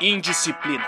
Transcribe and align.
Indisciplina. 0.00 0.84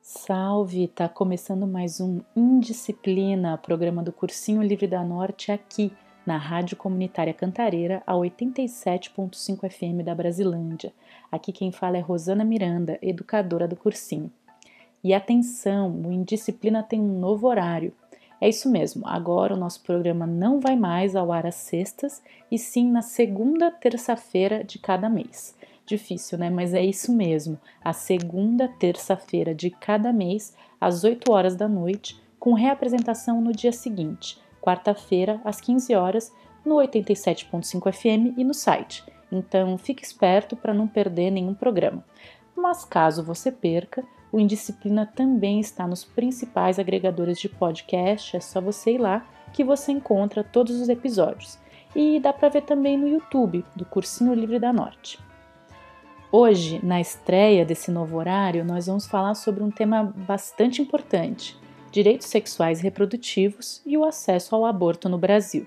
Salve! 0.00 0.88
Tá 0.88 1.08
começando 1.08 1.66
mais 1.66 2.00
um 2.00 2.20
Indisciplina, 2.34 3.56
programa 3.58 4.02
do 4.02 4.10
Cursinho 4.10 4.62
Livre 4.62 4.86
da 4.86 5.04
Norte 5.04 5.52
aqui 5.52 5.92
na 6.26 6.36
Rádio 6.36 6.76
Comunitária 6.76 7.34
Cantareira, 7.34 8.02
a 8.06 8.14
87.5 8.14 9.70
FM 9.70 10.04
da 10.04 10.14
Brasilândia. 10.14 10.92
Aqui 11.30 11.52
quem 11.52 11.70
fala 11.70 11.98
é 11.98 12.00
Rosana 12.00 12.44
Miranda, 12.44 12.98
educadora 13.02 13.68
do 13.68 13.76
cursinho. 13.76 14.32
E 15.02 15.12
atenção, 15.12 16.00
o 16.06 16.10
Indisciplina 16.10 16.82
tem 16.82 17.00
um 17.00 17.20
novo 17.20 17.46
horário. 17.46 17.92
É 18.44 18.48
isso 18.50 18.68
mesmo, 18.68 19.08
agora 19.08 19.54
o 19.54 19.56
nosso 19.56 19.82
programa 19.82 20.26
não 20.26 20.60
vai 20.60 20.76
mais 20.76 21.16
ao 21.16 21.32
ar 21.32 21.46
às 21.46 21.54
sextas, 21.54 22.22
e 22.50 22.58
sim 22.58 22.90
na 22.90 23.00
segunda 23.00 23.70
terça-feira 23.70 24.62
de 24.62 24.78
cada 24.78 25.08
mês. 25.08 25.56
Difícil, 25.86 26.36
né? 26.36 26.50
Mas 26.50 26.74
é 26.74 26.84
isso 26.84 27.10
mesmo, 27.10 27.58
a 27.82 27.94
segunda 27.94 28.68
terça-feira 28.68 29.54
de 29.54 29.70
cada 29.70 30.12
mês, 30.12 30.54
às 30.78 31.04
8 31.04 31.32
horas 31.32 31.56
da 31.56 31.66
noite, 31.66 32.20
com 32.38 32.52
reapresentação 32.52 33.40
no 33.40 33.50
dia 33.50 33.72
seguinte, 33.72 34.38
quarta-feira, 34.60 35.40
às 35.42 35.58
15 35.58 35.94
horas, 35.94 36.30
no 36.66 36.74
87.5 36.74 37.90
FM 37.90 38.36
e 38.36 38.44
no 38.44 38.52
site. 38.52 39.02
Então 39.32 39.78
fique 39.78 40.04
esperto 40.04 40.54
para 40.54 40.74
não 40.74 40.86
perder 40.86 41.30
nenhum 41.30 41.54
programa. 41.54 42.04
Mas 42.54 42.84
caso 42.84 43.24
você 43.24 43.50
perca, 43.50 44.04
o 44.34 44.40
Indisciplina 44.40 45.06
também 45.06 45.60
está 45.60 45.86
nos 45.86 46.02
principais 46.02 46.80
agregadores 46.80 47.38
de 47.38 47.48
podcast, 47.48 48.36
é 48.36 48.40
só 48.40 48.60
você 48.60 48.94
ir 48.94 48.98
lá 48.98 49.24
que 49.52 49.62
você 49.62 49.92
encontra 49.92 50.42
todos 50.42 50.80
os 50.80 50.88
episódios. 50.88 51.56
E 51.94 52.18
dá 52.18 52.32
para 52.32 52.48
ver 52.48 52.62
também 52.62 52.98
no 52.98 53.06
YouTube 53.06 53.64
do 53.76 53.84
Cursinho 53.84 54.34
Livre 54.34 54.58
da 54.58 54.72
Norte. 54.72 55.20
Hoje, 56.32 56.80
na 56.82 57.00
estreia 57.00 57.64
desse 57.64 57.92
novo 57.92 58.16
horário, 58.16 58.64
nós 58.64 58.88
vamos 58.88 59.06
falar 59.06 59.36
sobre 59.36 59.62
um 59.62 59.70
tema 59.70 60.12
bastante 60.26 60.82
importante: 60.82 61.56
direitos 61.92 62.26
sexuais 62.26 62.80
e 62.80 62.82
reprodutivos 62.82 63.80
e 63.86 63.96
o 63.96 64.04
acesso 64.04 64.56
ao 64.56 64.66
aborto 64.66 65.08
no 65.08 65.16
Brasil. 65.16 65.64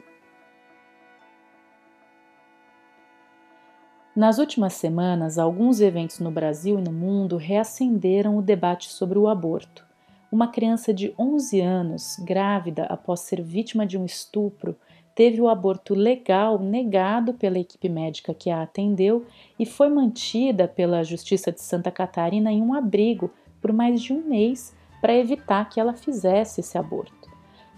Nas 4.17 4.39
últimas 4.39 4.73
semanas, 4.73 5.37
alguns 5.37 5.79
eventos 5.79 6.17
no 6.17 6.31
Brasil 6.31 6.79
e 6.79 6.81
no 6.81 6.91
mundo 6.91 7.37
reacenderam 7.37 8.35
o 8.35 8.41
debate 8.41 8.89
sobre 8.89 9.19
o 9.19 9.27
aborto. 9.27 9.85
Uma 10.31 10.47
criança 10.47 10.91
de 10.91 11.13
11 11.19 11.61
anos, 11.61 12.17
grávida 12.25 12.85
após 12.85 13.19
ser 13.19 13.43
vítima 13.43 13.85
de 13.85 13.95
um 13.95 14.03
estupro, 14.05 14.75
teve 15.13 15.39
o 15.39 15.47
aborto 15.47 15.93
legal 15.93 16.57
negado 16.57 17.35
pela 17.35 17.59
equipe 17.59 17.87
médica 17.87 18.33
que 18.33 18.49
a 18.49 18.63
atendeu 18.63 19.23
e 19.59 19.67
foi 19.67 19.87
mantida 19.87 20.67
pela 20.67 21.03
Justiça 21.03 21.51
de 21.51 21.61
Santa 21.61 21.91
Catarina 21.91 22.51
em 22.51 22.59
um 22.59 22.73
abrigo 22.73 23.29
por 23.61 23.71
mais 23.71 24.01
de 24.01 24.13
um 24.13 24.23
mês 24.23 24.75
para 24.99 25.15
evitar 25.15 25.69
que 25.69 25.79
ela 25.79 25.93
fizesse 25.93 26.61
esse 26.61 26.75
aborto. 26.75 27.26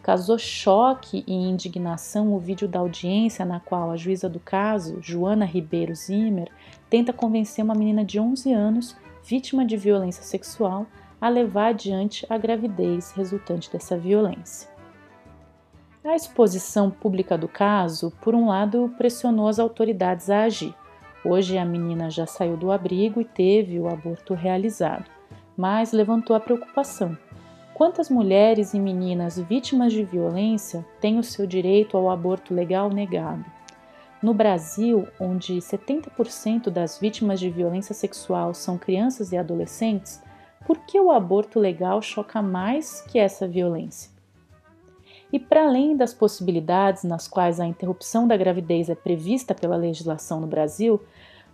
Causou 0.09 0.39
choque 0.39 1.23
e 1.27 1.33
indignação 1.35 2.33
o 2.33 2.39
vídeo 2.39 2.67
da 2.67 2.79
audiência 2.79 3.45
na 3.45 3.59
qual 3.59 3.91
a 3.91 3.95
juíza 3.95 4.27
do 4.27 4.39
caso, 4.39 4.97
Joana 5.03 5.45
Ribeiro 5.45 5.93
Zimmer, 5.93 6.49
tenta 6.89 7.13
convencer 7.13 7.63
uma 7.63 7.75
menina 7.75 8.03
de 8.03 8.19
11 8.19 8.52
anos, 8.52 8.97
vítima 9.23 9.63
de 9.63 9.77
violência 9.77 10.23
sexual, 10.23 10.87
a 11.21 11.30
levar 11.30 11.67
adiante 11.67 12.25
a 12.27 12.39
gravidez 12.39 13.11
resultante 13.11 13.71
dessa 13.71 13.95
violência. 13.95 14.67
A 16.03 16.15
exposição 16.15 16.89
pública 16.89 17.37
do 17.37 17.47
caso, 17.47 18.11
por 18.19 18.33
um 18.33 18.47
lado, 18.47 18.91
pressionou 18.97 19.47
as 19.47 19.59
autoridades 19.59 20.27
a 20.31 20.45
agir. 20.45 20.73
Hoje 21.23 21.55
a 21.55 21.64
menina 21.64 22.09
já 22.09 22.25
saiu 22.25 22.58
do 22.58 22.71
abrigo 22.71 23.21
e 23.21 23.25
teve 23.25 23.80
o 23.80 23.87
aborto 23.87 24.33
realizado, 24.33 25.05
mas 25.55 25.92
levantou 25.92 26.36
a 26.36 26.39
preocupação 26.39 27.15
Quantas 27.80 28.10
mulheres 28.10 28.73
e 28.73 28.78
meninas 28.78 29.40
vítimas 29.40 29.94
de 29.94 30.04
violência 30.04 30.86
têm 31.00 31.17
o 31.17 31.23
seu 31.23 31.48
direito 31.48 31.95
ao 31.95 32.10
aborto 32.10 32.54
legal 32.54 32.90
negado? 32.90 33.45
No 34.22 34.34
Brasil, 34.34 35.08
onde 35.17 35.54
70% 35.60 36.70
das 36.70 37.00
vítimas 37.00 37.40
de 37.40 37.50
violência 37.50 37.95
sexual 37.95 38.54
são 38.54 38.78
crianças 38.78 39.32
e 39.32 39.38
adolescentes, 39.38 40.22
por 40.67 40.80
que 40.80 41.00
o 41.00 41.10
aborto 41.10 41.58
legal 41.58 42.02
choca 42.02 42.42
mais 42.42 43.00
que 43.04 43.17
essa 43.17 43.48
violência? 43.48 44.11
E 45.32 45.40
para 45.40 45.64
além 45.64 45.96
das 45.96 46.14
possibilidades 46.14 47.06
nas 47.06 47.30
quais 47.30 47.61
a 47.61 47.66
interrupção 47.66 48.28
da 48.28 48.36
gravidez 48.36 48.90
é 48.90 48.96
prevista 48.96 49.56
pela 49.56 49.78
legislação 49.78 50.42
no 50.42 50.48
Brasil, 50.48 51.02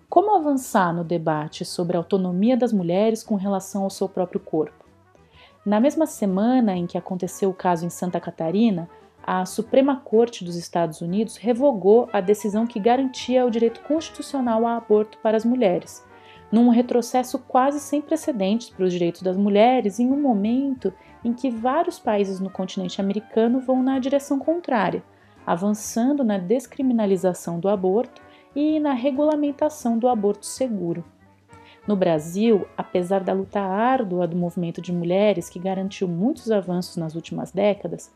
como 0.10 0.36
avançar 0.36 0.92
no 0.92 1.04
debate 1.04 1.64
sobre 1.64 1.96
a 1.96 2.00
autonomia 2.00 2.58
das 2.58 2.74
mulheres 2.74 3.22
com 3.22 3.36
relação 3.36 3.84
ao 3.84 3.92
seu 3.92 4.10
próprio 4.10 4.40
corpo? 4.40 4.85
Na 5.66 5.80
mesma 5.80 6.06
semana 6.06 6.78
em 6.78 6.86
que 6.86 6.96
aconteceu 6.96 7.50
o 7.50 7.54
caso 7.54 7.88
em 7.88 7.90
Santa 7.90 8.20
Catarina, 8.20 8.88
a 9.24 9.48
Suprema 9.48 9.96
Corte 9.96 10.46
dos 10.46 10.56
Estados 10.56 11.02
Unidos 11.02 11.38
revogou 11.38 12.08
a 12.14 12.22
decisão 12.22 12.68
que 12.68 12.80
garantia 12.80 13.44
o 13.44 13.50
direito 13.50 13.82
constitucional 13.82 14.68
ao 14.68 14.78
aborto 14.78 15.18
para 15.24 15.36
as 15.36 15.44
mulheres, 15.44 16.06
num 16.52 16.70
retrocesso 16.70 17.40
quase 17.40 17.80
sem 17.80 18.00
precedentes 18.00 18.70
para 18.70 18.86
os 18.86 18.94
direitos 18.94 19.24
das 19.24 19.36
mulheres 19.36 20.00
em 20.00 20.12
um 20.12 20.22
momento 20.22 20.94
em 21.24 21.34
que 21.34 21.50
vários 21.50 21.98
países 21.98 22.40
no 22.40 22.52
continente 22.52 23.02
americano 23.02 23.60
vão 23.60 23.82
na 23.82 23.98
direção 23.98 24.38
contrária, 24.38 25.04
avançando 25.48 26.24
na 26.24 26.38
descriminalização 26.38 27.60
do 27.60 27.68
aborto 27.68 28.22
e 28.56 28.80
na 28.80 28.94
regulamentação 28.94 29.98
do 29.98 30.08
aborto 30.08 30.46
seguro. 30.46 31.04
No 31.88 31.96
Brasil, 31.96 32.66
apesar 32.76 33.24
da 33.24 33.32
luta 33.32 33.62
árdua 33.62 34.28
do 34.28 34.36
movimento 34.36 34.82
de 34.82 34.92
mulheres 34.92 35.50
que 35.50 35.60
garantiu 35.60 36.08
muitos 36.08 36.50
avanços 36.50 36.98
nas 36.98 37.14
últimas 37.14 37.52
décadas, 37.52 38.12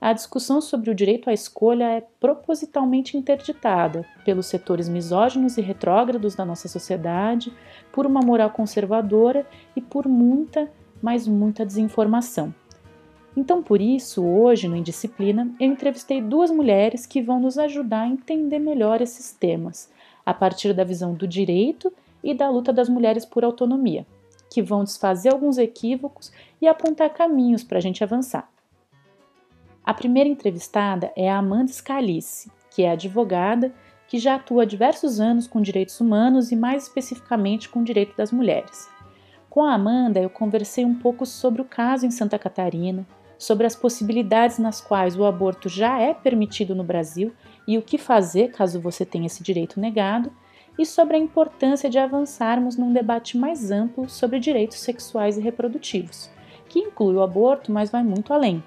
a 0.00 0.12
discussão 0.12 0.60
sobre 0.60 0.90
o 0.90 0.94
direito 0.94 1.30
à 1.30 1.32
escolha 1.32 1.84
é 1.84 2.00
propositalmente 2.18 3.16
interditada 3.16 4.04
pelos 4.24 4.46
setores 4.46 4.88
misóginos 4.88 5.56
e 5.56 5.60
retrógrados 5.60 6.34
da 6.34 6.44
nossa 6.44 6.66
sociedade, 6.66 7.52
por 7.92 8.06
uma 8.06 8.20
moral 8.20 8.50
conservadora 8.50 9.46
e 9.76 9.80
por 9.80 10.08
muita, 10.08 10.68
mas 11.00 11.28
muita 11.28 11.64
desinformação. 11.64 12.52
Então, 13.36 13.62
por 13.62 13.80
isso, 13.80 14.24
hoje 14.24 14.66
no 14.66 14.76
Indisciplina, 14.76 15.48
eu 15.60 15.68
entrevistei 15.68 16.20
duas 16.20 16.50
mulheres 16.50 17.06
que 17.06 17.22
vão 17.22 17.38
nos 17.38 17.56
ajudar 17.56 18.02
a 18.02 18.08
entender 18.08 18.58
melhor 18.58 19.00
esses 19.00 19.30
temas, 19.32 19.88
a 20.26 20.34
partir 20.34 20.74
da 20.74 20.82
visão 20.82 21.14
do 21.14 21.26
direito 21.26 21.92
e 22.22 22.34
da 22.34 22.48
luta 22.48 22.72
das 22.72 22.88
mulheres 22.88 23.24
por 23.24 23.44
autonomia, 23.44 24.06
que 24.50 24.62
vão 24.62 24.84
desfazer 24.84 25.32
alguns 25.32 25.58
equívocos 25.58 26.32
e 26.60 26.68
apontar 26.68 27.10
caminhos 27.10 27.64
para 27.64 27.78
a 27.78 27.80
gente 27.80 28.04
avançar. 28.04 28.48
A 29.84 29.92
primeira 29.92 30.28
entrevistada 30.28 31.12
é 31.16 31.30
a 31.30 31.38
Amanda 31.38 31.72
Scalice, 31.72 32.50
que 32.70 32.82
é 32.82 32.90
advogada 32.90 33.72
que 34.06 34.18
já 34.18 34.34
atua 34.34 34.62
há 34.62 34.66
diversos 34.66 35.20
anos 35.20 35.46
com 35.46 35.60
direitos 35.60 35.98
humanos 36.00 36.52
e 36.52 36.56
mais 36.56 36.82
especificamente 36.84 37.68
com 37.68 37.80
o 37.80 37.84
direito 37.84 38.14
das 38.16 38.30
mulheres. 38.30 38.88
Com 39.48 39.64
a 39.64 39.74
Amanda, 39.74 40.20
eu 40.20 40.30
conversei 40.30 40.84
um 40.84 40.94
pouco 40.94 41.24
sobre 41.26 41.62
o 41.62 41.64
caso 41.64 42.06
em 42.06 42.10
Santa 42.10 42.38
Catarina, 42.38 43.06
sobre 43.38 43.66
as 43.66 43.74
possibilidades 43.74 44.58
nas 44.58 44.80
quais 44.80 45.16
o 45.16 45.24
aborto 45.24 45.68
já 45.68 45.98
é 45.98 46.14
permitido 46.14 46.74
no 46.74 46.84
Brasil 46.84 47.32
e 47.66 47.76
o 47.76 47.82
que 47.82 47.98
fazer 47.98 48.52
caso 48.52 48.80
você 48.80 49.04
tenha 49.04 49.26
esse 49.26 49.42
direito 49.42 49.80
negado, 49.80 50.32
e 50.78 50.86
sobre 50.86 51.16
a 51.16 51.20
importância 51.20 51.88
de 51.88 51.98
avançarmos 51.98 52.76
num 52.76 52.92
debate 52.92 53.36
mais 53.36 53.70
amplo 53.70 54.08
sobre 54.08 54.38
direitos 54.38 54.78
sexuais 54.78 55.36
e 55.36 55.40
reprodutivos, 55.40 56.30
que 56.68 56.78
inclui 56.78 57.14
o 57.14 57.22
aborto, 57.22 57.70
mas 57.70 57.90
vai 57.90 58.02
muito 58.02 58.32
além, 58.32 58.62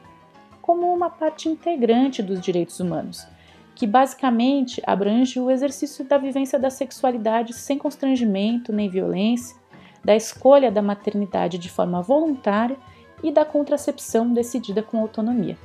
como 0.62 0.94
uma 0.94 1.10
parte 1.10 1.50
integrante 1.50 2.22
dos 2.22 2.40
direitos 2.40 2.80
humanos, 2.80 3.28
que 3.74 3.86
basicamente 3.86 4.82
abrange 4.86 5.40
o 5.40 5.52
exercício 5.52 6.06
da 6.06 6.18
vivência 6.18 6.58
da 6.58 6.70
sexualidade 6.70 7.54
sem 7.54 7.78
constrangimento 7.78 8.72
nem 8.72 8.90
violência, 8.90 9.58
da 10.04 10.16
escolha 10.16 10.72
da 10.72 10.82
maternidade 10.82 11.58
de 11.58 11.70
forma 11.70 12.02
voluntária 12.02 12.78
e 13.24 13.32
da 13.32 13.44
contracepção 13.44 14.32
decidida 14.32 14.84
com 14.84 15.00
autonomia. 15.00 15.58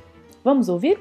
Vamos 0.43 0.67
ouvir? 0.67 0.99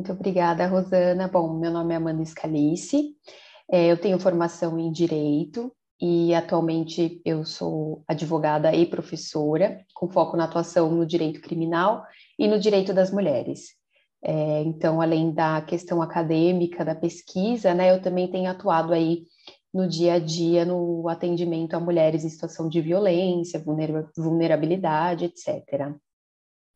Muito 0.00 0.12
obrigada, 0.12 0.66
Rosana. 0.66 1.28
Bom, 1.28 1.58
meu 1.58 1.70
nome 1.70 1.92
é 1.92 1.98
Amanda 1.98 2.24
Scalice, 2.24 3.14
é, 3.70 3.92
eu 3.92 4.00
tenho 4.00 4.18
formação 4.18 4.78
em 4.78 4.90
Direito 4.90 5.70
e 6.00 6.34
atualmente 6.34 7.20
eu 7.22 7.44
sou 7.44 8.02
advogada 8.08 8.74
e 8.74 8.86
professora, 8.86 9.84
com 9.92 10.08
foco 10.08 10.38
na 10.38 10.44
atuação 10.44 10.90
no 10.90 11.04
direito 11.04 11.42
criminal 11.42 12.02
e 12.38 12.48
no 12.48 12.58
direito 12.58 12.94
das 12.94 13.10
mulheres. 13.10 13.74
É, 14.24 14.62
então, 14.62 15.02
além 15.02 15.34
da 15.34 15.60
questão 15.60 16.00
acadêmica, 16.00 16.82
da 16.82 16.94
pesquisa, 16.94 17.74
né, 17.74 17.94
eu 17.94 18.00
também 18.00 18.26
tenho 18.26 18.50
atuado 18.50 18.94
aí 18.94 19.26
no 19.72 19.86
dia 19.86 20.14
a 20.14 20.18
dia 20.18 20.64
no 20.64 21.10
atendimento 21.10 21.74
a 21.74 21.78
mulheres 21.78 22.24
em 22.24 22.30
situação 22.30 22.70
de 22.70 22.80
violência, 22.80 23.62
vulnerabilidade, 24.16 25.26
etc. 25.26 25.94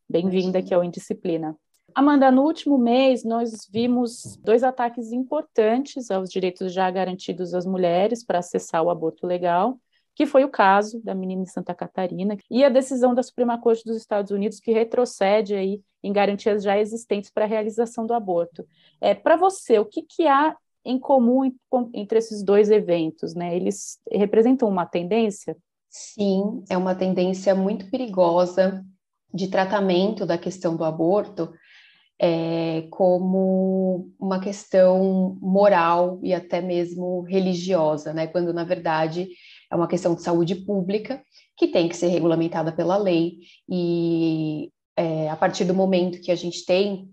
Bem-vinda 0.06 0.58
aqui 0.58 0.74
ao 0.74 0.84
Indisciplina. 0.84 1.56
Amanda, 1.94 2.28
no 2.28 2.42
último 2.42 2.76
mês 2.76 3.22
nós 3.22 3.68
vimos 3.70 4.36
dois 4.42 4.64
ataques 4.64 5.12
importantes 5.12 6.10
aos 6.10 6.28
direitos 6.28 6.72
já 6.72 6.90
garantidos 6.90 7.54
às 7.54 7.64
mulheres 7.64 8.24
para 8.24 8.40
acessar 8.40 8.82
o 8.82 8.90
aborto 8.90 9.28
legal, 9.28 9.78
que 10.12 10.26
foi 10.26 10.42
o 10.42 10.48
caso 10.48 11.00
da 11.04 11.14
menina 11.14 11.42
em 11.42 11.46
Santa 11.46 11.72
Catarina 11.72 12.36
e 12.50 12.64
a 12.64 12.68
decisão 12.68 13.14
da 13.14 13.22
Suprema 13.22 13.60
Corte 13.60 13.84
dos 13.84 13.96
Estados 13.96 14.32
Unidos 14.32 14.58
que 14.58 14.72
retrocede 14.72 15.54
aí 15.54 15.80
em 16.02 16.12
garantias 16.12 16.64
já 16.64 16.76
existentes 16.76 17.30
para 17.30 17.44
a 17.44 17.48
realização 17.48 18.06
do 18.06 18.12
aborto. 18.12 18.66
É, 19.00 19.14
para 19.14 19.36
você, 19.36 19.78
o 19.78 19.84
que, 19.84 20.02
que 20.02 20.26
há 20.26 20.56
em 20.84 20.98
comum 20.98 21.48
entre 21.94 22.18
esses 22.18 22.42
dois 22.42 22.70
eventos? 22.70 23.36
Né? 23.36 23.54
Eles 23.54 24.00
representam 24.10 24.68
uma 24.68 24.84
tendência? 24.84 25.56
Sim, 25.88 26.64
é 26.68 26.76
uma 26.76 26.96
tendência 26.96 27.54
muito 27.54 27.88
perigosa 27.88 28.84
de 29.32 29.46
tratamento 29.46 30.26
da 30.26 30.36
questão 30.36 30.76
do 30.76 30.84
aborto 30.84 31.52
é, 32.20 32.86
como 32.90 34.10
uma 34.18 34.40
questão 34.40 35.36
moral 35.40 36.20
e 36.22 36.32
até 36.32 36.60
mesmo 36.60 37.22
religiosa, 37.22 38.12
né? 38.12 38.26
quando 38.26 38.52
na 38.52 38.64
verdade 38.64 39.28
é 39.70 39.74
uma 39.74 39.88
questão 39.88 40.14
de 40.14 40.22
saúde 40.22 40.54
pública 40.54 41.22
que 41.56 41.68
tem 41.68 41.88
que 41.88 41.96
ser 41.96 42.08
regulamentada 42.08 42.72
pela 42.72 42.96
lei 42.96 43.38
e 43.68 44.70
é, 44.96 45.28
a 45.28 45.36
partir 45.36 45.64
do 45.64 45.74
momento 45.74 46.20
que 46.20 46.30
a 46.30 46.36
gente 46.36 46.64
tem 46.64 47.08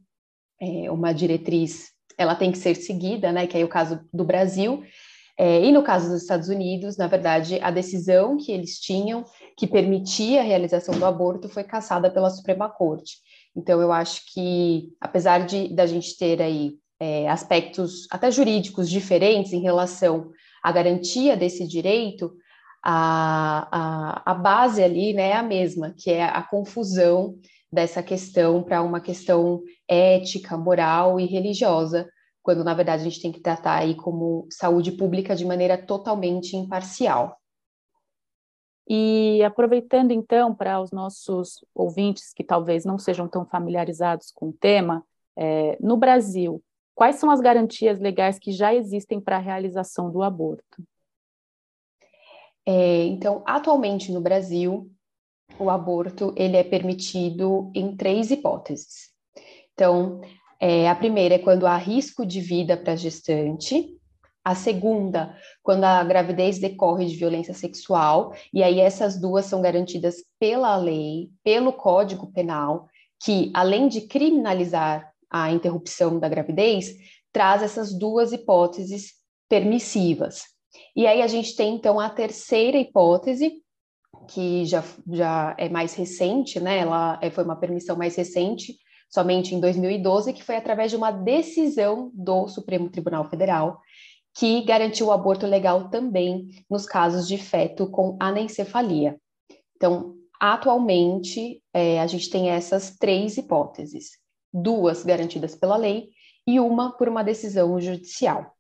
é, 0.60 0.92
uma 0.92 1.14
diretriz 1.14 1.92
ela 2.22 2.36
tem 2.36 2.52
que 2.52 2.58
ser 2.58 2.76
seguida, 2.76 3.32
né? 3.32 3.48
Que 3.48 3.58
é 3.58 3.64
o 3.64 3.70
caso 3.70 4.00
do 4.14 4.24
Brasil. 4.24 4.84
É, 5.38 5.64
e 5.64 5.72
no 5.72 5.82
caso 5.82 6.10
dos 6.10 6.22
Estados 6.22 6.50
Unidos, 6.50 6.98
na 6.98 7.08
verdade, 7.08 7.60
a 7.62 7.72
decisão 7.72 8.38
que 8.38 8.52
eles 8.52 8.80
tinham 8.80 9.26
que 9.58 9.66
permitia 9.66 10.42
a 10.42 10.44
realização 10.44 10.98
do 10.98 11.06
aborto 11.06 11.50
foi 11.50 11.64
cassada 11.64 12.12
pela 12.12 12.30
Suprema 12.30 12.70
Corte. 12.70 13.18
Então, 13.56 13.82
eu 13.82 13.92
acho 13.92 14.22
que, 14.34 14.90
apesar 15.00 15.46
de 15.46 15.74
da 15.74 15.86
gente 15.86 16.18
ter 16.18 16.42
aí 16.42 16.76
é, 17.00 17.28
aspectos 17.28 18.08
até 18.12 18.32
jurídicos 18.32 18.90
diferentes 18.90 19.52
em 19.54 19.62
relação 19.62 20.32
à 20.64 20.72
garantia 20.72 21.36
desse 21.36 21.68
direito, 21.68 22.32
a, 22.84 23.68
a, 23.72 24.32
a 24.32 24.34
base 24.34 24.84
ali 24.84 25.14
né, 25.14 25.30
é 25.30 25.36
a 25.36 25.44
mesma, 25.44 25.94
que 25.98 26.12
é 26.12 26.24
a 26.24 26.42
confusão 26.42 27.36
dessa 27.72 28.04
questão 28.04 28.64
para 28.64 28.82
uma 28.82 29.00
questão 29.00 29.62
ética, 29.88 30.58
moral 30.58 31.20
e 31.20 31.26
religiosa, 31.26 32.10
quando 32.44 32.64
na 32.64 32.74
verdade 32.74 33.02
a 33.02 33.06
gente 33.06 33.22
tem 33.22 33.32
que 33.32 33.40
tratar 33.40 33.80
aí 33.80 33.96
como 33.96 34.48
saúde 34.52 34.92
pública 34.92 35.36
de 35.36 35.46
maneira 35.46 35.78
totalmente 35.78 36.56
imparcial. 36.56 37.41
E 38.88 39.42
aproveitando 39.44 40.12
então 40.12 40.54
para 40.54 40.82
os 40.82 40.92
nossos 40.92 41.64
ouvintes 41.74 42.34
que 42.34 42.44
talvez 42.44 42.84
não 42.84 42.98
sejam 42.98 43.28
tão 43.28 43.46
familiarizados 43.46 44.32
com 44.32 44.50
o 44.50 44.54
tema, 44.54 45.04
é, 45.36 45.78
no 45.80 45.96
Brasil, 45.96 46.62
quais 46.94 47.16
são 47.16 47.30
as 47.30 47.40
garantias 47.40 48.00
legais 48.00 48.38
que 48.38 48.52
já 48.52 48.74
existem 48.74 49.20
para 49.20 49.38
a 49.38 49.40
realização 49.40 50.12
do 50.12 50.22
aborto? 50.22 50.84
É, 52.66 53.06
então, 53.06 53.44
atualmente 53.46 54.12
no 54.12 54.22
Brasil, 54.22 54.92
o 55.60 55.70
aborto 55.70 56.34
ele 56.36 56.58
é 56.58 56.64
permitido 56.64 57.72
em 57.74 57.96
três 57.96 58.32
hipóteses. 58.32 59.12
Então, 59.74 60.22
é, 60.60 60.88
a 60.90 60.96
primeira 60.96 61.36
é 61.36 61.40
quando 61.40 61.66
há 61.66 61.76
risco 61.76 62.26
de 62.26 62.40
vida 62.40 62.78
para 62.78 62.94
a 62.94 62.96
gestante, 62.96 63.98
a 64.44 64.56
segunda, 64.56 65.36
quando 65.62 65.84
a 65.84 66.04
gravidez 66.04 66.60
decorre 66.60 67.06
de 67.06 67.16
violência 67.16 67.54
sexual, 67.54 68.34
e 68.54 68.64
aí 68.64 68.80
essas 68.80 69.20
duas 69.20 69.46
são 69.46 69.62
garantidas 69.62 70.16
pela 70.40 70.76
lei, 70.76 71.30
pelo 71.44 71.72
Código 71.74 72.32
Penal, 72.32 72.88
que 73.24 73.52
além 73.54 73.88
de 73.88 74.02
criminalizar 74.02 75.12
a 75.30 75.52
interrupção 75.52 76.20
da 76.20 76.28
gravidez, 76.28 76.94
traz 77.32 77.62
essas 77.62 77.94
duas 77.94 78.34
hipóteses 78.34 79.14
permissivas. 79.48 80.44
E 80.96 81.06
aí 81.06 81.22
a 81.22 81.28
gente 81.28 81.56
tem 81.56 81.76
então 81.76 82.00
a 82.00 82.10
terceira 82.10 82.78
hipótese, 82.78 83.62
que 84.28 84.66
já, 84.66 84.84
já 85.10 85.56
é 85.58 85.70
mais 85.70 85.94
recente, 85.94 86.60
né? 86.60 86.80
Ela 86.80 87.20
é, 87.22 87.30
foi 87.30 87.44
uma 87.44 87.56
permissão 87.56 87.96
mais 87.96 88.16
recente, 88.16 88.76
somente 89.10 89.54
em 89.54 89.60
2012, 89.60 90.34
que 90.34 90.44
foi 90.44 90.56
através 90.56 90.92
de 90.92 90.98
uma 90.98 91.12
decisão 91.12 92.12
do 92.14 92.48
Supremo 92.48 92.90
Tribunal 92.90 93.30
Federal, 93.30 93.80
que 94.34 94.64
garantiu 94.64 95.08
o 95.08 95.12
aborto 95.12 95.46
legal 95.46 95.90
também 95.90 96.50
nos 96.70 96.86
casos 96.86 97.28
de 97.28 97.38
feto 97.38 97.88
com 97.88 98.18
anencefalia. 98.20 99.18
Então, 99.76 100.16
atualmente, 100.40 101.62
é, 101.74 102.00
a 102.00 102.08
gente 102.08 102.30
tem 102.30 102.50
essas 102.50 102.96
três 102.98 103.38
hipóteses, 103.38 104.12
duas 104.54 105.04
garantidas 105.04 105.56
pela 105.56 105.76
lei 105.76 106.10
e 106.48 106.60
uma 106.60 106.92
por 106.92 107.10
uma 107.10 107.24
decisão 107.24 107.80
judicial. 107.80 108.56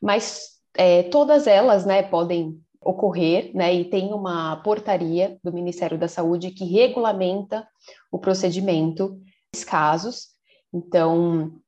Mas 0.00 0.56
é, 0.74 1.02
todas 1.04 1.46
elas 1.46 1.84
né, 1.84 2.02
podem 2.02 2.60
ocorrer, 2.80 3.50
né, 3.54 3.74
e 3.74 3.84
tem 3.84 4.12
uma 4.12 4.56
portaria 4.62 5.38
do 5.42 5.52
Ministério 5.52 5.98
da 5.98 6.06
Saúde 6.06 6.52
que 6.52 6.64
regulamenta 6.64 7.66
o 8.12 8.18
procedimento 8.18 9.20
nesses 9.52 9.68
casos. 9.68 10.28
Então, 10.72 11.60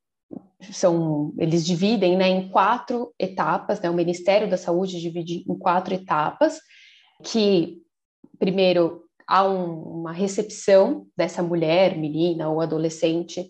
são, 0.71 1.33
eles 1.37 1.65
dividem 1.65 2.17
né, 2.17 2.27
em 2.27 2.49
quatro 2.49 3.13
etapas, 3.17 3.79
né, 3.79 3.89
o 3.89 3.93
Ministério 3.93 4.49
da 4.49 4.57
Saúde 4.57 4.99
divide 4.99 5.45
em 5.47 5.57
quatro 5.57 5.93
etapas, 5.93 6.59
que, 7.23 7.81
primeiro, 8.37 9.03
há 9.27 9.47
um, 9.47 9.99
uma 9.99 10.11
recepção 10.11 11.07
dessa 11.15 11.41
mulher, 11.41 11.97
menina 11.97 12.49
ou 12.49 12.61
adolescente, 12.61 13.49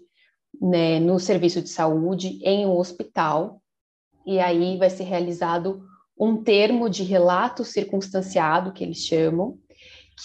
né, 0.61 0.99
no 0.99 1.19
serviço 1.19 1.61
de 1.61 1.69
saúde, 1.69 2.39
em 2.43 2.65
um 2.65 2.77
hospital, 2.77 3.61
e 4.25 4.39
aí 4.39 4.77
vai 4.77 4.89
ser 4.89 5.03
realizado 5.03 5.81
um 6.19 6.43
termo 6.43 6.89
de 6.89 7.03
relato 7.03 7.63
circunstanciado, 7.63 8.73
que 8.73 8.83
eles 8.83 8.97
chamam, 8.97 9.57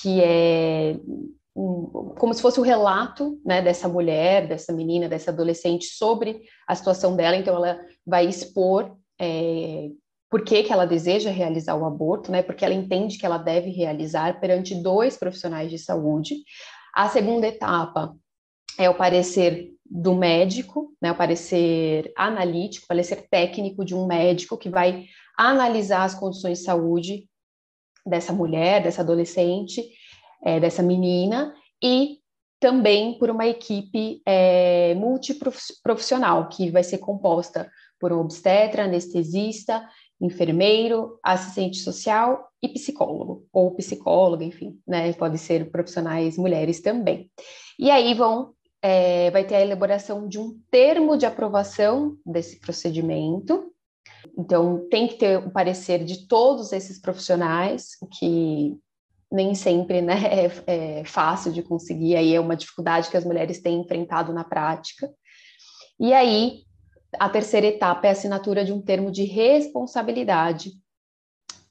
que 0.03 0.21
é 0.21 0.99
um, 1.57 2.15
como 2.19 2.35
se 2.35 2.43
fosse 2.43 2.59
o 2.59 2.65
relato 2.65 3.41
né, 3.45 3.63
dessa 3.63 3.89
mulher, 3.89 4.49
dessa 4.49 4.73
menina, 4.73 5.09
dessa 5.09 5.31
adolescente 5.31 5.87
sobre 5.87 6.43
a 6.67 6.75
situação 6.75 7.15
dela. 7.15 7.37
Então, 7.37 7.55
ela 7.55 7.81
vai 8.05 8.27
expor 8.27 8.97
é, 9.21 9.89
por 10.29 10.43
que, 10.43 10.65
que 10.65 10.73
ela 10.73 10.85
deseja 10.85 11.31
realizar 11.31 11.77
o 11.77 11.85
aborto, 11.85 12.33
né, 12.33 12.43
porque 12.43 12.65
ela 12.65 12.75
entende 12.75 13.19
que 13.19 13.25
ela 13.25 13.39
deve 13.39 13.71
realizar 13.71 14.41
perante 14.41 14.75
dois 14.75 15.17
profissionais 15.17 15.71
de 15.71 15.79
saúde. 15.79 16.35
A 16.93 17.09
segunda 17.09 17.47
etapa 17.47 18.17
é 18.77 18.91
o 18.91 18.95
parecer 18.95 19.71
do 19.85 20.15
médico, 20.15 20.93
né, 21.01 21.13
o 21.13 21.17
parecer 21.17 22.13
analítico, 22.17 22.85
o 22.85 22.89
parecer 22.89 23.29
técnico 23.31 23.85
de 23.85 23.95
um 23.95 24.07
médico 24.07 24.59
que 24.59 24.69
vai 24.69 25.05
analisar 25.39 26.03
as 26.03 26.15
condições 26.17 26.59
de 26.59 26.65
saúde 26.65 27.29
dessa 28.05 28.33
mulher, 28.33 28.83
dessa 28.83 29.03
adolescente, 29.03 29.83
é, 30.45 30.61
dessa 30.61 30.83
menina, 30.83 31.55
e 31.83 32.19
também 32.61 33.19
por 33.19 33.31
uma 33.31 33.47
equipe 33.47 34.23
é, 34.27 34.95
multiprofissional, 34.95 36.49
que 36.49 36.71
vai 36.71 36.83
ser 36.83 36.99
composta 36.99 37.71
por 37.99 38.13
um 38.13 38.21
obstetra, 38.21 38.85
anestesista, 38.85 39.87
enfermeiro, 40.21 41.19
assistente 41.23 41.79
social 41.79 42.49
e 42.63 42.69
psicólogo, 42.69 43.47
ou 43.53 43.75
psicóloga, 43.75 44.45
enfim, 44.45 44.79
né? 44.87 45.13
Pode 45.15 45.39
ser 45.39 45.71
profissionais 45.71 46.39
mulheres 46.39 46.81
também. 46.81 47.31
E 47.79 47.91
aí 47.91 48.15
vão, 48.15 48.55
é, 48.81 49.31
vai 49.31 49.45
ter 49.45 49.57
a 49.57 49.63
elaboração 49.63 50.27
de 50.29 50.39
um 50.39 50.59
termo 50.71 51.17
de 51.17 51.27
aprovação 51.27 52.17
desse 52.25 52.59
procedimento, 52.61 53.75
então, 54.37 54.87
tem 54.89 55.07
que 55.07 55.15
ter 55.17 55.39
o 55.39 55.51
parecer 55.51 56.05
de 56.05 56.27
todos 56.27 56.73
esses 56.73 56.99
profissionais, 56.99 57.97
o 58.01 58.07
que 58.07 58.77
nem 59.35 59.55
sempre 59.55 60.01
né, 60.01 60.15
é, 60.67 61.01
é 61.01 61.05
fácil 61.05 61.53
de 61.53 61.63
conseguir, 61.63 62.17
aí 62.17 62.35
é 62.35 62.41
uma 62.41 62.57
dificuldade 62.57 63.11
que 63.11 63.17
as 63.17 63.25
mulheres 63.25 63.61
têm 63.61 63.81
enfrentado 63.81 64.33
na 64.33 64.45
prática. 64.45 65.11
E 65.99 66.13
aí, 66.13 66.63
a 67.19 67.29
terceira 67.29 67.67
etapa 67.67 68.07
é 68.07 68.11
a 68.11 68.13
assinatura 68.13 68.65
de 68.65 68.73
um 68.73 68.81
termo 68.81 69.11
de 69.11 69.25
responsabilidade 69.25 70.71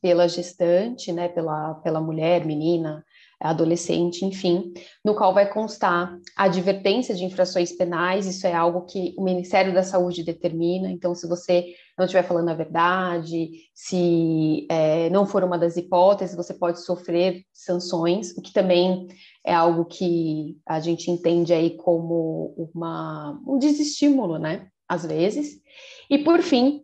pela 0.02 0.28
gestante, 0.28 1.12
né, 1.14 1.30
pela, 1.30 1.76
pela 1.76 2.02
mulher, 2.02 2.46
menina, 2.46 3.04
adolescente, 3.50 4.26
enfim, 4.26 4.74
no 5.04 5.14
qual 5.16 5.34
vai 5.34 5.52
constar 5.52 6.18
a 6.36 6.46
advertência 6.46 7.14
de 7.14 7.26
infrações 7.26 7.72
penais, 7.72 8.26
isso 8.26 8.48
é 8.48 8.54
algo 8.54 8.86
que 8.86 9.14
o 9.18 9.24
Ministério 9.24 9.74
da 9.74 9.84
Saúde 9.84 10.24
determina, 10.24 10.90
então 10.90 11.14
se 11.14 11.28
você 11.28 11.74
não 11.98 12.06
estiver 12.06 12.24
falando 12.24 12.50
a 12.50 12.54
verdade, 12.54 13.52
se 13.74 14.66
é, 14.70 15.10
não 15.10 15.26
for 15.26 15.44
uma 15.44 15.58
das 15.58 15.78
hipóteses, 15.78 16.36
você 16.36 16.54
pode 16.54 16.84
sofrer 16.84 17.44
sanções, 17.52 18.32
o 18.38 18.42
que 18.42 18.54
também 18.54 19.08
é 19.46 19.54
algo 19.54 19.86
que 19.86 20.58
a 20.66 20.80
gente 20.80 21.12
entende 21.12 21.54
aí 21.54 21.76
como 21.76 22.72
uma, 22.74 23.40
um 23.46 23.60
desestímulo, 23.60 24.40
né, 24.40 24.68
às 24.88 25.06
vezes. 25.06 25.62
E 26.10 26.18
por 26.18 26.42
fim, 26.42 26.84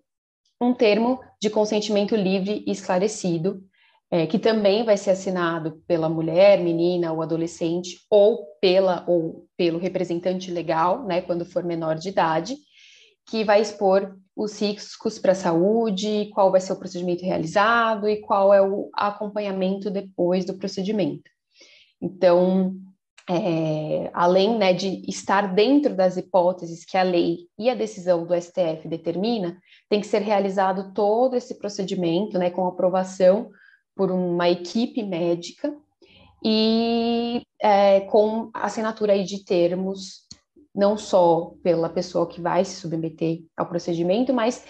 um 0.61 0.73
termo 0.73 1.19
de 1.41 1.49
consentimento 1.49 2.15
livre 2.15 2.63
e 2.67 2.71
esclarecido, 2.71 3.63
é, 4.11 4.25
que 4.25 4.39
também 4.39 4.83
vai 4.83 4.97
ser 4.97 5.11
assinado 5.11 5.83
pela 5.87 6.09
mulher, 6.09 6.59
menina 6.59 7.11
ou 7.13 7.21
adolescente, 7.21 7.97
ou 8.09 8.45
pela 8.59 9.03
ou 9.07 9.45
pelo 9.55 9.77
representante 9.77 10.49
legal, 10.49 11.05
né, 11.05 11.21
quando 11.21 11.45
for 11.45 11.63
menor 11.63 11.95
de 11.95 12.09
idade, 12.09 12.55
que 13.27 13.43
vai 13.43 13.61
expor 13.61 14.17
os 14.35 14.59
riscos 14.59 15.19
para 15.19 15.33
a 15.33 15.35
saúde, 15.35 16.29
qual 16.33 16.51
vai 16.51 16.61
ser 16.61 16.73
o 16.73 16.79
procedimento 16.79 17.23
realizado 17.23 18.09
e 18.09 18.21
qual 18.21 18.53
é 18.53 18.61
o 18.61 18.89
acompanhamento 18.93 19.91
depois 19.91 20.45
do 20.45 20.57
procedimento. 20.57 21.29
Então, 22.01 22.73
é, 23.29 24.09
além 24.11 24.57
né, 24.57 24.73
de 24.73 25.03
estar 25.07 25.53
dentro 25.53 25.95
das 25.95 26.17
hipóteses 26.17 26.83
que 26.83 26.97
a 26.97 27.03
lei 27.03 27.41
e 27.59 27.69
a 27.69 27.75
decisão 27.75 28.25
do 28.25 28.33
STF 28.33 28.87
determina, 28.87 29.55
tem 29.87 30.01
que 30.01 30.07
ser 30.07 30.23
realizado 30.23 30.93
todo 30.93 31.35
esse 31.35 31.59
procedimento, 31.59 32.39
né, 32.39 32.49
com 32.49 32.65
aprovação 32.65 33.51
por 33.96 34.12
uma 34.12 34.50
equipe 34.50 35.03
médica 35.03 35.75
e 36.43 37.41
é, 37.62 38.01
com 38.01 38.50
assinatura 38.53 39.13
aí 39.13 39.24
de 39.24 39.43
termos, 39.43 40.25
não 40.74 40.98
só 40.98 41.53
pela 41.62 41.89
pessoa 41.89 42.27
que 42.27 42.39
vai 42.39 42.63
se 42.63 42.75
submeter 42.79 43.43
ao 43.58 43.67
procedimento, 43.67 44.34
mas 44.34 44.65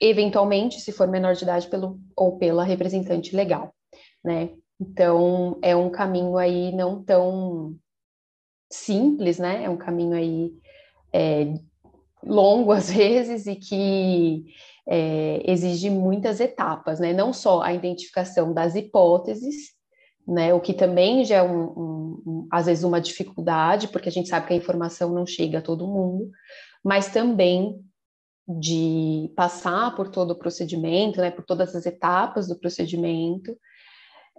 eventualmente, 0.00 0.80
se 0.80 0.92
for 0.92 1.06
menor 1.06 1.34
de 1.34 1.44
idade, 1.44 1.68
pelo, 1.68 2.00
ou 2.16 2.38
pela 2.38 2.64
representante 2.64 3.36
legal, 3.36 3.72
né? 4.24 4.50
Então, 4.80 5.58
é 5.62 5.76
um 5.76 5.90
caminho 5.90 6.36
aí 6.36 6.72
não 6.74 7.02
tão 7.02 7.76
simples, 8.70 9.38
né? 9.38 9.64
É 9.64 9.70
um 9.70 9.76
caminho 9.76 10.14
aí 10.14 10.52
é, 11.12 11.54
longo 12.24 12.72
às 12.72 12.90
vezes 12.90 13.46
e 13.46 13.54
que 13.54 14.44
é, 14.88 15.42
exige 15.50 15.90
muitas 15.90 16.40
etapas, 16.40 16.98
né? 16.98 17.12
Não 17.12 17.32
só 17.32 17.62
a 17.62 17.72
identificação 17.72 18.52
das 18.52 18.74
hipóteses, 18.74 19.72
né? 20.26 20.52
O 20.54 20.60
que 20.60 20.74
também 20.74 21.24
já 21.24 21.36
é 21.36 21.42
um, 21.42 21.62
um, 22.26 22.48
às 22.50 22.66
vezes 22.66 22.84
uma 22.84 23.00
dificuldade, 23.00 23.88
porque 23.88 24.08
a 24.08 24.12
gente 24.12 24.28
sabe 24.28 24.46
que 24.46 24.52
a 24.52 24.56
informação 24.56 25.12
não 25.12 25.26
chega 25.26 25.58
a 25.58 25.62
todo 25.62 25.86
mundo, 25.86 26.30
mas 26.84 27.08
também 27.08 27.80
de 28.48 29.32
passar 29.36 29.94
por 29.94 30.08
todo 30.08 30.32
o 30.32 30.38
procedimento, 30.38 31.20
né? 31.20 31.30
Por 31.30 31.44
todas 31.44 31.74
as 31.76 31.86
etapas 31.86 32.48
do 32.48 32.58
procedimento. 32.58 33.56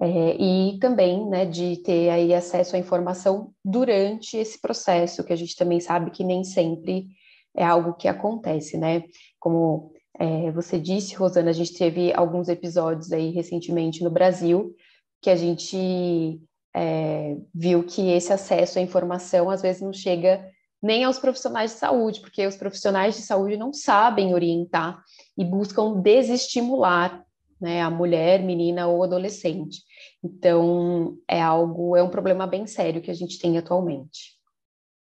É, 0.02 0.36
e 0.42 0.80
também 0.80 1.30
né, 1.30 1.46
de 1.46 1.78
ter 1.78 2.10
aí 2.10 2.34
acesso 2.34 2.76
à 2.76 2.80
informação 2.80 3.54
durante 3.64 4.36
esse 4.36 4.60
processo, 4.60 5.24
que 5.24 5.32
a 5.32 5.36
gente 5.36 5.56
também 5.56 5.80
sabe 5.80 6.10
que 6.10 6.24
nem 6.24 6.44
sempre 6.44 7.08
é 7.56 7.64
algo 7.64 7.94
que 7.94 8.08
acontece, 8.08 8.76
né? 8.78 9.04
Como 9.40 9.93
é, 10.20 10.52
você 10.52 10.80
disse, 10.80 11.16
Rosana, 11.16 11.50
a 11.50 11.54
gente 11.54 11.74
teve 11.74 12.14
alguns 12.14 12.48
episódios 12.48 13.12
aí 13.12 13.32
recentemente 13.32 14.04
no 14.04 14.12
Brasil 14.12 14.76
que 15.22 15.30
a 15.30 15.36
gente 15.36 16.42
é, 16.76 17.38
viu 17.54 17.84
que 17.84 18.12
esse 18.12 18.32
acesso 18.32 18.78
à 18.78 18.82
informação 18.82 19.50
às 19.50 19.62
vezes 19.62 19.82
não 19.82 19.94
chega 19.94 20.46
nem 20.82 21.06
aos 21.06 21.18
profissionais 21.18 21.72
de 21.72 21.78
saúde, 21.78 22.20
porque 22.20 22.46
os 22.46 22.58
profissionais 22.58 23.16
de 23.16 23.22
saúde 23.22 23.56
não 23.56 23.72
sabem 23.72 24.34
orientar 24.34 25.02
e 25.38 25.46
buscam 25.46 26.02
desestimular 26.02 27.24
né, 27.60 27.82
a 27.82 27.90
mulher, 27.90 28.44
menina 28.44 28.88
ou 28.88 29.02
adolescente. 29.02 29.82
Então, 30.22 31.18
é 31.26 31.42
algo, 31.42 31.96
é 31.96 32.04
um 32.04 32.10
problema 32.10 32.46
bem 32.46 32.68
sério 32.68 33.02
que 33.02 33.10
a 33.10 33.14
gente 33.14 33.40
tem 33.40 33.58
atualmente. 33.58 34.34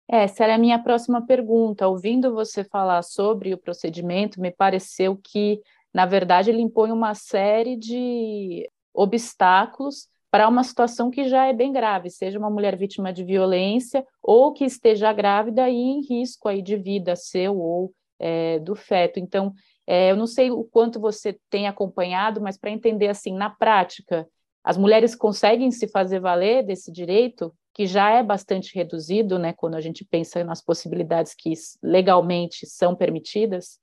Essa 0.09 0.45
era 0.45 0.55
a 0.55 0.59
minha 0.59 0.79
próxima 0.79 1.25
pergunta. 1.27 1.89
Ouvindo 1.89 2.35
você 2.35 2.63
falar 2.63 3.03
sobre 3.03 3.55
o 3.55 3.59
procedimento, 3.59 4.41
me 4.41 4.51
pareceu 4.51 5.17
que, 5.17 5.61
na 5.93 6.07
verdade, 6.07 6.51
ele 6.51 6.61
impõe 6.61 6.93
uma 6.93 7.15
série 7.15 7.77
de 7.77 8.69
obstáculos 8.93 10.09
para 10.31 10.49
uma 10.49 10.65
situação 10.65 11.11
que 11.11 11.29
já 11.29 11.47
é 11.47 11.53
bem 11.53 11.73
grave, 11.73 12.11
seja 12.11 12.39
uma 12.39 12.51
mulher 12.51 12.77
vítima 12.77 13.13
de 13.13 13.23
violência 13.23 14.05
ou 14.21 14.53
que 14.53 14.65
esteja 14.65 15.13
grávida 15.13 15.69
e 15.71 15.77
em 15.77 16.01
risco 16.01 16.49
aí 16.49 16.61
de 16.61 16.77
vida 16.77 17.15
seu 17.15 17.57
ou 17.57 17.93
é, 18.19 18.59
do 18.59 18.75
feto. 18.75 19.21
Então, 19.21 19.53
é, 19.87 20.11
eu 20.11 20.17
não 20.17 20.27
sei 20.27 20.51
o 20.51 20.65
quanto 20.65 20.99
você 20.99 21.39
tem 21.49 21.69
acompanhado, 21.69 22.41
mas 22.41 22.59
para 22.59 22.71
entender 22.71 23.09
assim, 23.09 23.33
na 23.33 23.49
prática, 23.49 24.27
as 24.63 24.77
mulheres 24.77 25.15
conseguem 25.15 25.71
se 25.71 25.87
fazer 25.87 26.21
valer 26.21 26.65
desse 26.65 26.91
direito? 26.91 27.55
Que 27.75 27.87
já 27.87 28.11
é 28.11 28.23
bastante 28.23 28.75
reduzido, 28.75 29.39
né, 29.39 29.53
quando 29.53 29.75
a 29.75 29.81
gente 29.81 30.05
pensa 30.05 30.45
nas 30.45 30.63
possibilidades 30.63 31.35
que 31.35 31.53
legalmente 31.83 32.67
são 32.67 32.95
permitidas? 32.95 33.81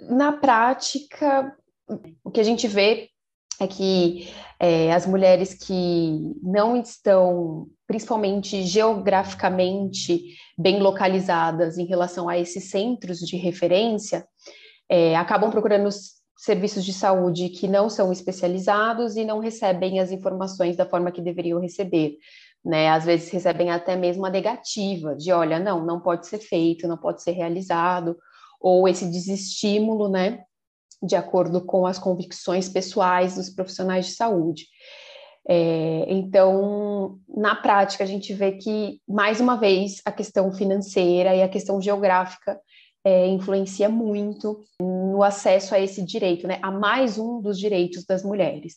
Na 0.00 0.32
prática, 0.32 1.56
o 2.24 2.30
que 2.30 2.40
a 2.40 2.44
gente 2.44 2.66
vê 2.66 3.08
é 3.60 3.66
que 3.68 4.28
é, 4.58 4.92
as 4.92 5.06
mulheres 5.06 5.54
que 5.54 6.34
não 6.42 6.76
estão, 6.76 7.68
principalmente 7.86 8.64
geograficamente, 8.64 10.36
bem 10.58 10.80
localizadas 10.80 11.78
em 11.78 11.84
relação 11.84 12.28
a 12.28 12.36
esses 12.36 12.70
centros 12.70 13.20
de 13.20 13.36
referência, 13.36 14.26
é, 14.88 15.14
acabam 15.16 15.50
procurando 15.50 15.88
serviços 16.36 16.84
de 16.84 16.92
saúde 16.92 17.50
que 17.50 17.68
não 17.68 17.88
são 17.88 18.10
especializados 18.10 19.14
e 19.14 19.24
não 19.24 19.38
recebem 19.38 20.00
as 20.00 20.10
informações 20.10 20.76
da 20.76 20.84
forma 20.84 21.12
que 21.12 21.22
deveriam 21.22 21.60
receber 21.60 22.18
né? 22.64 22.90
Às 22.90 23.04
vezes 23.04 23.30
recebem 23.30 23.70
até 23.70 23.96
mesmo 23.96 24.24
a 24.24 24.30
negativa 24.30 25.14
de, 25.16 25.32
olha, 25.32 25.58
não, 25.58 25.84
não 25.84 26.00
pode 26.00 26.26
ser 26.26 26.38
feito, 26.38 26.88
não 26.88 26.96
pode 26.96 27.22
ser 27.22 27.32
realizado, 27.32 28.16
ou 28.60 28.88
esse 28.88 29.06
desestímulo, 29.10 30.08
né? 30.08 30.44
De 31.02 31.16
acordo 31.16 31.64
com 31.64 31.86
as 31.86 31.98
convicções 31.98 32.68
pessoais 32.68 33.34
dos 33.34 33.50
profissionais 33.50 34.06
de 34.06 34.12
saúde. 34.12 34.66
É, 35.48 36.04
então, 36.08 37.18
na 37.28 37.56
prática, 37.56 38.04
a 38.04 38.06
gente 38.06 38.32
vê 38.32 38.52
que, 38.52 39.00
mais 39.08 39.40
uma 39.40 39.56
vez, 39.56 40.00
a 40.04 40.12
questão 40.12 40.52
financeira 40.52 41.34
e 41.34 41.42
a 41.42 41.48
questão 41.48 41.80
geográfica 41.80 42.60
é, 43.04 43.26
influencia 43.26 43.88
muito 43.88 44.64
no 44.80 45.22
acesso 45.22 45.74
a 45.74 45.80
esse 45.80 46.02
direito, 46.04 46.46
né? 46.46 46.58
A 46.62 46.70
mais 46.70 47.18
um 47.18 47.40
dos 47.40 47.58
direitos 47.58 48.04
das 48.04 48.22
mulheres. 48.22 48.74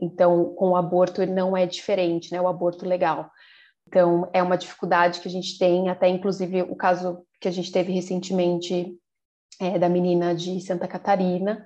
Então, 0.00 0.54
com 0.54 0.70
o 0.70 0.76
aborto 0.76 1.24
não 1.26 1.56
é 1.56 1.66
diferente, 1.66 2.32
né? 2.32 2.40
O 2.40 2.48
aborto 2.48 2.86
legal. 2.86 3.30
Então, 3.86 4.28
é 4.32 4.42
uma 4.42 4.56
dificuldade 4.56 5.20
que 5.20 5.28
a 5.28 5.30
gente 5.30 5.58
tem, 5.58 5.88
até 5.88 6.08
inclusive 6.08 6.62
o 6.62 6.74
caso 6.74 7.22
que 7.40 7.48
a 7.48 7.50
gente 7.50 7.70
teve 7.70 7.92
recentemente 7.92 8.96
é, 9.60 9.78
da 9.78 9.88
menina 9.88 10.34
de 10.34 10.60
Santa 10.60 10.88
Catarina, 10.88 11.64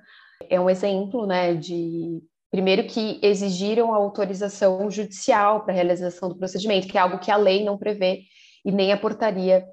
é 0.49 0.59
um 0.59 0.69
exemplo, 0.69 1.25
né, 1.25 1.53
de 1.53 2.21
primeiro 2.49 2.85
que 2.85 3.19
exigiram 3.21 3.93
a 3.93 3.97
autorização 3.97 4.89
judicial 4.91 5.63
para 5.63 5.73
a 5.73 5.75
realização 5.75 6.29
do 6.29 6.37
procedimento, 6.37 6.87
que 6.87 6.97
é 6.97 7.01
algo 7.01 7.19
que 7.19 7.31
a 7.31 7.37
lei 7.37 7.63
não 7.63 7.77
prevê 7.77 8.23
e 8.65 8.71
nem 8.71 8.91
a 8.91 8.97
portaria 8.97 9.65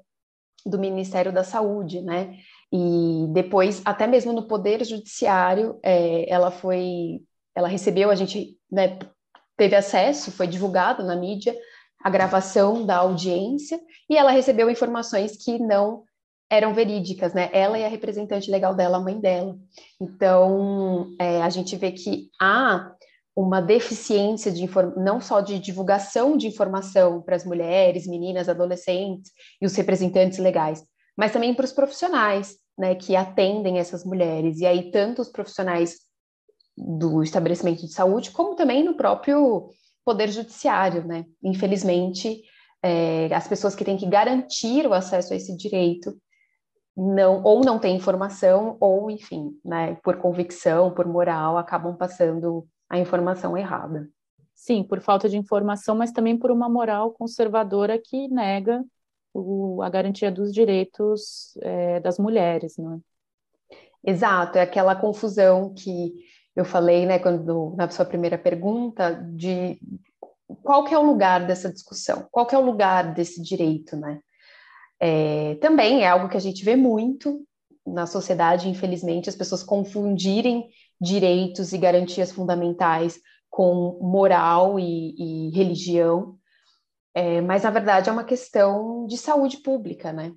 do 0.65 0.79
Ministério 0.79 1.31
da 1.31 1.43
Saúde, 1.43 2.01
né? 2.01 2.37
E 2.71 3.27
depois, 3.31 3.81
até 3.83 4.05
mesmo 4.05 4.31
no 4.31 4.47
Poder 4.47 4.83
Judiciário, 4.85 5.79
é, 5.83 6.29
ela 6.31 6.51
foi, 6.51 7.21
ela 7.55 7.67
recebeu, 7.67 8.09
a 8.09 8.15
gente 8.15 8.57
né, 8.71 8.99
teve 9.57 9.75
acesso, 9.75 10.31
foi 10.31 10.47
divulgado 10.47 11.03
na 11.03 11.15
mídia 11.15 11.55
a 12.03 12.09
gravação 12.09 12.85
da 12.85 12.97
audiência 12.97 13.79
e 14.09 14.15
ela 14.15 14.31
recebeu 14.31 14.69
informações 14.69 15.35
que 15.43 15.59
não 15.59 16.03
eram 16.49 16.73
verídicas, 16.73 17.33
né? 17.33 17.49
Ela 17.53 17.77
e 17.77 17.85
a 17.85 17.89
representante 17.89 18.49
legal 18.49 18.73
dela, 18.73 18.97
a 18.97 19.01
mãe 19.01 19.19
dela. 19.19 19.55
Então, 20.01 21.13
é, 21.19 21.41
a 21.41 21.49
gente 21.49 21.75
vê 21.75 21.91
que 21.91 22.29
há 22.41 22.91
uma 23.35 23.61
deficiência 23.61 24.51
de 24.51 24.69
não 24.97 25.21
só 25.21 25.41
de 25.41 25.59
divulgação 25.59 26.35
de 26.35 26.47
informação 26.47 27.21
para 27.21 27.35
as 27.35 27.45
mulheres, 27.45 28.07
meninas, 28.07 28.49
adolescentes 28.49 29.31
e 29.61 29.65
os 29.65 29.75
representantes 29.75 30.39
legais, 30.39 30.83
mas 31.17 31.31
também 31.31 31.53
para 31.53 31.65
os 31.65 31.71
profissionais, 31.71 32.57
né, 32.77 32.95
que 32.95 33.15
atendem 33.15 33.77
essas 33.77 34.03
mulheres. 34.03 34.59
E 34.59 34.65
aí 34.65 34.91
tanto 34.91 35.21
os 35.21 35.29
profissionais 35.29 35.95
do 36.77 37.21
estabelecimento 37.21 37.85
de 37.85 37.93
saúde, 37.93 38.31
como 38.31 38.55
também 38.55 38.83
no 38.83 38.95
próprio 38.95 39.69
poder 40.05 40.29
judiciário, 40.29 41.05
né? 41.05 41.25
Infelizmente, 41.43 42.41
é, 42.81 43.33
as 43.33 43.47
pessoas 43.47 43.75
que 43.75 43.83
têm 43.83 43.97
que 43.97 44.07
garantir 44.07 44.87
o 44.87 44.93
acesso 44.93 45.33
a 45.33 45.35
esse 45.35 45.55
direito 45.55 46.17
não 46.95 47.43
ou 47.43 47.61
não 47.63 47.79
têm 47.79 47.95
informação 47.95 48.77
ou, 48.79 49.09
enfim, 49.09 49.51
né, 49.63 49.97
por 50.03 50.17
convicção, 50.17 50.93
por 50.93 51.05
moral, 51.07 51.57
acabam 51.57 51.95
passando 51.95 52.67
a 52.89 52.97
informação 52.97 53.57
errada. 53.57 54.09
Sim, 54.55 54.83
por 54.83 54.99
falta 54.99 55.29
de 55.29 55.37
informação, 55.37 55.95
mas 55.95 56.11
também 56.11 56.37
por 56.37 56.51
uma 56.51 56.67
moral 56.67 57.11
conservadora 57.11 57.97
que 57.97 58.27
nega 58.27 58.83
o, 59.33 59.81
a 59.81 59.89
garantia 59.89 60.31
dos 60.31 60.53
direitos 60.53 61.55
é, 61.61 61.99
das 61.99 62.17
mulheres, 62.17 62.75
não 62.77 62.95
é? 62.95 62.99
Exato, 64.03 64.57
é 64.57 64.61
aquela 64.61 64.95
confusão 64.95 65.73
que 65.73 66.13
eu 66.55 66.65
falei, 66.65 67.05
né, 67.05 67.19
quando 67.19 67.75
na 67.77 67.89
sua 67.89 68.05
primeira 68.05 68.37
pergunta, 68.37 69.13
de 69.33 69.79
qual 70.63 70.83
que 70.83 70.93
é 70.93 70.97
o 70.97 71.05
lugar 71.05 71.45
dessa 71.45 71.71
discussão, 71.71 72.27
qual 72.31 72.45
que 72.45 72.55
é 72.55 72.57
o 72.57 72.65
lugar 72.65 73.13
desse 73.13 73.41
direito, 73.41 73.95
né? 73.95 74.19
É, 74.99 75.55
também 75.55 76.03
é 76.03 76.09
algo 76.09 76.27
que 76.27 76.35
a 76.35 76.41
gente 76.41 76.63
vê 76.65 76.75
muito 76.75 77.45
na 77.85 78.05
sociedade, 78.05 78.69
infelizmente, 78.69 79.29
as 79.29 79.35
pessoas 79.35 79.63
confundirem 79.63 80.69
direitos 80.99 81.73
e 81.73 81.77
garantias 81.77 82.31
fundamentais 82.31 83.19
com 83.49 83.97
moral 84.01 84.79
e, 84.79 85.15
e 85.17 85.49
religião, 85.51 86.37
é, 87.13 87.41
mas 87.41 87.63
na 87.63 87.71
verdade 87.71 88.09
é 88.09 88.11
uma 88.11 88.23
questão 88.23 89.07
de 89.07 89.17
saúde 89.17 89.57
pública, 89.57 90.13
né? 90.13 90.33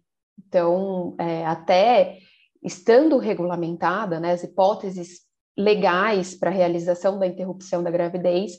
Então, 0.46 1.14
é, 1.18 1.44
até 1.46 2.18
estando 2.62 3.18
regulamentada, 3.18 4.18
né, 4.18 4.32
as 4.32 4.42
hipóteses 4.42 5.20
legais 5.56 6.34
para 6.34 6.50
a 6.50 6.52
realização 6.54 7.18
da 7.18 7.26
interrupção 7.26 7.82
da 7.82 7.90
gravidez, 7.90 8.52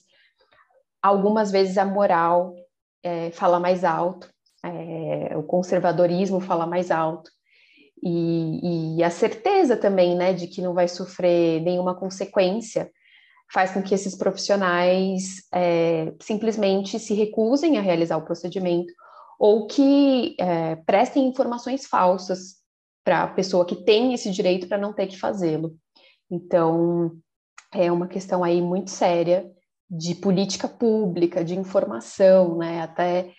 algumas 1.02 1.52
vezes 1.52 1.78
a 1.78 1.86
moral 1.86 2.54
é, 3.02 3.32
fala 3.32 3.60
mais 3.60 3.84
alto, 3.84 4.30
é, 4.64 5.36
o 5.36 5.44
conservadorismo 5.44 6.40
fala 6.40 6.68
mais 6.68 6.92
alto, 6.92 7.32
e, 8.06 8.98
e, 8.98 9.04
a 9.04 9.10
certeza 9.10 9.78
também, 9.78 10.16
né, 10.16 10.34
de 10.34 10.48
que 10.48 10.62
não 10.62 10.74
vai 10.74 10.88
sofrer 10.88 11.62
nenhuma 11.62 11.96
consequência, 11.96 12.92
faz 13.52 13.72
com 13.72 13.82
que 13.82 13.94
esses 13.94 14.16
profissionais 14.16 15.48
é, 15.54 16.14
simplesmente 16.20 17.00
se 17.00 17.14
recusem 17.14 17.78
a 17.78 17.82
realizar 17.82 18.18
o 18.18 18.26
procedimento 18.26 18.92
ou 19.40 19.68
que 19.68 20.36
é, 20.40 20.76
prestem 20.76 21.28
informações 21.28 21.86
falsas 21.86 22.56
para 23.04 23.24
a 23.24 23.28
pessoa 23.28 23.66
que 23.66 23.84
tem 23.84 24.14
esse 24.14 24.32
direito 24.32 24.68
para 24.68 24.78
não 24.78 24.94
ter 24.94 25.08
que 25.08 25.20
fazê-lo. 25.20 25.76
Então, 26.32 27.12
é 27.74 27.92
uma 27.92 28.08
questão 28.08 28.44
aí 28.44 28.62
muito 28.62 28.90
séria 28.90 29.50
de 29.90 30.16
política 30.16 30.68
pública, 30.68 31.44
de 31.44 31.58
informação, 31.58 32.58
né? 32.58 32.82
Até 32.82 33.32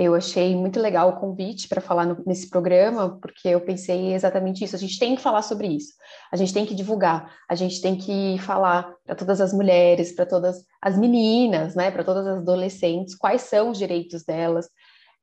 eu 0.00 0.14
achei 0.14 0.54
muito 0.54 0.78
legal 0.78 1.08
o 1.08 1.16
convite 1.16 1.66
para 1.66 1.80
falar 1.80 2.06
no, 2.06 2.22
nesse 2.24 2.48
programa, 2.48 3.18
porque 3.20 3.48
eu 3.48 3.60
pensei 3.60 4.14
exatamente 4.14 4.62
isso. 4.62 4.76
A 4.76 4.78
gente 4.78 4.96
tem 4.96 5.16
que 5.16 5.20
falar 5.20 5.42
sobre 5.42 5.66
isso, 5.66 5.92
a 6.30 6.36
gente 6.36 6.54
tem 6.54 6.64
que 6.64 6.72
divulgar, 6.72 7.34
a 7.48 7.56
gente 7.56 7.80
tem 7.80 7.96
que 7.96 8.38
falar 8.38 8.94
para 9.04 9.16
todas 9.16 9.40
as 9.40 9.52
mulheres, 9.52 10.12
para 10.12 10.24
todas 10.24 10.64
as 10.80 10.96
meninas, 10.96 11.74
né? 11.74 11.90
Para 11.90 12.04
todas 12.04 12.24
as 12.28 12.38
adolescentes, 12.38 13.16
quais 13.16 13.42
são 13.42 13.70
os 13.70 13.78
direitos 13.78 14.22
delas, 14.22 14.68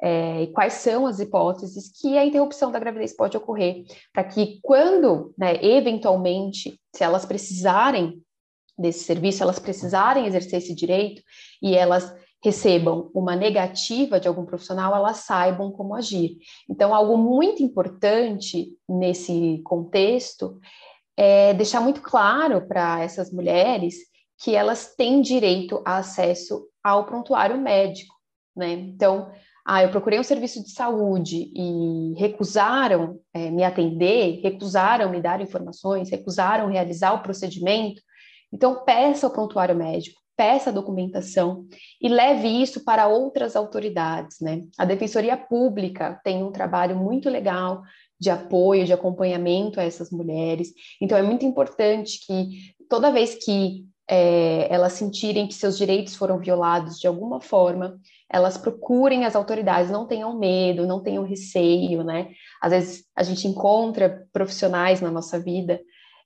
é, 0.02 0.42
e 0.44 0.48
quais 0.48 0.74
são 0.74 1.08
as 1.08 1.22
hipóteses 1.22 1.90
que 1.98 2.18
a 2.18 2.26
interrupção 2.26 2.70
da 2.70 2.78
gravidez 2.78 3.16
pode 3.16 3.38
ocorrer, 3.38 3.86
para 4.12 4.26
que 4.26 4.60
quando, 4.62 5.34
né, 5.38 5.56
eventualmente, 5.64 6.78
se 6.94 7.02
elas 7.02 7.26
precisarem 7.26 8.22
desse 8.78 9.06
serviço, 9.06 9.42
elas 9.42 9.58
precisarem 9.58 10.26
exercer 10.26 10.60
esse 10.60 10.76
direito 10.76 11.22
e 11.62 11.78
elas 11.78 12.14
recebam 12.46 13.10
uma 13.12 13.36
negativa 13.36 14.20
de 14.20 14.28
algum 14.28 14.46
profissional, 14.46 14.96
elas 14.96 15.18
saibam 15.18 15.72
como 15.72 15.96
agir. 15.96 16.38
Então, 16.70 16.94
algo 16.94 17.18
muito 17.18 17.64
importante 17.64 18.78
nesse 18.88 19.62
contexto 19.64 20.60
é 21.18 21.56
deixar 21.56 21.82
muito 21.82 22.02
claro 22.02 22.68
para 22.68 23.02
essas 23.02 23.34
mulheres 23.34 23.96
que 24.38 24.54
elas 24.54 24.94
têm 24.96 25.22
direito 25.22 25.82
a 25.84 25.98
acesso 25.98 26.68
ao 26.84 27.06
prontuário 27.06 27.58
médico, 27.58 28.14
né? 28.56 28.74
Então, 28.74 29.32
ah, 29.66 29.82
eu 29.82 29.90
procurei 29.90 30.20
um 30.20 30.24
serviço 30.24 30.62
de 30.64 30.70
saúde 30.70 31.52
e 31.56 32.14
recusaram 32.16 33.20
é, 33.34 33.50
me 33.50 33.64
atender, 33.64 34.40
recusaram 34.44 35.10
me 35.10 35.20
dar 35.20 35.42
informações, 35.42 36.12
recusaram 36.12 36.70
realizar 36.70 37.14
o 37.14 37.24
procedimento, 37.24 38.00
então 38.54 38.86
peça 38.86 39.26
o 39.26 39.32
prontuário 39.32 39.76
médico, 39.76 40.22
peça 40.36 40.70
a 40.70 40.74
documentação 40.74 41.66
e 42.02 42.08
leve 42.08 42.48
isso 42.48 42.84
para 42.84 43.08
outras 43.08 43.56
autoridades, 43.56 44.38
né? 44.42 44.64
A 44.78 44.86
Defensoria 44.86 45.38
Pública 45.38 46.20
tem 46.24 46.44
um 46.44 46.52
trabalho 46.52 46.96
muito 46.96 47.30
legal 47.30 47.82
de 48.20 48.30
apoio, 48.30 48.86
de 48.86 48.94
acompanhamento 48.94 49.80
a 49.80 49.84
essas 49.84 50.10
mulheres, 50.10 50.70
então 51.02 51.18
é 51.18 51.22
muito 51.22 51.46
importante 51.46 52.26
que 52.26 52.74
toda 52.90 53.12
vez 53.12 53.36
que 53.44 53.86
é, 54.08 54.68
elas 54.72 54.94
sentirem 54.94 55.48
que 55.48 55.54
seus 55.54 55.78
direitos 55.78 56.16
foram 56.16 56.38
violados 56.38 57.00
de 57.00 57.08
alguma 57.08 57.42
forma, 57.42 58.00
elas 58.32 58.58
procurem 58.58 59.26
as 59.26 59.36
autoridades, 59.36 59.90
não 59.90 60.06
tenham 60.06 60.38
medo, 60.38 60.86
não 60.86 61.02
tenham 61.02 61.24
receio, 61.24 62.04
né? 62.04 62.30
Às 62.62 62.72
vezes 62.72 63.06
a 63.16 63.24
gente 63.24 63.48
encontra 63.48 64.28
profissionais 64.32 65.02
na 65.02 65.10
nossa 65.10 65.40
vida, 65.40 65.80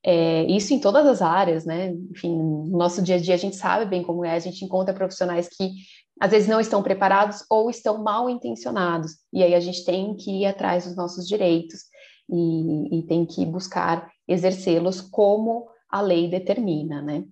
é, 0.03 0.43
isso 0.43 0.73
em 0.73 0.79
todas 0.79 1.05
as 1.05 1.21
áreas, 1.21 1.65
né? 1.65 1.93
Enfim, 2.11 2.35
no 2.35 2.77
nosso 2.77 3.01
dia 3.01 3.15
a 3.15 3.19
dia 3.19 3.35
a 3.35 3.37
gente 3.37 3.55
sabe 3.55 3.85
bem 3.85 4.03
como 4.03 4.23
é, 4.23 4.31
a 4.31 4.39
gente 4.39 4.63
encontra 4.63 4.93
profissionais 4.93 5.49
que 5.49 5.71
às 6.19 6.31
vezes 6.31 6.47
não 6.47 6.59
estão 6.59 6.83
preparados 6.83 7.45
ou 7.49 7.69
estão 7.69 8.03
mal 8.03 8.29
intencionados, 8.29 9.13
e 9.31 9.41
aí 9.41 9.53
a 9.55 9.59
gente 9.59 9.85
tem 9.85 10.15
que 10.15 10.41
ir 10.41 10.45
atrás 10.45 10.85
dos 10.85 10.95
nossos 10.95 11.27
direitos 11.27 11.83
e, 12.29 12.99
e 12.99 13.03
tem 13.03 13.25
que 13.25 13.45
buscar 13.45 14.09
exercê-los 14.27 15.01
como 15.01 15.67
a 15.89 16.01
lei 16.01 16.29
determina, 16.29 17.01
né? 17.01 17.23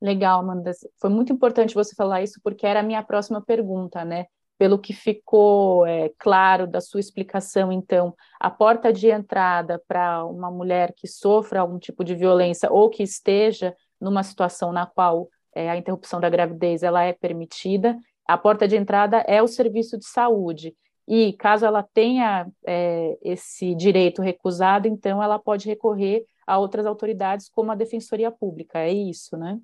Legal, 0.00 0.40
Amanda. 0.40 0.70
Foi 1.00 1.10
muito 1.10 1.32
importante 1.32 1.74
você 1.74 1.94
falar 1.94 2.22
isso, 2.22 2.40
porque 2.42 2.64
era 2.64 2.80
a 2.80 2.84
minha 2.84 3.02
próxima 3.02 3.42
pergunta, 3.42 4.04
né? 4.04 4.26
Pelo 4.58 4.78
que 4.78 4.92
ficou 4.92 5.86
é, 5.86 6.10
claro 6.18 6.66
da 6.66 6.80
sua 6.80 7.00
explicação, 7.00 7.70
então, 7.70 8.14
a 8.40 8.50
porta 8.50 8.92
de 8.92 9.08
entrada 9.08 9.80
para 9.86 10.24
uma 10.24 10.50
mulher 10.50 10.92
que 10.96 11.06
sofra 11.06 11.60
algum 11.60 11.78
tipo 11.78 12.02
de 12.02 12.14
violência 12.14 12.70
ou 12.70 12.90
que 12.90 13.02
esteja 13.02 13.74
numa 14.00 14.22
situação 14.22 14.72
na 14.72 14.84
qual 14.84 15.28
é, 15.54 15.70
a 15.70 15.76
interrupção 15.76 16.20
da 16.20 16.28
gravidez 16.28 16.82
ela 16.82 17.02
é 17.04 17.12
permitida, 17.12 17.96
a 18.26 18.36
porta 18.36 18.68
de 18.68 18.76
entrada 18.76 19.18
é 19.26 19.42
o 19.42 19.48
serviço 19.48 19.96
de 19.96 20.06
saúde. 20.06 20.74
E 21.06 21.32
caso 21.32 21.64
ela 21.64 21.82
tenha 21.82 22.46
é, 22.66 23.16
esse 23.22 23.74
direito 23.74 24.20
recusado, 24.20 24.86
então 24.86 25.22
ela 25.22 25.38
pode 25.38 25.66
recorrer 25.66 26.26
a 26.46 26.58
outras 26.58 26.84
autoridades, 26.84 27.48
como 27.48 27.72
a 27.72 27.74
Defensoria 27.74 28.30
Pública, 28.30 28.78
é 28.78 28.92
isso, 28.92 29.36
né? 29.36 29.58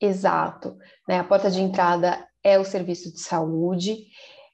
Exato. 0.00 0.76
Né? 1.08 1.18
A 1.18 1.24
porta 1.24 1.50
de 1.50 1.60
entrada 1.60 2.26
é 2.44 2.58
o 2.58 2.64
serviço 2.64 3.12
de 3.12 3.20
saúde. 3.20 4.06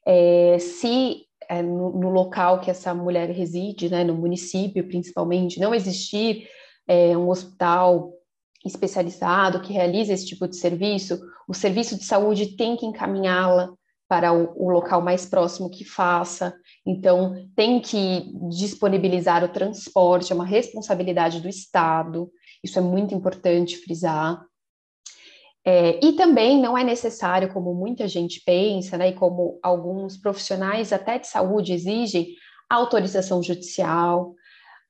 É, 0.06 0.58
se 0.58 1.22
é, 1.48 1.62
no, 1.62 1.98
no, 1.98 2.10
local 2.10 2.60
que 2.60 2.70
essa 2.70 2.94
mulher 2.94 3.30
reside, 3.30 3.88
né, 3.88 4.04
no 4.04 4.14
município 4.14 4.86
principalmente, 4.86 5.60
não 5.60 5.74
existir 5.74 6.48
é, 6.86 7.16
um 7.16 7.28
hospital 7.28 8.12
especializado 8.64 9.60
que 9.60 9.72
realiza 9.72 10.12
esse 10.12 10.26
tipo 10.26 10.46
de 10.46 10.56
serviço, 10.56 11.20
o 11.48 11.54
serviço 11.54 11.96
de 11.96 12.04
saúde 12.04 12.56
tem 12.56 12.76
que 12.76 12.84
encaminhá-la 12.84 13.72
para 14.08 14.32
o, 14.32 14.52
o, 14.56 14.70
local 14.70 15.02
mais 15.02 15.26
próximo 15.26 15.70
que 15.70 15.84
faça. 15.84 16.54
Então, 16.84 17.46
tem 17.54 17.78
que 17.78 18.32
disponibilizar 18.48 19.44
o 19.44 19.48
transporte, 19.48 20.32
é 20.32 20.34
uma 20.34 20.46
responsabilidade 20.46 21.40
do 21.40 21.48
Estado. 21.48 22.30
Isso 22.64 22.78
é 22.78 22.82
muito 22.82 23.14
importante 23.14 23.76
frisar. 23.76 24.40
É, 25.64 25.98
e 26.04 26.12
também 26.12 26.60
não 26.60 26.78
é 26.78 26.84
necessário, 26.84 27.52
como 27.52 27.74
muita 27.74 28.08
gente 28.08 28.42
pensa, 28.44 28.96
né, 28.96 29.10
e 29.10 29.12
como 29.12 29.58
alguns 29.62 30.16
profissionais 30.16 30.92
até 30.92 31.18
de 31.18 31.26
saúde 31.26 31.72
exigem, 31.72 32.28
autorização 32.70 33.42
judicial, 33.42 34.34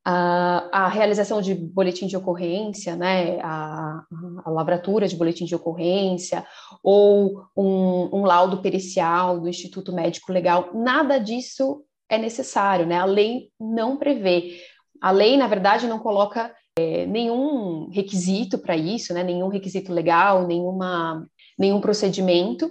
a, 0.04 0.85
a 0.85 0.88
realização 0.88 1.42
de 1.42 1.54
boletim 1.54 2.07
de 2.07 2.16
ocorrência, 2.16 2.96
né, 2.96 3.40
a, 3.40 4.02
a, 4.44 4.50
lavratura 4.50 5.07
de 5.07 5.16
boletim 5.16 5.44
de 5.44 5.54
ocorrência, 5.54 6.46
ou 6.83 7.44
um, 7.57 8.18
um 8.18 8.22
laudo 8.24 8.62
pericial 8.62 9.40
do 9.40 9.48
Instituto 9.48 9.92
Médico 9.92 10.33
Legal, 10.33 10.70
nada 10.74 11.18
disso 11.18 11.85
é 12.09 12.16
necessário, 12.16 12.87
né? 12.87 12.96
A 12.96 13.04
lei 13.04 13.50
não 13.61 13.98
prevê. 13.98 14.59
A 15.00 15.11
lei, 15.11 15.37
na 15.37 15.46
verdade, 15.46 15.87
não 15.87 15.98
coloca 15.98 16.54
nenhum 17.06 17.88
requisito 17.90 18.58
para 18.58 18.76
isso, 18.76 19.12
né, 19.14 19.22
nenhum 19.22 19.48
requisito 19.48 19.92
legal, 19.92 20.46
nenhuma, 20.46 21.26
nenhum 21.58 21.80
procedimento. 21.80 22.70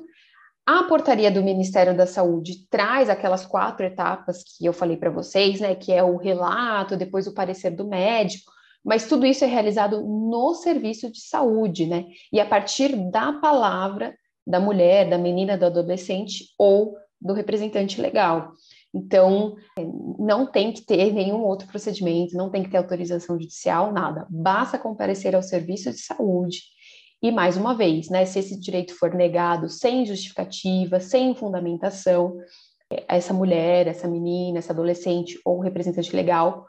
A 0.65 0.83
portaria 0.83 1.31
do 1.31 1.43
Ministério 1.43 1.95
da 1.95 2.05
Saúde 2.05 2.67
traz 2.69 3.09
aquelas 3.09 3.45
quatro 3.45 3.85
etapas 3.85 4.43
que 4.43 4.65
eu 4.65 4.73
falei 4.73 4.97
para 4.97 5.09
vocês, 5.09 5.59
né, 5.59 5.75
que 5.75 5.93
é 5.93 6.03
o 6.03 6.17
relato, 6.17 6.97
depois 6.97 7.25
o 7.25 7.33
parecer 7.33 7.71
do 7.71 7.87
médico, 7.87 8.51
mas 8.83 9.07
tudo 9.07 9.25
isso 9.25 9.43
é 9.43 9.47
realizado 9.47 10.01
no 10.01 10.53
serviço 10.55 11.11
de 11.11 11.19
saúde, 11.19 11.85
né? 11.85 12.05
E 12.31 12.39
a 12.39 12.45
partir 12.45 12.95
da 13.11 13.33
palavra 13.33 14.15
da 14.45 14.61
mulher, 14.61 15.09
da 15.09 15.17
menina, 15.17 15.57
do 15.57 15.65
adolescente 15.65 16.45
ou 16.57 16.95
do 17.19 17.33
representante 17.33 17.99
legal. 17.99 18.53
Então, 18.97 19.55
não 20.17 20.45
tem 20.45 20.71
que 20.71 20.81
ter 20.81 21.13
nenhum 21.13 21.43
outro 21.43 21.67
procedimento, 21.67 22.35
não 22.35 22.49
tem 22.49 22.63
que 22.63 22.69
ter 22.69 22.77
autorização 22.77 23.39
judicial, 23.39 23.93
nada. 23.93 24.25
Basta 24.29 24.79
comparecer 24.79 25.35
ao 25.35 25.43
serviço 25.43 25.91
de 25.91 25.99
saúde. 25.99 26.61
E, 27.21 27.31
mais 27.31 27.57
uma 27.57 27.75
vez, 27.75 28.09
né, 28.09 28.25
se 28.25 28.39
esse 28.39 28.59
direito 28.59 28.95
for 28.95 29.13
negado 29.13 29.69
sem 29.69 30.05
justificativa, 30.05 30.99
sem 30.99 31.35
fundamentação, 31.35 32.37
essa 33.07 33.33
mulher, 33.33 33.87
essa 33.87 34.07
menina, 34.07 34.59
essa 34.59 34.73
adolescente 34.73 35.39
ou 35.45 35.59
representante 35.59 36.15
legal 36.15 36.65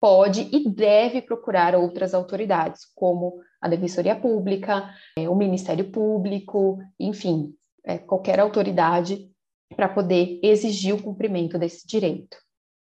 pode 0.00 0.48
e 0.50 0.68
deve 0.68 1.20
procurar 1.20 1.74
outras 1.74 2.14
autoridades, 2.14 2.86
como 2.94 3.38
a 3.60 3.68
Defensoria 3.68 4.16
Pública, 4.16 4.90
é, 5.16 5.28
o 5.28 5.36
Ministério 5.36 5.90
Público, 5.90 6.78
enfim, 6.98 7.54
é, 7.84 7.98
qualquer 7.98 8.40
autoridade 8.40 9.29
para 9.74 9.88
poder 9.88 10.40
exigir 10.42 10.94
o 10.94 11.02
cumprimento 11.02 11.58
desse 11.58 11.86
direito. 11.86 12.36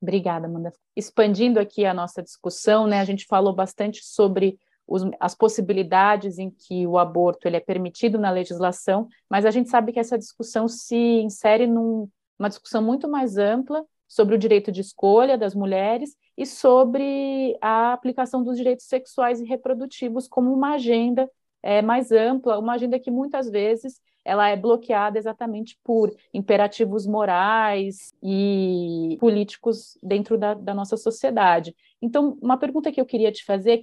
Obrigada, 0.00 0.46
Amanda. 0.46 0.72
Expandindo 0.96 1.60
aqui 1.60 1.84
a 1.84 1.92
nossa 1.92 2.22
discussão, 2.22 2.86
né, 2.86 3.00
a 3.00 3.04
gente 3.04 3.26
falou 3.26 3.54
bastante 3.54 4.02
sobre 4.02 4.58
os, 4.86 5.02
as 5.20 5.34
possibilidades 5.34 6.38
em 6.38 6.50
que 6.50 6.86
o 6.86 6.98
aborto 6.98 7.46
ele 7.46 7.56
é 7.56 7.60
permitido 7.60 8.18
na 8.18 8.30
legislação, 8.30 9.08
mas 9.28 9.46
a 9.46 9.50
gente 9.50 9.68
sabe 9.68 9.92
que 9.92 10.00
essa 10.00 10.18
discussão 10.18 10.66
se 10.66 10.96
insere 10.96 11.66
numa 11.66 12.08
num, 12.40 12.48
discussão 12.48 12.82
muito 12.82 13.06
mais 13.08 13.36
ampla 13.36 13.84
sobre 14.08 14.34
o 14.34 14.38
direito 14.38 14.72
de 14.72 14.80
escolha 14.80 15.38
das 15.38 15.54
mulheres 15.54 16.16
e 16.36 16.44
sobre 16.44 17.56
a 17.60 17.92
aplicação 17.92 18.42
dos 18.42 18.56
direitos 18.56 18.86
sexuais 18.86 19.40
e 19.40 19.44
reprodutivos 19.44 20.26
como 20.26 20.52
uma 20.52 20.74
agenda 20.74 21.30
é, 21.62 21.80
mais 21.82 22.10
ampla, 22.10 22.58
uma 22.58 22.72
agenda 22.72 22.98
que 22.98 23.10
muitas 23.10 23.48
vezes 23.48 24.00
ela 24.24 24.48
é 24.48 24.56
bloqueada 24.56 25.18
exatamente 25.18 25.78
por 25.82 26.14
imperativos 26.32 27.06
morais 27.06 28.12
e 28.22 29.16
políticos 29.20 29.98
dentro 30.02 30.36
da, 30.36 30.54
da 30.54 30.74
nossa 30.74 30.96
sociedade. 30.96 31.74
Então, 32.02 32.38
uma 32.40 32.58
pergunta 32.58 32.92
que 32.92 33.00
eu 33.00 33.06
queria 33.06 33.32
te 33.32 33.44
fazer 33.44 33.78
é 33.78 33.80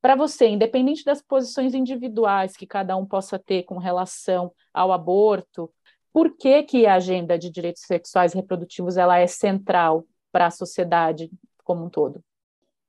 para 0.00 0.16
você, 0.16 0.48
independente 0.48 1.04
das 1.04 1.22
posições 1.22 1.74
individuais 1.74 2.56
que 2.56 2.66
cada 2.66 2.96
um 2.96 3.06
possa 3.06 3.38
ter 3.38 3.62
com 3.62 3.78
relação 3.78 4.52
ao 4.74 4.90
aborto, 4.90 5.72
por 6.12 6.36
que, 6.36 6.62
que 6.64 6.86
a 6.86 6.94
agenda 6.94 7.38
de 7.38 7.48
direitos 7.48 7.82
sexuais 7.82 8.34
e 8.34 8.36
reprodutivos 8.36 8.96
ela 8.96 9.18
é 9.18 9.26
central 9.28 10.04
para 10.32 10.46
a 10.46 10.50
sociedade 10.50 11.30
como 11.62 11.84
um 11.84 11.88
todo? 11.88 12.22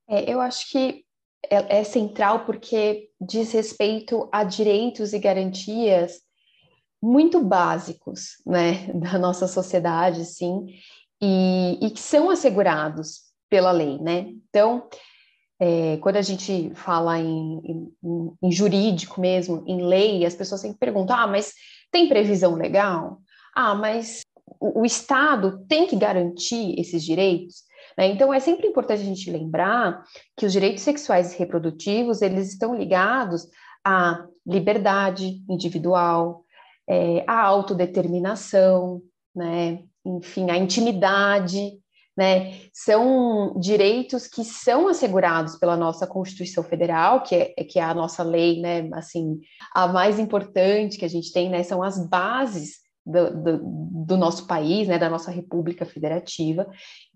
É, 0.07 0.31
eu 0.31 0.41
acho 0.41 0.69
que 0.71 1.05
é, 1.49 1.79
é, 1.79 1.83
central 1.83 2.45
porque 2.45 3.09
diz 3.21 3.51
respeito 3.53 4.27
a 4.31 4.43
direitos 4.43 5.13
e 5.13 5.19
garantias 5.19 6.21
muito 7.03 7.43
básicos, 7.43 8.37
né, 8.45 8.87
da 8.95 9.19
nossa 9.19 9.45
sociedade, 9.45 10.23
sim, 10.23 10.67
e, 11.21 11.77
e 11.85 11.89
que 11.89 11.99
são 11.99 12.29
assegurados 12.29 13.23
pela 13.49 13.71
lei, 13.71 13.99
né? 13.99 14.27
Então, 14.49 14.87
é, 15.59 15.97
quando 15.97 16.15
a 16.15 16.21
gente 16.21 16.71
fala 16.75 17.19
em, 17.19 17.59
em, 18.01 18.33
em, 18.41 18.51
jurídico 18.51 19.19
mesmo, 19.19 19.65
em 19.67 19.83
lei, 19.85 20.25
as 20.25 20.33
pessoas 20.33 20.61
sempre 20.61 20.77
perguntam: 20.77 21.15
ah, 21.15 21.27
mas 21.27 21.53
tem 21.91 22.07
previsão 22.07 22.55
legal? 22.55 23.19
Ah, 23.53 23.75
mas 23.75 24.21
o, 24.59 24.81
o 24.81 24.85
Estado 24.85 25.63
tem 25.67 25.85
que 25.85 25.97
garantir 25.97 26.79
esses 26.79 27.03
direitos? 27.03 27.63
Né? 27.97 28.07
Então, 28.07 28.33
é 28.33 28.39
sempre 28.39 28.65
importante 28.65 29.01
a 29.01 29.05
gente 29.05 29.29
lembrar 29.29 30.03
que 30.37 30.45
os 30.45 30.53
direitos 30.53 30.83
sexuais 30.83 31.33
e 31.33 31.37
reprodutivos, 31.37 32.21
eles 32.21 32.47
estão 32.47 32.73
ligados 32.73 33.45
à 33.83 34.25
liberdade 34.47 35.43
individual, 35.49 36.42
é, 36.87 37.23
à 37.27 37.41
autodeterminação, 37.41 39.01
né? 39.35 39.83
enfim, 40.05 40.49
à 40.49 40.57
intimidade, 40.57 41.79
né? 42.15 42.59
São 42.71 43.57
direitos 43.59 44.27
que 44.27 44.43
são 44.43 44.87
assegurados 44.87 45.55
pela 45.57 45.75
nossa 45.75 46.05
Constituição 46.05 46.63
Federal, 46.63 47.23
que 47.23 47.35
é, 47.35 47.63
que 47.63 47.79
é 47.79 47.83
a 47.83 47.93
nossa 47.93 48.21
lei, 48.23 48.61
né? 48.61 48.87
Assim, 48.93 49.39
a 49.73 49.87
mais 49.87 50.19
importante 50.19 50.97
que 50.97 51.05
a 51.05 51.09
gente 51.09 51.31
tem, 51.31 51.49
né? 51.49 51.63
São 51.63 51.81
as 51.81 52.07
bases 52.07 52.81
do, 53.05 53.43
do, 53.43 53.59
do 54.05 54.17
nosso 54.17 54.45
país, 54.45 54.87
né? 54.87 54.99
Da 54.99 55.09
nossa 55.09 55.31
República 55.31 55.85
Federativa. 55.85 56.67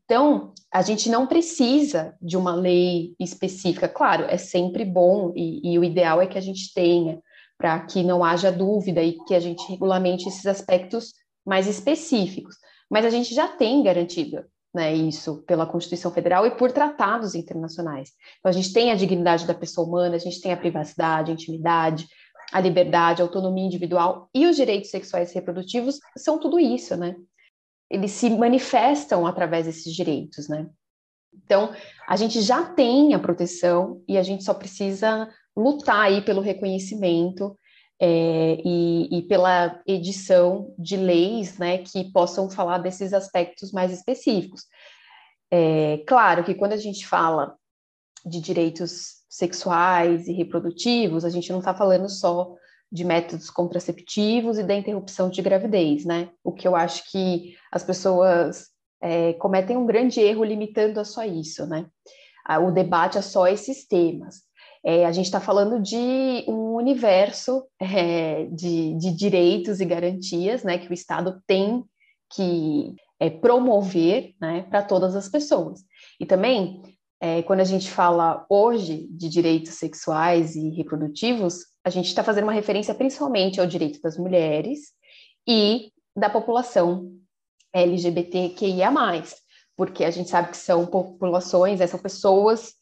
Então, 0.05 0.53
a 0.71 0.81
gente 0.81 1.09
não 1.09 1.27
precisa 1.27 2.15
de 2.21 2.37
uma 2.37 2.55
lei 2.55 3.13
específica. 3.19 3.89
Claro, 3.89 4.23
é 4.29 4.37
sempre 4.37 4.85
bom 4.85 5.33
e, 5.35 5.73
e 5.73 5.77
o 5.77 5.83
ideal 5.83 6.21
é 6.21 6.27
que 6.27 6.37
a 6.37 6.41
gente 6.41 6.73
tenha, 6.73 7.19
para 7.57 7.79
que 7.81 8.03
não 8.03 8.23
haja 8.23 8.51
dúvida 8.51 9.01
e 9.01 9.17
que 9.25 9.33
a 9.33 9.39
gente 9.39 9.67
regulamente 9.69 10.27
esses 10.27 10.45
aspectos 10.45 11.13
mais 11.45 11.67
específicos. 11.67 12.55
Mas 12.89 13.05
a 13.05 13.09
gente 13.09 13.33
já 13.33 13.47
tem 13.47 13.83
garantido 13.83 14.45
né, 14.73 14.93
isso 14.93 15.43
pela 15.43 15.65
Constituição 15.65 16.11
Federal 16.11 16.45
e 16.45 16.51
por 16.51 16.71
tratados 16.71 17.33
internacionais. 17.35 18.11
Então, 18.39 18.49
a 18.49 18.53
gente 18.53 18.71
tem 18.71 18.91
a 18.91 18.95
dignidade 18.95 19.47
da 19.47 19.53
pessoa 19.53 19.87
humana, 19.87 20.15
a 20.15 20.19
gente 20.19 20.39
tem 20.39 20.53
a 20.53 20.57
privacidade, 20.57 21.31
a 21.31 21.33
intimidade, 21.33 22.07
a 22.51 22.59
liberdade, 22.59 23.21
a 23.21 23.25
autonomia 23.25 23.65
individual 23.65 24.29
e 24.33 24.45
os 24.45 24.55
direitos 24.55 24.89
sexuais 24.89 25.31
e 25.31 25.35
reprodutivos 25.35 25.99
são 26.17 26.39
tudo 26.39 26.59
isso, 26.59 26.95
né? 26.95 27.15
eles 27.89 28.11
se 28.11 28.29
manifestam 28.29 29.25
através 29.25 29.65
desses 29.65 29.93
direitos, 29.93 30.47
né? 30.47 30.69
Então, 31.33 31.73
a 32.07 32.15
gente 32.15 32.41
já 32.41 32.65
tem 32.65 33.13
a 33.13 33.19
proteção 33.19 34.03
e 34.07 34.17
a 34.17 34.23
gente 34.23 34.43
só 34.43 34.53
precisa 34.53 35.29
lutar 35.57 36.01
aí 36.01 36.21
pelo 36.21 36.39
reconhecimento 36.39 37.57
é, 37.99 38.61
e, 38.63 39.17
e, 39.17 39.21
pela 39.23 39.81
edição 39.87 40.73
de 40.77 40.95
leis, 40.95 41.57
né, 41.57 41.79
que 41.79 42.11
possam 42.11 42.47
falar 42.47 42.77
desses 42.77 43.11
aspectos 43.11 43.71
mais 43.71 43.91
específicos. 43.91 44.65
É, 45.49 46.03
claro 46.07 46.43
que 46.43 46.53
quando 46.53 46.73
a 46.73 46.77
gente 46.77 47.07
fala 47.07 47.55
de 48.23 48.39
direitos 48.39 49.23
sexuais 49.27 50.27
e 50.27 50.33
reprodutivos, 50.33 51.25
a 51.25 51.29
gente 51.29 51.51
não 51.51 51.59
está 51.59 51.73
falando 51.73 52.07
só 52.07 52.53
de 52.91 53.03
métodos 53.03 53.49
contraceptivos 53.49 54.59
e 54.59 54.63
da 54.63 54.75
interrupção 54.75 55.29
de 55.29 55.41
gravidez, 55.41 56.05
né? 56.05 56.29
O 56.43 56.53
que 56.53 56.67
eu 56.67 56.75
acho 56.75 57.09
que 57.11 57.55
as 57.71 57.83
pessoas 57.83 58.67
é, 59.01 59.33
cometem 59.33 59.75
um 59.75 59.85
grande 59.85 60.19
erro 60.21 60.43
limitando 60.43 60.99
a 60.99 61.03
só 61.03 61.23
isso, 61.23 61.65
né? 61.65 61.85
O 62.65 62.71
debate 62.71 63.17
é 63.17 63.21
só 63.21 63.45
esses 63.47 63.85
temas. 63.85 64.46
É, 64.85 65.05
a 65.05 65.11
gente 65.11 65.25
está 65.25 65.39
falando 65.39 65.81
de 65.81 66.43
um 66.47 66.75
universo 66.75 67.65
é, 67.79 68.45
de, 68.45 68.93
de, 68.95 69.11
direitos 69.11 69.79
e 69.79 69.85
garantias, 69.85 70.63
né? 70.63 70.77
Que 70.77 70.89
o 70.89 70.93
Estado 70.93 71.41
tem 71.45 71.83
que 72.33 72.95
é, 73.19 73.29
promover, 73.29 74.33
né? 74.39 74.65
Para 74.69 74.83
todas 74.83 75.15
as 75.15 75.29
pessoas. 75.29 75.81
E 76.19 76.25
também 76.25 76.81
é, 77.19 77.41
quando 77.41 77.61
a 77.61 77.65
gente 77.65 77.89
fala 77.89 78.45
hoje 78.49 79.07
de 79.09 79.27
direitos 79.27 79.73
sexuais 79.75 80.55
e 80.55 80.69
reprodutivos, 80.69 81.65
a 81.83 81.89
gente 81.89 82.07
está 82.07 82.23
fazendo 82.23 82.43
uma 82.43 82.53
referência 82.53 82.93
principalmente 82.93 83.59
ao 83.59 83.65
direito 83.65 83.99
das 84.01 84.17
mulheres 84.17 84.91
e 85.47 85.91
da 86.15 86.29
população 86.29 87.11
LGBTQIA+, 87.73 88.91
porque 89.75 90.03
a 90.03 90.11
gente 90.11 90.29
sabe 90.29 90.49
que 90.51 90.57
são 90.57 90.85
populações, 90.85 91.79
né, 91.79 91.87
são 91.87 91.99
pessoas 91.99 92.73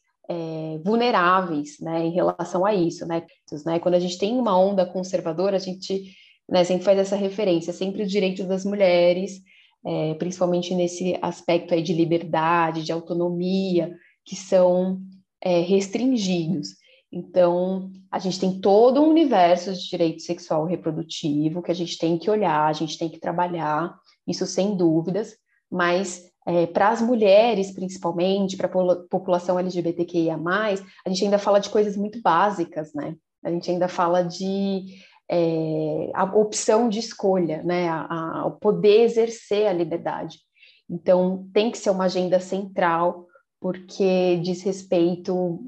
vulneráveis 0.84 1.78
né, 1.80 2.06
em 2.06 2.12
relação 2.12 2.64
a 2.64 2.74
isso. 2.74 3.06
Né? 3.06 3.22
né? 3.64 3.78
Quando 3.78 3.94
a 3.94 4.00
gente 4.00 4.18
tem 4.18 4.36
uma 4.36 4.58
onda 4.58 4.86
conservadora, 4.86 5.56
a 5.56 5.60
gente 5.60 6.12
né, 6.48 6.64
sempre 6.64 6.84
faz 6.84 6.98
essa 6.98 7.16
referência, 7.16 7.72
sempre 7.72 8.02
o 8.02 8.06
direito 8.06 8.44
das 8.44 8.64
mulheres, 8.64 9.42
é, 9.84 10.14
principalmente 10.14 10.74
nesse 10.74 11.18
aspecto 11.22 11.74
aí 11.74 11.82
de 11.82 11.92
liberdade, 11.92 12.82
de 12.82 12.92
autonomia, 12.92 13.94
que 14.24 14.34
são 14.34 15.00
é, 15.40 15.60
restringidos. 15.60 16.70
Então, 17.12 17.90
a 18.10 18.18
gente 18.18 18.40
tem 18.40 18.60
todo 18.60 19.00
um 19.00 19.08
universo 19.08 19.72
de 19.72 19.88
direito 19.88 20.22
sexual 20.22 20.64
reprodutivo 20.64 21.62
que 21.62 21.70
a 21.70 21.74
gente 21.74 21.96
tem 21.96 22.18
que 22.18 22.30
olhar, 22.30 22.66
a 22.66 22.72
gente 22.72 22.98
tem 22.98 23.08
que 23.08 23.20
trabalhar, 23.20 23.94
isso 24.26 24.44
sem 24.44 24.76
dúvidas, 24.76 25.36
mas 25.70 26.24
é, 26.46 26.66
para 26.66 26.90
as 26.90 27.02
mulheres, 27.02 27.72
principalmente, 27.72 28.56
para 28.56 28.68
a 28.68 28.96
população 29.10 29.58
LGBTQIA, 29.58 30.38
a 31.04 31.08
gente 31.08 31.24
ainda 31.24 31.38
fala 31.38 31.58
de 31.58 31.68
coisas 31.68 31.96
muito 31.96 32.20
básicas, 32.22 32.94
né? 32.94 33.16
A 33.44 33.50
gente 33.50 33.70
ainda 33.70 33.88
fala 33.88 34.22
de 34.22 34.98
é, 35.28 36.10
a 36.14 36.24
opção 36.24 36.88
de 36.88 37.00
escolha, 37.00 37.62
né? 37.64 37.88
A, 37.88 38.06
a, 38.08 38.46
o 38.46 38.52
poder 38.52 39.02
exercer 39.02 39.66
a 39.66 39.72
liberdade. 39.72 40.38
Então, 40.88 41.48
tem 41.52 41.70
que 41.70 41.78
ser 41.78 41.90
uma 41.90 42.04
agenda 42.04 42.38
central 42.38 43.26
porque 43.60 44.36
diz 44.44 44.62
respeito 44.62 45.60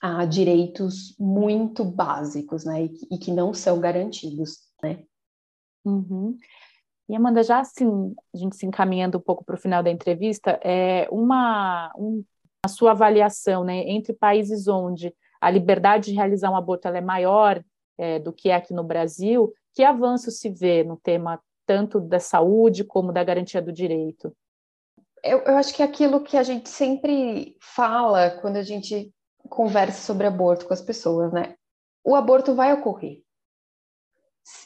a 0.00 0.24
direitos 0.24 1.14
muito 1.18 1.84
básicos, 1.84 2.64
né, 2.64 2.84
e, 2.84 3.14
e 3.14 3.18
que 3.18 3.32
não 3.32 3.52
são 3.52 3.80
garantidos, 3.80 4.58
né. 4.82 5.02
Uhum. 5.84 6.38
E 7.08 7.14
Amanda, 7.14 7.42
já 7.42 7.60
assim, 7.60 8.14
a 8.34 8.38
gente 8.38 8.56
se 8.56 8.66
encaminhando 8.66 9.18
um 9.18 9.20
pouco 9.20 9.44
para 9.44 9.54
o 9.54 9.58
final 9.58 9.82
da 9.82 9.90
entrevista, 9.90 10.58
é 10.62 11.06
uma, 11.10 11.92
um, 11.96 12.24
a 12.64 12.68
sua 12.68 12.90
avaliação, 12.90 13.62
né, 13.64 13.78
entre 13.88 14.12
países 14.12 14.66
onde 14.66 15.14
a 15.40 15.50
liberdade 15.50 16.10
de 16.10 16.16
realizar 16.16 16.50
um 16.50 16.56
aborto 16.56 16.88
é 16.88 17.00
maior 17.00 17.62
é, 17.98 18.18
do 18.18 18.32
que 18.32 18.50
é 18.50 18.54
aqui 18.54 18.74
no 18.74 18.82
Brasil, 18.82 19.52
que 19.74 19.84
avanço 19.84 20.30
se 20.30 20.50
vê 20.50 20.82
no 20.82 20.96
tema 20.96 21.40
tanto 21.64 22.00
da 22.00 22.18
saúde 22.18 22.82
como 22.82 23.12
da 23.12 23.22
garantia 23.22 23.62
do 23.62 23.72
direito? 23.72 24.32
eu, 25.26 25.40
eu 25.40 25.56
acho 25.56 25.74
que 25.74 25.82
é 25.82 25.84
aquilo 25.84 26.22
que 26.22 26.36
a 26.36 26.42
gente 26.42 26.68
sempre 26.68 27.56
fala 27.60 28.30
quando 28.30 28.56
a 28.56 28.62
gente 28.62 29.12
conversa 29.48 30.00
sobre 30.02 30.26
aborto 30.26 30.66
com 30.66 30.72
as 30.72 30.80
pessoas, 30.80 31.32
né? 31.32 31.54
O 32.04 32.14
aborto 32.14 32.54
vai 32.54 32.72
ocorrer. 32.72 33.22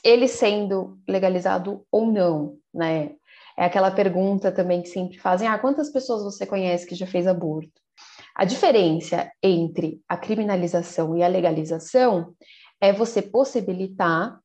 Ele 0.04 0.28
sendo 0.28 0.98
legalizado 1.08 1.84
ou 1.90 2.06
não, 2.06 2.58
né? 2.72 3.12
É 3.56 3.64
aquela 3.64 3.90
pergunta 3.90 4.50
também 4.50 4.82
que 4.82 4.88
sempre 4.88 5.18
fazem: 5.18 5.46
ah, 5.48 5.58
quantas 5.58 5.90
pessoas 5.90 6.22
você 6.22 6.46
conhece 6.46 6.86
que 6.86 6.94
já 6.94 7.06
fez 7.06 7.26
aborto? 7.26 7.80
A 8.34 8.44
diferença 8.44 9.30
entre 9.42 10.00
a 10.08 10.16
criminalização 10.16 11.16
e 11.16 11.22
a 11.22 11.28
legalização 11.28 12.34
é 12.80 12.92
você 12.92 13.20
possibilitar 13.20 14.40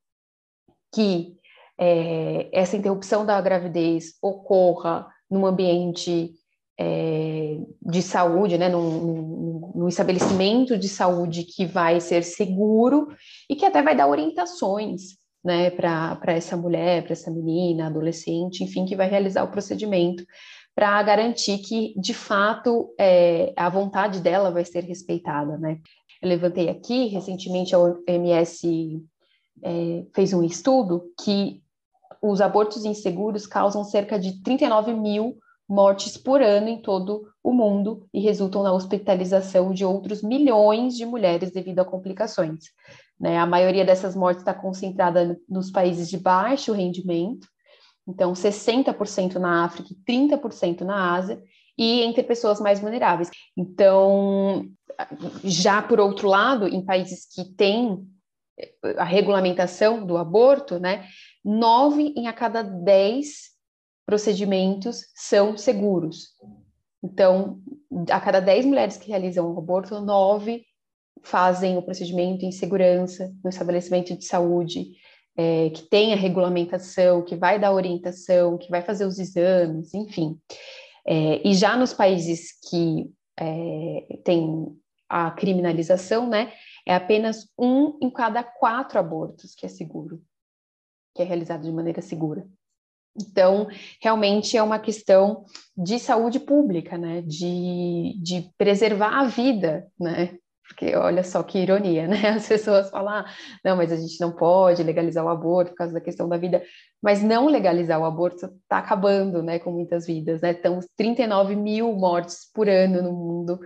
que 0.93 1.35
é, 1.77 2.49
essa 2.51 2.75
interrupção 2.75 3.25
da 3.25 3.39
gravidez 3.39 4.15
ocorra 4.21 5.07
num 5.29 5.45
ambiente 5.45 6.33
é, 6.77 7.57
de 7.81 8.01
saúde, 8.01 8.57
né, 8.57 8.67
num, 8.67 9.71
num, 9.75 9.87
estabelecimento 9.87 10.77
de 10.77 10.89
saúde 10.89 11.43
que 11.43 11.65
vai 11.65 12.01
ser 12.01 12.23
seguro 12.23 13.07
e 13.49 13.55
que 13.55 13.65
até 13.65 13.81
vai 13.81 13.95
dar 13.95 14.07
orientações, 14.07 15.17
né, 15.45 15.69
para 15.69 16.33
essa 16.33 16.57
mulher, 16.57 17.03
para 17.03 17.13
essa 17.13 17.29
menina, 17.29 17.85
adolescente, 17.85 18.63
enfim, 18.63 18.83
que 18.83 18.95
vai 18.95 19.07
realizar 19.07 19.43
o 19.43 19.51
procedimento 19.51 20.25
para 20.73 21.01
garantir 21.03 21.59
que, 21.59 21.93
de 21.97 22.13
fato, 22.13 22.93
é, 22.99 23.53
a 23.55 23.69
vontade 23.69 24.19
dela 24.19 24.49
vai 24.49 24.65
ser 24.65 24.83
respeitada, 24.83 25.57
né. 25.57 25.79
Eu 26.21 26.29
levantei 26.29 26.67
aqui, 26.67 27.07
recentemente 27.07 27.75
a 27.75 27.79
OMS 27.79 28.99
é, 29.63 30.05
fez 30.13 30.33
um 30.33 30.43
estudo 30.43 31.03
que 31.23 31.61
os 32.21 32.41
abortos 32.41 32.83
inseguros 32.83 33.45
causam 33.45 33.83
cerca 33.83 34.17
de 34.17 34.41
39 34.41 34.93
mil 34.93 35.37
mortes 35.69 36.17
por 36.17 36.41
ano 36.41 36.69
em 36.69 36.81
todo 36.81 37.27
o 37.43 37.51
mundo 37.51 38.07
e 38.13 38.19
resultam 38.19 38.63
na 38.63 38.73
hospitalização 38.73 39.71
de 39.71 39.85
outros 39.85 40.23
milhões 40.23 40.95
de 40.95 41.05
mulheres 41.05 41.51
devido 41.51 41.79
a 41.79 41.85
complicações. 41.85 42.65
Né? 43.19 43.37
A 43.37 43.45
maioria 43.45 43.85
dessas 43.85 44.15
mortes 44.15 44.41
está 44.41 44.53
concentrada 44.53 45.39
nos 45.47 45.71
países 45.71 46.09
de 46.09 46.17
baixo 46.17 46.73
rendimento, 46.73 47.47
então 48.07 48.33
60% 48.33 49.35
na 49.35 49.65
África 49.65 49.89
e 49.91 50.11
30% 50.11 50.81
na 50.81 51.15
Ásia, 51.15 51.41
e 51.77 52.01
entre 52.03 52.23
pessoas 52.23 52.59
mais 52.59 52.79
vulneráveis. 52.79 53.29
Então, 53.57 54.65
já 55.43 55.81
por 55.81 55.99
outro 55.99 56.27
lado, 56.27 56.67
em 56.67 56.83
países 56.83 57.25
que 57.25 57.43
têm 57.53 58.07
a 58.97 59.03
regulamentação 59.03 60.05
do 60.05 60.17
aborto, 60.17 60.79
né, 60.79 61.05
nove 61.43 62.13
em 62.15 62.27
a 62.27 62.33
cada 62.33 62.61
dez 62.61 63.55
procedimentos 64.05 65.07
são 65.15 65.57
seguros. 65.57 66.29
Então, 67.03 67.59
a 68.09 68.19
cada 68.19 68.39
10 68.39 68.65
mulheres 68.65 68.97
que 68.97 69.09
realizam 69.09 69.53
um 69.53 69.57
aborto, 69.57 69.99
nove 69.99 70.63
fazem 71.25 71.77
o 71.77 71.81
procedimento 71.81 72.45
em 72.45 72.51
segurança 72.51 73.33
no 73.43 73.49
estabelecimento 73.49 74.15
de 74.15 74.25
saúde, 74.25 74.91
é, 75.35 75.69
que 75.71 75.83
tem 75.83 76.13
a 76.13 76.17
regulamentação, 76.17 77.23
que 77.23 77.35
vai 77.35 77.59
dar 77.59 77.73
orientação, 77.73 78.57
que 78.57 78.69
vai 78.69 78.81
fazer 78.81 79.05
os 79.05 79.19
exames, 79.19 79.93
enfim. 79.93 80.39
É, 81.05 81.47
e 81.47 81.53
já 81.53 81.75
nos 81.75 81.93
países 81.93 82.51
que 82.69 83.11
é, 83.37 84.19
tem 84.23 84.67
a 85.09 85.31
criminalização, 85.31 86.29
né, 86.29 86.53
é 86.87 86.93
apenas 86.93 87.47
um 87.59 87.97
em 88.01 88.09
cada 88.09 88.43
quatro 88.43 88.99
abortos 88.99 89.53
que 89.55 89.65
é 89.65 89.69
seguro, 89.69 90.21
que 91.13 91.21
é 91.21 91.25
realizado 91.25 91.63
de 91.63 91.71
maneira 91.71 92.01
segura. 92.01 92.47
Então, 93.17 93.67
realmente 94.01 94.57
é 94.57 94.61
uma 94.61 94.77
questão 94.77 95.45
de 95.75 95.97
saúde 95.99 96.37
pública, 96.37 96.97
né? 96.97 97.21
De, 97.21 98.19
de 98.21 98.51
preservar 98.57 99.21
a 99.21 99.23
vida, 99.23 99.87
né? 99.97 100.37
Porque 100.67 100.95
olha 100.95 101.23
só 101.23 101.43
que 101.43 101.59
ironia, 101.59 102.07
né? 102.07 102.17
As 102.35 102.47
pessoas 102.47 102.89
falam, 102.89 103.13
ah, 103.13 103.25
não, 103.63 103.77
mas 103.77 103.91
a 103.91 103.95
gente 103.95 104.19
não 104.19 104.31
pode 104.31 104.81
legalizar 104.83 105.23
o 105.23 105.29
aborto 105.29 105.71
por 105.71 105.77
causa 105.77 105.93
da 105.93 106.01
questão 106.01 106.27
da 106.27 106.37
vida. 106.37 106.63
Mas 107.01 107.21
não 107.21 107.47
legalizar 107.47 107.99
o 107.99 108.05
aborto 108.05 108.45
está 108.45 108.79
acabando, 108.79 109.43
né, 109.43 109.59
com 109.59 109.71
muitas 109.71 110.07
vidas, 110.07 110.41
né? 110.41 110.51
Estão 110.51 110.79
39 110.97 111.55
mil 111.55 111.93
mortes 111.93 112.49
por 112.53 112.67
ano 112.67 113.01
no 113.01 113.13
mundo 113.13 113.59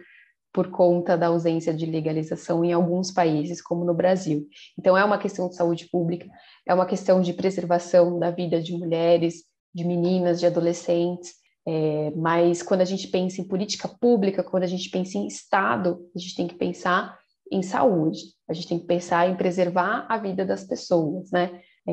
por 0.51 0.71
conta 0.71 1.15
da 1.15 1.27
ausência 1.27 1.73
de 1.73 1.85
legalização 1.85 2.65
em 2.65 2.73
alguns 2.73 3.12
países, 3.12 3.62
como 3.62 3.85
no 3.85 3.93
Brasil. 3.93 4.47
Então, 4.77 4.97
é 4.97 5.03
uma 5.05 5.17
questão 5.17 5.47
de 5.47 5.55
saúde 5.55 5.88
pública, 5.89 6.27
é 6.67 6.73
uma 6.73 6.85
questão 6.85 7.21
de 7.21 7.33
preservação 7.33 8.17
da 8.19 8.31
vida 8.31 8.62
de 8.62 8.73
mulheres, 8.73 9.43
de 9.73 9.85
meninas, 9.85 10.39
de 10.39 10.47
adolescentes. 10.47 11.33
É, 11.67 12.12
mas 12.15 12.63
quando 12.63 12.82
a 12.82 12.86
gente 12.86 13.08
pensa 13.08 13.41
em 13.41 13.48
política 13.48 13.88
pública, 13.88 14.43
quando 14.43 14.63
a 14.63 14.67
gente 14.67 14.89
pensa 14.89 15.17
em 15.17 15.28
Estado, 15.28 16.00
a 16.15 16.19
gente 16.19 16.36
tem 16.36 16.48
que 16.48 16.56
pensar 16.56 17.17
em 17.52 17.62
saúde, 17.62 18.19
a 18.48 18.54
gente 18.54 18.67
tem 18.67 18.80
que 18.80 18.86
pensar 18.86 19.30
em 19.30 19.36
preservar 19.36 20.06
a 20.10 20.17
vida 20.17 20.45
das 20.45 20.63
pessoas, 20.63 21.32
né? 21.32 21.62
É, 21.88 21.91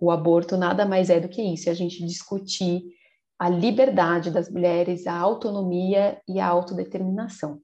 o 0.00 0.10
aborto 0.10 0.56
nada 0.56 0.84
mais 0.84 1.08
é 1.08 1.18
do 1.18 1.28
que 1.28 1.42
isso, 1.42 1.68
é 1.68 1.72
a 1.72 1.74
gente 1.74 2.04
discutir 2.04 2.82
a 3.38 3.48
liberdade 3.48 4.30
das 4.30 4.50
mulheres, 4.50 5.06
a 5.06 5.18
autonomia 5.18 6.20
e 6.28 6.38
a 6.38 6.46
autodeterminação. 6.46 7.60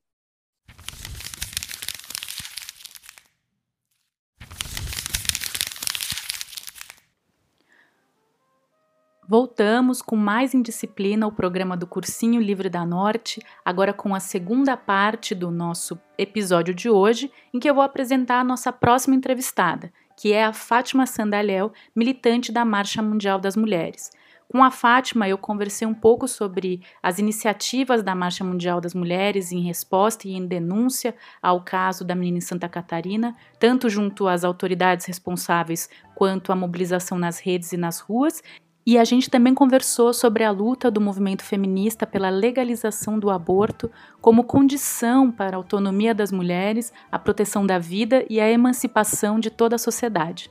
Voltamos 9.30 10.00
com 10.00 10.16
mais 10.16 10.54
indisciplina 10.54 11.26
o 11.26 11.32
programa 11.32 11.76
do 11.76 11.86
Cursinho 11.86 12.40
Livre 12.40 12.70
da 12.70 12.86
Norte, 12.86 13.42
agora 13.62 13.92
com 13.92 14.14
a 14.14 14.20
segunda 14.20 14.74
parte 14.74 15.34
do 15.34 15.50
nosso 15.50 16.00
episódio 16.16 16.72
de 16.72 16.88
hoje, 16.88 17.30
em 17.52 17.60
que 17.60 17.68
eu 17.68 17.74
vou 17.74 17.84
apresentar 17.84 18.40
a 18.40 18.44
nossa 18.44 18.72
próxima 18.72 19.14
entrevistada, 19.14 19.92
que 20.16 20.32
é 20.32 20.46
a 20.46 20.54
Fátima 20.54 21.04
Sandalel, 21.04 21.74
militante 21.94 22.50
da 22.50 22.64
Marcha 22.64 23.02
Mundial 23.02 23.38
das 23.38 23.54
Mulheres. 23.54 24.10
Com 24.50 24.64
a 24.64 24.70
Fátima, 24.70 25.28
eu 25.28 25.36
conversei 25.36 25.86
um 25.86 25.92
pouco 25.92 26.26
sobre 26.26 26.80
as 27.02 27.18
iniciativas 27.18 28.02
da 28.02 28.14
Marcha 28.14 28.42
Mundial 28.42 28.80
das 28.80 28.94
Mulheres 28.94 29.52
em 29.52 29.60
resposta 29.60 30.26
e 30.26 30.32
em 30.32 30.46
denúncia 30.46 31.14
ao 31.42 31.62
caso 31.62 32.02
da 32.02 32.14
menina 32.14 32.38
em 32.38 32.40
Santa 32.40 32.66
Catarina, 32.66 33.36
tanto 33.60 33.90
junto 33.90 34.26
às 34.26 34.42
autoridades 34.42 35.04
responsáveis 35.04 35.90
quanto 36.14 36.50
à 36.50 36.56
mobilização 36.56 37.18
nas 37.18 37.38
redes 37.38 37.72
e 37.72 37.76
nas 37.76 38.00
ruas, 38.00 38.42
e 38.88 38.96
a 38.96 39.04
gente 39.04 39.28
também 39.28 39.52
conversou 39.52 40.14
sobre 40.14 40.44
a 40.44 40.50
luta 40.50 40.90
do 40.90 40.98
movimento 40.98 41.44
feminista 41.44 42.06
pela 42.06 42.30
legalização 42.30 43.18
do 43.18 43.28
aborto 43.28 43.92
como 44.18 44.44
condição 44.44 45.30
para 45.30 45.54
a 45.54 45.58
autonomia 45.58 46.14
das 46.14 46.32
mulheres, 46.32 46.90
a 47.12 47.18
proteção 47.18 47.66
da 47.66 47.78
vida 47.78 48.24
e 48.30 48.40
a 48.40 48.50
emancipação 48.50 49.38
de 49.38 49.50
toda 49.50 49.76
a 49.76 49.78
sociedade. 49.78 50.50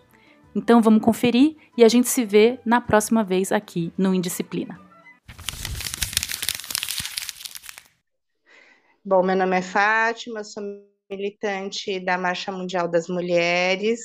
Então 0.55 0.83
vamos 0.83 1.01
conferir 1.01 1.55
e 1.75 1.83
a 1.83 1.87
gente 1.87 2.09
se 2.09 2.23
vê 2.23 2.59
na 2.63 2.79
próxima 2.79 3.23
vez 3.23 3.51
aqui 3.51 3.91
no 3.97 4.13
Indisciplina. 4.13 4.79
Bom, 9.03 9.23
meu 9.23 9.35
nome 9.35 9.57
é 9.57 9.63
Fátima, 9.63 10.43
sou 10.43 10.61
militante 11.09 11.99
da 11.99 12.19
Marcha 12.19 12.51
Mundial 12.51 12.87
das 12.87 13.07
Mulheres 13.07 13.99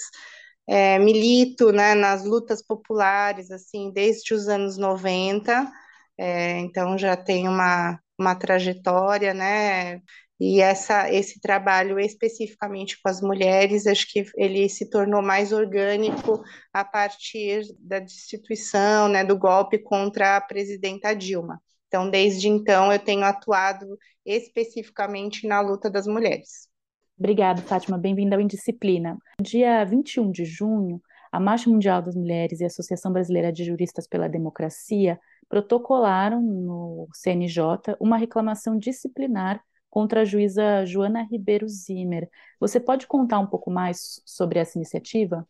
é, 0.66 0.98
milito 0.98 1.72
né, 1.72 1.94
nas 1.94 2.24
lutas 2.24 2.62
populares 2.64 3.50
assim 3.50 3.90
desde 3.92 4.34
os 4.34 4.48
anos 4.48 4.78
90, 4.78 5.70
é, 6.18 6.58
então 6.60 6.96
já 6.98 7.16
tenho 7.16 7.50
uma, 7.50 7.98
uma 8.18 8.34
trajetória, 8.34 9.34
né? 9.34 10.00
E 10.40 10.60
essa, 10.60 11.08
esse 11.12 11.40
trabalho 11.40 12.00
especificamente 12.00 13.00
com 13.00 13.08
as 13.08 13.20
mulheres, 13.20 13.86
acho 13.86 14.10
que 14.10 14.24
ele 14.36 14.68
se 14.68 14.90
tornou 14.90 15.22
mais 15.22 15.52
orgânico 15.52 16.42
a 16.72 16.84
partir 16.84 17.62
da 17.78 18.00
destituição, 18.00 19.06
né, 19.08 19.24
do 19.24 19.38
golpe 19.38 19.78
contra 19.78 20.36
a 20.36 20.40
presidenta 20.40 21.14
Dilma. 21.14 21.62
Então, 21.86 22.10
desde 22.10 22.48
então, 22.48 22.92
eu 22.92 22.98
tenho 22.98 23.24
atuado 23.24 23.86
especificamente 24.26 25.46
na 25.46 25.60
luta 25.60 25.88
das 25.90 26.06
mulheres. 26.08 26.71
Obrigada, 27.18 27.62
Fátima. 27.62 27.98
Bem-vinda 27.98 28.36
ao 28.36 28.40
Indisciplina. 28.40 29.16
Dia 29.40 29.84
21 29.84 30.30
de 30.30 30.44
junho, 30.44 31.00
a 31.30 31.38
Marcha 31.38 31.70
Mundial 31.70 32.02
das 32.02 32.14
Mulheres 32.14 32.60
e 32.60 32.64
a 32.64 32.66
Associação 32.66 33.12
Brasileira 33.12 33.52
de 33.52 33.64
Juristas 33.64 34.06
pela 34.06 34.28
Democracia 34.28 35.18
protocolaram 35.48 36.40
no 36.40 37.08
CNJ 37.12 37.96
uma 38.00 38.16
reclamação 38.16 38.78
disciplinar 38.78 39.62
contra 39.90 40.22
a 40.22 40.24
juíza 40.24 40.86
Joana 40.86 41.22
Ribeiro 41.30 41.68
Zimmer. 41.68 42.28
Você 42.58 42.80
pode 42.80 43.06
contar 43.06 43.38
um 43.38 43.46
pouco 43.46 43.70
mais 43.70 44.22
sobre 44.24 44.58
essa 44.58 44.78
iniciativa? 44.78 45.46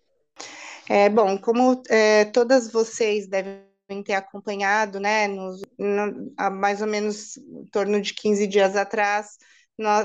É, 0.88 1.08
bom, 1.08 1.38
como 1.38 1.80
é, 1.88 2.24
todas 2.24 2.70
vocês 2.70 3.28
devem 3.28 3.62
ter 4.04 4.14
acompanhado, 4.14 4.98
né, 4.98 5.28
nos, 5.28 5.62
no, 5.78 6.32
há 6.36 6.50
mais 6.50 6.80
ou 6.80 6.88
menos 6.88 7.36
em 7.36 7.66
torno 7.66 8.00
de 8.00 8.14
15 8.14 8.46
dias 8.48 8.74
atrás, 8.74 9.38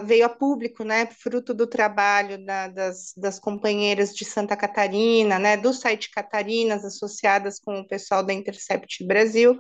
veio 0.05 0.25
a 0.25 0.29
público, 0.29 0.83
né, 0.83 1.05
fruto 1.05 1.53
do 1.53 1.67
trabalho 1.67 2.43
da, 2.45 2.67
das, 2.67 3.13
das 3.15 3.39
companheiras 3.39 4.13
de 4.13 4.25
Santa 4.25 4.55
Catarina, 4.55 5.37
né, 5.37 5.57
do 5.57 5.73
site 5.73 6.09
Catarinas, 6.11 6.85
associadas 6.85 7.59
com 7.59 7.79
o 7.79 7.87
pessoal 7.87 8.23
da 8.23 8.33
Intercept 8.33 9.05
Brasil, 9.05 9.57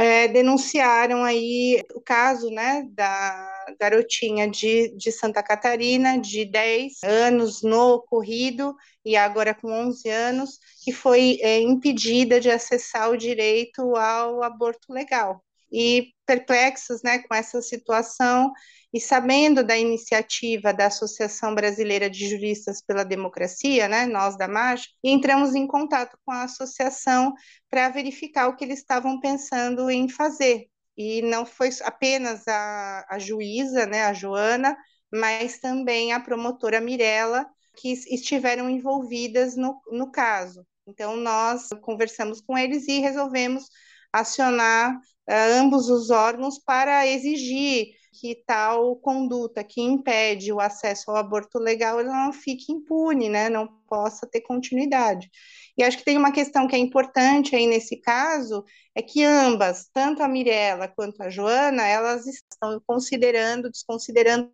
é, 0.00 0.28
denunciaram 0.28 1.22
aí 1.22 1.82
o 1.94 2.00
caso, 2.00 2.50
né, 2.50 2.86
da 2.90 3.64
garotinha 3.78 4.48
de, 4.48 4.96
de 4.96 5.12
Santa 5.12 5.42
Catarina, 5.42 6.18
de 6.18 6.46
10 6.46 7.02
anos 7.04 7.62
no 7.62 7.94
ocorrido, 7.96 8.74
e 9.04 9.14
agora 9.14 9.54
com 9.54 9.70
11 9.70 10.08
anos, 10.08 10.58
que 10.82 10.90
foi 10.90 11.38
é, 11.42 11.60
impedida 11.60 12.40
de 12.40 12.50
acessar 12.50 13.10
o 13.10 13.16
direito 13.16 13.94
ao 13.94 14.42
aborto 14.42 14.90
legal. 14.90 15.44
E 15.70 16.12
perplexos 16.26 17.02
né, 17.02 17.18
com 17.18 17.34
essa 17.34 17.60
situação, 17.60 18.50
e 18.92 19.00
sabendo 19.00 19.62
da 19.62 19.76
iniciativa 19.78 20.72
da 20.72 20.86
Associação 20.86 21.54
Brasileira 21.54 22.10
de 22.10 22.28
Juristas 22.28 22.82
pela 22.82 23.04
Democracia, 23.04 23.88
né, 23.88 24.06
nós 24.06 24.36
da 24.36 24.48
Marcha, 24.48 24.88
entramos 25.02 25.54
em 25.54 25.66
contato 25.66 26.18
com 26.24 26.32
a 26.32 26.44
associação 26.44 27.32
para 27.68 27.88
verificar 27.88 28.48
o 28.48 28.56
que 28.56 28.64
eles 28.64 28.80
estavam 28.80 29.20
pensando 29.20 29.90
em 29.90 30.08
fazer. 30.08 30.66
e 30.96 31.22
não 31.22 31.46
foi 31.46 31.70
apenas 31.82 32.46
a, 32.46 33.06
a 33.08 33.18
juíza, 33.18 33.86
né, 33.86 34.04
a 34.04 34.12
Joana, 34.12 34.76
mas 35.12 35.58
também 35.58 36.12
a 36.12 36.20
promotora 36.20 36.80
Mirella, 36.80 37.46
que 37.76 37.92
estiveram 37.92 38.68
envolvidas 38.68 39.56
no, 39.56 39.80
no 39.90 40.10
caso. 40.10 40.66
Então, 40.86 41.16
nós 41.16 41.68
conversamos 41.80 42.40
com 42.40 42.58
eles 42.58 42.86
e 42.88 42.98
resolvemos 43.00 43.64
acionar 44.12 44.94
uh, 44.96 45.32
ambos 45.54 45.88
os 45.88 46.10
órgãos 46.10 46.58
para 46.58 47.06
exigir 47.06 47.94
que 48.12 48.42
tal 48.46 48.96
conduta 48.96 49.62
que 49.62 49.80
impede 49.80 50.52
o 50.52 50.60
acesso 50.60 51.10
ao 51.10 51.16
aborto 51.16 51.58
legal 51.58 52.02
não 52.02 52.32
fique 52.32 52.72
impune, 52.72 53.28
né? 53.28 53.48
não 53.48 53.68
possa 53.88 54.26
ter 54.26 54.40
continuidade. 54.42 55.30
E 55.76 55.82
acho 55.82 55.98
que 55.98 56.04
tem 56.04 56.18
uma 56.18 56.32
questão 56.32 56.66
que 56.66 56.74
é 56.76 56.78
importante 56.78 57.54
aí 57.56 57.66
nesse 57.66 57.96
caso, 58.00 58.64
é 58.94 59.02
que 59.02 59.22
ambas, 59.24 59.88
tanto 59.92 60.22
a 60.22 60.28
Mirella 60.28 60.88
quanto 60.88 61.22
a 61.22 61.30
Joana, 61.30 61.86
elas 61.86 62.26
estão 62.26 62.80
considerando, 62.86 63.70
desconsiderando 63.70 64.52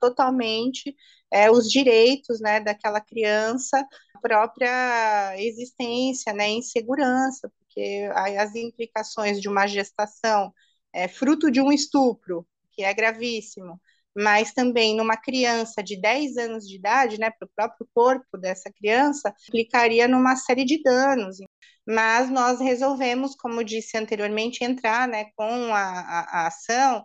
totalmente 0.00 0.94
é, 1.30 1.50
os 1.50 1.68
direitos 1.68 2.40
né, 2.40 2.60
daquela 2.60 3.00
criança, 3.00 3.84
a 4.14 4.20
própria 4.20 5.34
existência, 5.38 6.32
né, 6.32 6.48
insegurança, 6.50 7.50
porque 7.58 8.08
as 8.36 8.54
implicações 8.54 9.40
de 9.40 9.48
uma 9.48 9.66
gestação 9.66 10.52
é 10.92 11.08
fruto 11.08 11.50
de 11.50 11.60
um 11.60 11.72
estupro, 11.72 12.46
que 12.72 12.82
é 12.82 12.92
gravíssimo, 12.94 13.80
mas 14.16 14.52
também 14.52 14.96
numa 14.96 15.16
criança 15.16 15.82
de 15.82 16.00
10 16.00 16.36
anos 16.36 16.68
de 16.68 16.76
idade, 16.76 17.18
né, 17.18 17.30
para 17.30 17.46
o 17.46 17.50
próprio 17.54 17.88
corpo 17.94 18.38
dessa 18.38 18.70
criança, 18.72 19.34
implicaria 19.48 20.06
numa 20.06 20.36
série 20.36 20.64
de 20.64 20.82
danos. 20.82 21.38
Mas 21.86 22.30
nós 22.30 22.60
resolvemos, 22.60 23.34
como 23.34 23.64
disse 23.64 23.96
anteriormente, 23.96 24.64
entrar 24.64 25.08
né, 25.08 25.26
com 25.36 25.74
a, 25.74 25.82
a, 25.82 26.42
a 26.42 26.46
ação 26.46 27.04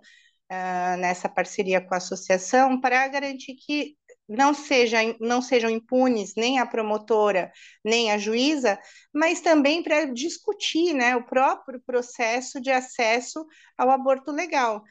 uh, 0.52 0.98
nessa 0.98 1.30
parceria 1.30 1.82
com 1.82 1.94
a 1.94 1.98
associação 1.98 2.80
para 2.80 3.08
garantir 3.08 3.56
que 3.56 3.96
não, 4.28 4.54
seja, 4.54 5.00
não 5.22 5.42
sejam 5.42 5.70
impunes 5.70 6.34
nem 6.36 6.60
a 6.60 6.66
promotora 6.66 7.52
nem 7.84 8.12
a 8.12 8.18
juíza, 8.18 8.78
mas 9.14 9.40
também 9.40 9.82
para 9.82 10.06
discutir 10.06 10.94
né, 10.94 11.16
o 11.16 11.24
próprio 11.24 11.82
processo 11.86 12.60
de 12.60 12.70
acesso 12.70 13.46
ao 13.78 13.90
aborto 13.90 14.32
legal. 14.32 14.84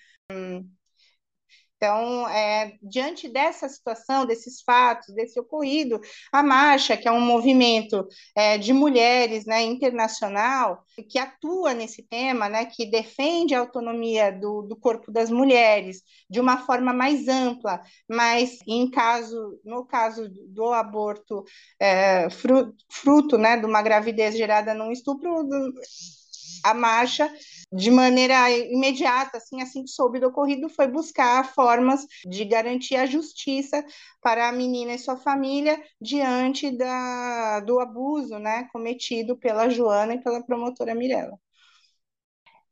Então, 1.76 2.26
é, 2.28 2.72
diante 2.82 3.28
dessa 3.28 3.68
situação, 3.68 4.24
desses 4.24 4.62
fatos, 4.62 5.14
desse 5.14 5.38
ocorrido, 5.38 6.00
a 6.32 6.42
Marcha, 6.42 6.96
que 6.96 7.06
é 7.06 7.12
um 7.12 7.20
movimento 7.20 8.06
é, 8.34 8.56
de 8.56 8.72
mulheres 8.72 9.44
né, 9.44 9.62
internacional, 9.62 10.82
que 11.10 11.18
atua 11.18 11.74
nesse 11.74 12.02
tema, 12.02 12.48
né, 12.48 12.64
que 12.64 12.86
defende 12.86 13.54
a 13.54 13.60
autonomia 13.60 14.32
do, 14.32 14.62
do 14.62 14.74
corpo 14.74 15.12
das 15.12 15.30
mulheres 15.30 16.02
de 16.30 16.40
uma 16.40 16.64
forma 16.64 16.94
mais 16.94 17.28
ampla, 17.28 17.82
mas 18.08 18.58
em 18.66 18.90
caso, 18.90 19.60
no 19.62 19.84
caso 19.84 20.30
do 20.48 20.72
aborto 20.72 21.44
é, 21.78 22.30
fruto, 22.30 22.74
fruto 22.90 23.36
né, 23.36 23.58
de 23.58 23.66
uma 23.66 23.82
gravidez 23.82 24.34
gerada 24.34 24.72
num 24.72 24.90
estupro, 24.90 25.46
a 26.64 26.72
marcha 26.74 27.30
de 27.76 27.90
maneira 27.90 28.50
imediata, 28.50 29.36
assim, 29.36 29.60
assim 29.60 29.84
que 29.84 29.90
soube 29.90 30.18
do 30.18 30.28
ocorrido, 30.28 30.68
foi 30.68 30.88
buscar 30.88 31.44
formas 31.52 32.06
de 32.24 32.44
garantir 32.44 32.96
a 32.96 33.06
justiça 33.06 33.84
para 34.22 34.48
a 34.48 34.52
menina 34.52 34.94
e 34.94 34.98
sua 34.98 35.16
família 35.16 35.80
diante 36.00 36.70
da, 36.70 37.60
do 37.60 37.78
abuso, 37.78 38.38
né, 38.38 38.66
cometido 38.72 39.36
pela 39.36 39.68
Joana 39.68 40.14
e 40.14 40.22
pela 40.22 40.42
promotora 40.42 40.94
Mirella. 40.94 41.38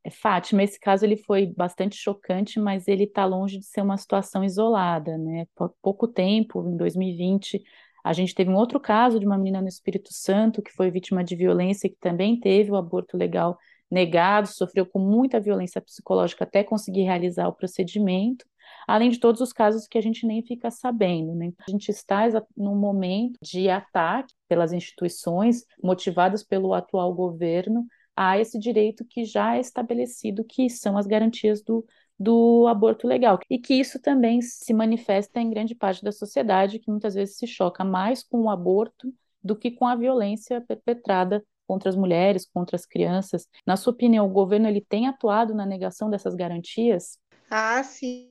É, 0.02 0.10
Fátima, 0.10 0.62
esse 0.62 0.80
caso 0.80 1.04
ele 1.04 1.16
foi 1.16 1.46
bastante 1.46 1.96
chocante, 1.96 2.58
mas 2.58 2.88
ele 2.88 3.04
está 3.04 3.24
longe 3.24 3.58
de 3.58 3.66
ser 3.66 3.82
uma 3.82 3.96
situação 3.96 4.42
isolada, 4.42 5.16
né? 5.16 5.46
Pouco 5.82 6.06
tempo, 6.06 6.62
em 6.66 6.76
2020, 6.76 7.62
a 8.02 8.12
gente 8.12 8.34
teve 8.34 8.50
um 8.50 8.56
outro 8.56 8.78
caso 8.78 9.18
de 9.18 9.26
uma 9.26 9.38
menina 9.38 9.62
no 9.62 9.68
Espírito 9.68 10.12
Santo 10.12 10.62
que 10.62 10.72
foi 10.72 10.90
vítima 10.90 11.24
de 11.24 11.34
violência 11.34 11.86
e 11.86 11.90
que 11.90 11.98
também 11.98 12.38
teve 12.38 12.70
o 12.70 12.76
aborto 12.76 13.16
legal 13.16 13.58
negado, 13.90 14.48
sofreu 14.48 14.86
com 14.86 14.98
muita 14.98 15.40
violência 15.40 15.80
psicológica 15.80 16.44
até 16.44 16.64
conseguir 16.64 17.02
realizar 17.02 17.48
o 17.48 17.52
procedimento, 17.52 18.44
além 18.86 19.10
de 19.10 19.18
todos 19.18 19.40
os 19.40 19.52
casos 19.52 19.86
que 19.86 19.98
a 19.98 20.00
gente 20.00 20.26
nem 20.26 20.42
fica 20.42 20.70
sabendo. 20.70 21.34
Né? 21.34 21.52
A 21.66 21.70
gente 21.70 21.90
está 21.90 22.26
num 22.56 22.76
momento 22.76 23.38
de 23.42 23.68
ataque 23.68 24.34
pelas 24.48 24.72
instituições, 24.72 25.64
motivadas 25.82 26.42
pelo 26.42 26.74
atual 26.74 27.12
governo, 27.14 27.86
a 28.16 28.38
esse 28.38 28.58
direito 28.58 29.04
que 29.04 29.24
já 29.24 29.56
é 29.56 29.60
estabelecido, 29.60 30.44
que 30.44 30.70
são 30.70 30.96
as 30.96 31.06
garantias 31.06 31.62
do, 31.62 31.84
do 32.18 32.66
aborto 32.68 33.06
legal. 33.06 33.38
E 33.50 33.58
que 33.58 33.74
isso 33.74 34.00
também 34.00 34.40
se 34.40 34.72
manifesta 34.72 35.40
em 35.40 35.50
grande 35.50 35.74
parte 35.74 36.02
da 36.02 36.12
sociedade, 36.12 36.78
que 36.78 36.90
muitas 36.90 37.14
vezes 37.14 37.36
se 37.36 37.46
choca 37.46 37.84
mais 37.84 38.22
com 38.22 38.42
o 38.42 38.50
aborto 38.50 39.12
do 39.42 39.56
que 39.56 39.70
com 39.70 39.86
a 39.86 39.96
violência 39.96 40.60
perpetrada 40.60 41.44
contra 41.66 41.88
as 41.90 41.96
mulheres, 41.96 42.46
contra 42.46 42.76
as 42.76 42.86
crianças. 42.86 43.46
Na 43.66 43.76
sua 43.76 43.92
opinião, 43.92 44.26
o 44.26 44.32
governo 44.32 44.68
ele 44.68 44.80
tem 44.80 45.06
atuado 45.06 45.54
na 45.54 45.66
negação 45.66 46.10
dessas 46.10 46.34
garantias? 46.34 47.18
Ah, 47.50 47.82
sim, 47.82 48.30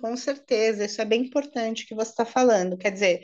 com 0.00 0.16
certeza. 0.16 0.84
Isso 0.84 1.00
é 1.00 1.04
bem 1.04 1.22
importante 1.22 1.86
que 1.86 1.94
você 1.94 2.10
está 2.10 2.24
falando. 2.24 2.76
Quer 2.76 2.90
dizer, 2.90 3.22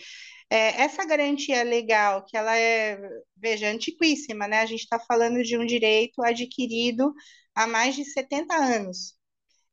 é, 0.50 0.82
essa 0.82 1.04
garantia 1.04 1.62
legal, 1.62 2.24
que 2.24 2.36
ela 2.36 2.56
é, 2.56 2.98
veja, 3.36 3.68
antiquíssima, 3.68 4.48
né? 4.48 4.60
A 4.60 4.66
gente 4.66 4.82
está 4.82 4.98
falando 4.98 5.42
de 5.42 5.58
um 5.58 5.66
direito 5.66 6.22
adquirido 6.22 7.12
há 7.54 7.66
mais 7.66 7.94
de 7.94 8.04
70 8.04 8.54
anos 8.54 9.17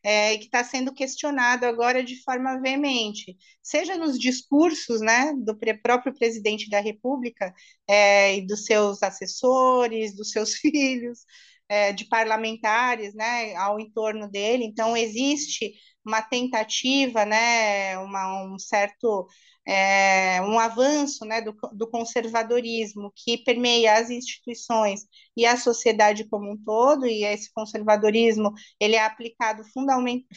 é, 0.05 0.37
que 0.37 0.45
está 0.45 0.63
sendo 0.63 0.93
questionado 0.93 1.65
agora 1.65 2.03
de 2.03 2.21
forma 2.21 2.61
veemente, 2.61 3.35
seja 3.59 3.97
nos 3.97 4.19
discursos 4.19 5.01
né, 5.01 5.33
do 5.35 5.57
próprio 5.81 6.13
presidente 6.13 6.69
da 6.69 6.79
República 6.79 7.51
é, 7.87 8.37
e 8.37 8.45
dos 8.45 8.65
seus 8.65 9.01
assessores, 9.01 10.15
dos 10.15 10.29
seus 10.29 10.53
filhos, 10.61 11.25
é, 11.69 11.91
de 11.93 12.05
parlamentares 12.05 13.13
né, 13.13 13.55
ao 13.55 13.79
entorno 13.79 14.29
dele. 14.29 14.65
Então, 14.65 14.95
existe 14.95 15.73
uma 16.05 16.21
tentativa, 16.21 17.25
né, 17.25 17.97
uma, 17.99 18.43
um 18.43 18.59
certo 18.59 19.27
é, 19.67 20.39
um 20.43 20.59
avanço 20.59 21.25
né, 21.25 21.41
do, 21.41 21.55
do, 21.73 21.89
conservadorismo 21.89 23.11
que 23.15 23.39
permeia 23.39 23.97
as 23.97 24.11
instituições 24.11 25.01
e 25.35 25.45
a 25.45 25.57
sociedade 25.57 26.27
como 26.29 26.51
um 26.51 26.57
todo, 26.63 27.07
e 27.07 27.23
esse 27.23 27.51
conservadorismo 27.51 28.53
ele 28.79 28.95
é 28.95 29.03
aplicado 29.03 29.63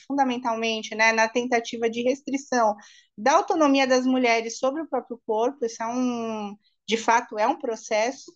fundamentalmente 0.07 0.95
né, 0.95 1.13
na 1.13 1.29
tentativa 1.29 1.91
de 1.91 2.03
restrição 2.03 2.75
da 3.17 3.35
autonomia 3.35 3.87
das 3.87 4.07
mulheres 4.07 4.59
sobre 4.59 4.81
o 4.81 4.89
próprio 4.89 5.21
corpo, 5.27 5.65
isso 5.67 5.83
é 5.83 5.87
um, 5.87 6.57
de 6.89 6.97
fato, 6.97 7.39
é 7.39 7.47
um 7.47 7.59
processo 7.59 8.33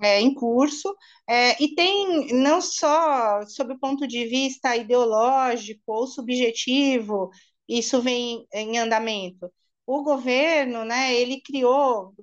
é, 0.00 0.20
em 0.20 0.34
curso, 0.34 0.94
é, 1.28 1.62
e 1.62 1.74
tem 1.74 2.32
não 2.34 2.60
só 2.60 3.44
sob 3.46 3.74
o 3.74 3.78
ponto 3.78 4.06
de 4.06 4.26
vista 4.26 4.76
ideológico 4.76 5.82
ou 5.86 6.06
subjetivo, 6.06 7.30
isso 7.68 8.00
vem 8.02 8.46
em 8.52 8.78
andamento, 8.78 9.50
o 9.86 10.02
governo, 10.02 10.84
né, 10.84 11.14
ele 11.14 11.40
criou 11.40 12.14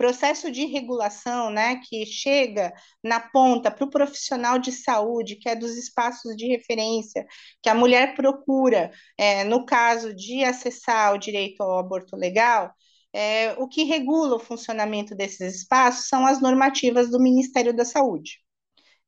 processo 0.00 0.50
de 0.50 0.64
regulação, 0.64 1.50
né, 1.50 1.78
que 1.86 2.06
chega 2.06 2.72
na 3.04 3.20
ponta 3.20 3.70
para 3.70 3.84
o 3.84 3.90
profissional 3.90 4.58
de 4.58 4.72
saúde, 4.72 5.36
que 5.36 5.46
é 5.46 5.54
dos 5.54 5.76
espaços 5.76 6.34
de 6.36 6.46
referência 6.46 7.26
que 7.62 7.68
a 7.68 7.74
mulher 7.74 8.14
procura, 8.14 8.90
é, 9.18 9.44
no 9.44 9.66
caso 9.66 10.14
de 10.14 10.42
acessar 10.42 11.12
o 11.12 11.18
direito 11.18 11.62
ao 11.62 11.78
aborto 11.78 12.16
legal, 12.16 12.72
é, 13.12 13.52
o 13.54 13.68
que 13.68 13.84
regula 13.84 14.36
o 14.36 14.40
funcionamento 14.40 15.14
desses 15.14 15.56
espaços 15.56 16.08
são 16.08 16.26
as 16.26 16.40
normativas 16.40 17.10
do 17.10 17.20
Ministério 17.20 17.74
da 17.74 17.84
Saúde. 17.84 18.40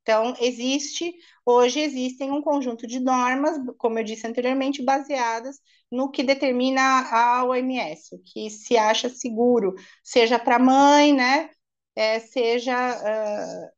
Então, 0.02 0.34
existe, 0.40 1.14
hoje 1.46 1.80
existem 1.80 2.32
um 2.32 2.42
conjunto 2.42 2.86
de 2.86 2.98
normas, 2.98 3.56
como 3.78 3.98
eu 3.98 4.04
disse 4.04 4.26
anteriormente, 4.26 4.82
baseadas 4.84 5.60
no 5.90 6.10
que 6.10 6.24
determina 6.24 6.82
a 7.10 7.44
OMS, 7.44 8.14
o 8.16 8.18
que 8.18 8.50
se 8.50 8.76
acha 8.76 9.08
seguro, 9.08 9.74
seja 10.02 10.38
para 10.38 10.56
a 10.56 10.58
mãe, 10.58 11.12
né, 11.14 11.50
é, 11.94 12.18
seja 12.18 12.74
uh, 12.74 13.72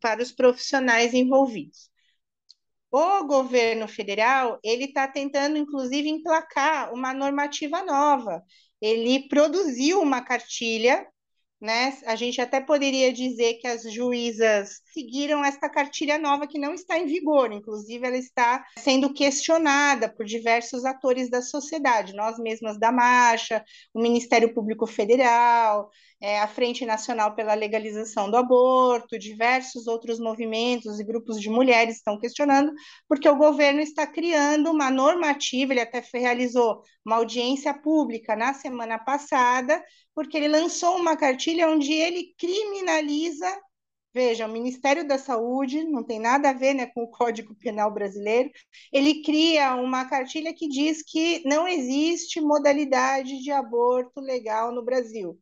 para 0.00 0.22
os 0.22 0.32
profissionais 0.32 1.12
envolvidos. 1.12 1.90
O 2.90 3.24
governo 3.26 3.88
federal, 3.88 4.58
ele 4.62 4.84
está 4.84 5.08
tentando, 5.08 5.58
inclusive, 5.58 6.08
emplacar 6.08 6.94
uma 6.94 7.12
normativa 7.12 7.82
nova. 7.84 8.42
Ele 8.84 9.28
produziu 9.28 10.00
uma 10.00 10.20
cartilha 10.20 11.06
né? 11.64 11.96
A 12.04 12.14
gente 12.14 12.42
até 12.42 12.60
poderia 12.60 13.10
dizer 13.10 13.54
que 13.54 13.66
as 13.66 13.90
juízas 13.90 14.82
seguiram 14.92 15.42
esta 15.42 15.66
cartilha 15.66 16.18
nova 16.18 16.46
que 16.46 16.58
não 16.58 16.74
está 16.74 16.98
em 16.98 17.06
vigor, 17.06 17.50
inclusive 17.52 18.06
ela 18.06 18.18
está 18.18 18.62
sendo 18.78 19.14
questionada 19.14 20.06
por 20.06 20.26
diversos 20.26 20.84
atores 20.84 21.30
da 21.30 21.40
sociedade, 21.40 22.14
nós 22.14 22.38
mesmas 22.38 22.78
da 22.78 22.92
marcha, 22.92 23.64
o 23.94 24.02
Ministério 24.02 24.52
Público 24.52 24.86
Federal, 24.86 25.88
é, 26.20 26.40
a 26.40 26.48
Frente 26.48 26.86
Nacional 26.86 27.34
pela 27.34 27.54
Legalização 27.54 28.30
do 28.30 28.36
Aborto, 28.36 29.18
diversos 29.18 29.86
outros 29.86 30.18
movimentos 30.18 30.98
e 30.98 31.04
grupos 31.04 31.40
de 31.40 31.50
mulheres 31.50 31.96
estão 31.96 32.18
questionando, 32.18 32.72
porque 33.08 33.28
o 33.28 33.36
governo 33.36 33.80
está 33.80 34.06
criando 34.06 34.70
uma 34.70 34.90
normativa, 34.90 35.72
ele 35.72 35.80
até 35.80 36.02
realizou 36.14 36.82
uma 37.04 37.16
audiência 37.16 37.74
pública 37.74 38.34
na 38.36 38.54
semana 38.54 38.98
passada, 38.98 39.82
porque 40.14 40.36
ele 40.36 40.48
lançou 40.48 40.96
uma 40.96 41.16
cartilha 41.16 41.68
onde 41.68 41.92
ele 41.92 42.34
criminaliza 42.38 43.46
Veja, 44.14 44.46
o 44.46 44.52
Ministério 44.52 45.06
da 45.06 45.18
Saúde 45.18 45.82
não 45.82 46.04
tem 46.04 46.20
nada 46.20 46.50
a 46.50 46.52
ver 46.52 46.72
né, 46.72 46.86
com 46.86 47.02
o 47.02 47.10
Código 47.10 47.52
Penal 47.56 47.92
brasileiro. 47.92 48.48
Ele 48.92 49.22
cria 49.22 49.74
uma 49.74 50.04
cartilha 50.04 50.54
que 50.54 50.68
diz 50.68 51.02
que 51.02 51.42
não 51.44 51.66
existe 51.66 52.40
modalidade 52.40 53.42
de 53.42 53.50
aborto 53.50 54.20
legal 54.20 54.72
no 54.72 54.84
Brasil, 54.84 55.36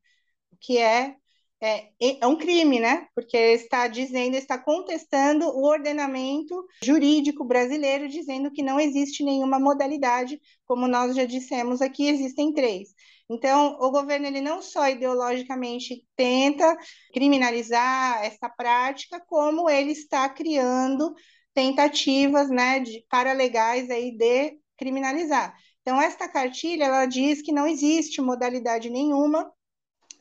que 0.63 0.79
é, 0.79 1.17
é, 1.61 1.89
é 2.01 2.27
um 2.27 2.37
crime, 2.37 2.81
né? 2.81 3.07
Porque 3.15 3.37
está 3.37 3.87
dizendo, 3.89 4.37
está 4.37 4.59
contestando 4.59 5.47
o 5.47 5.65
ordenamento 5.65 6.55
jurídico 6.83 7.45
brasileiro, 7.45 8.09
dizendo 8.09 8.51
que 8.51 8.63
não 8.63 8.81
existe 8.81 9.23
nenhuma 9.23 9.61
modalidade, 9.61 10.41
como 10.65 10.89
nós 10.89 11.15
já 11.15 11.25
dissemos 11.25 11.83
aqui, 11.83 12.09
existem 12.09 12.53
três. 12.53 12.91
Então, 13.29 13.79
o 13.81 13.91
governo 13.91 14.27
ele 14.27 14.41
não 14.41 14.61
só 14.61 14.89
ideologicamente 14.89 16.05
tenta 16.17 16.77
criminalizar 17.13 18.25
essa 18.25 18.49
prática, 18.49 19.21
como 19.27 19.71
ele 19.71 19.93
está 19.93 20.29
criando 20.29 21.15
tentativas, 21.55 22.51
né, 22.51 22.81
de 22.81 23.05
paralegais 23.09 23.91
aí 23.91 24.17
de 24.17 24.59
criminalizar. 24.77 25.55
Então, 25.81 26.01
esta 26.01 26.29
cartilha 26.29 26.85
ela 26.85 27.07
diz 27.07 27.43
que 27.43 27.53
não 27.53 27.67
existe 27.67 28.21
modalidade 28.21 28.91
nenhuma 28.91 29.51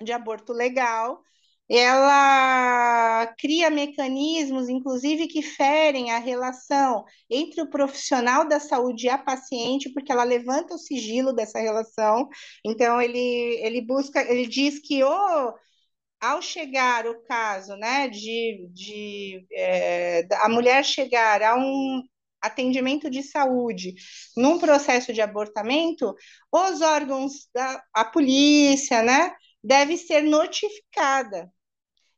de 0.04 0.12
aborto 0.12 0.54
legal, 0.54 1.22
ela 1.70 3.28
cria 3.40 3.70
mecanismos, 3.70 4.68
inclusive, 4.68 5.28
que 5.28 5.42
ferem 5.42 6.12
a 6.12 6.20
relação 6.20 7.06
entre 7.30 7.62
o 7.62 7.70
profissional 7.70 8.46
da 8.46 8.60
saúde 8.60 9.06
e 9.06 9.10
a 9.10 9.18
paciente, 9.18 9.90
porque 9.94 10.12
ela 10.12 10.24
levanta 10.26 10.76
o 10.76 10.78
sigilo 10.78 11.32
dessa 11.34 11.60
relação. 11.60 12.28
Então, 12.66 13.02
ele, 13.02 13.18
ele 13.64 13.82
busca, 13.82 14.22
ele 14.30 14.46
diz 14.48 14.80
que 14.80 15.02
o 15.04 15.54
ao 16.20 16.42
chegar 16.42 17.08
o 17.08 17.22
caso, 17.24 17.76
né, 17.78 18.08
de, 18.08 18.68
de 18.72 19.46
é, 19.52 20.28
a 20.42 20.48
mulher 20.48 20.86
chegar 20.86 21.42
a 21.42 21.56
um 21.58 22.04
atendimento 22.40 23.10
de 23.10 23.24
saúde 23.24 23.96
num 24.38 24.60
processo 24.60 25.14
de 25.14 25.22
abortamento, 25.22 26.14
os 26.52 26.82
órgãos 26.82 27.48
da 27.54 27.84
a 27.94 28.06
polícia, 28.06 29.02
né, 29.02 29.34
deve 29.64 29.98
ser 29.98 30.22
notificada 30.24 31.52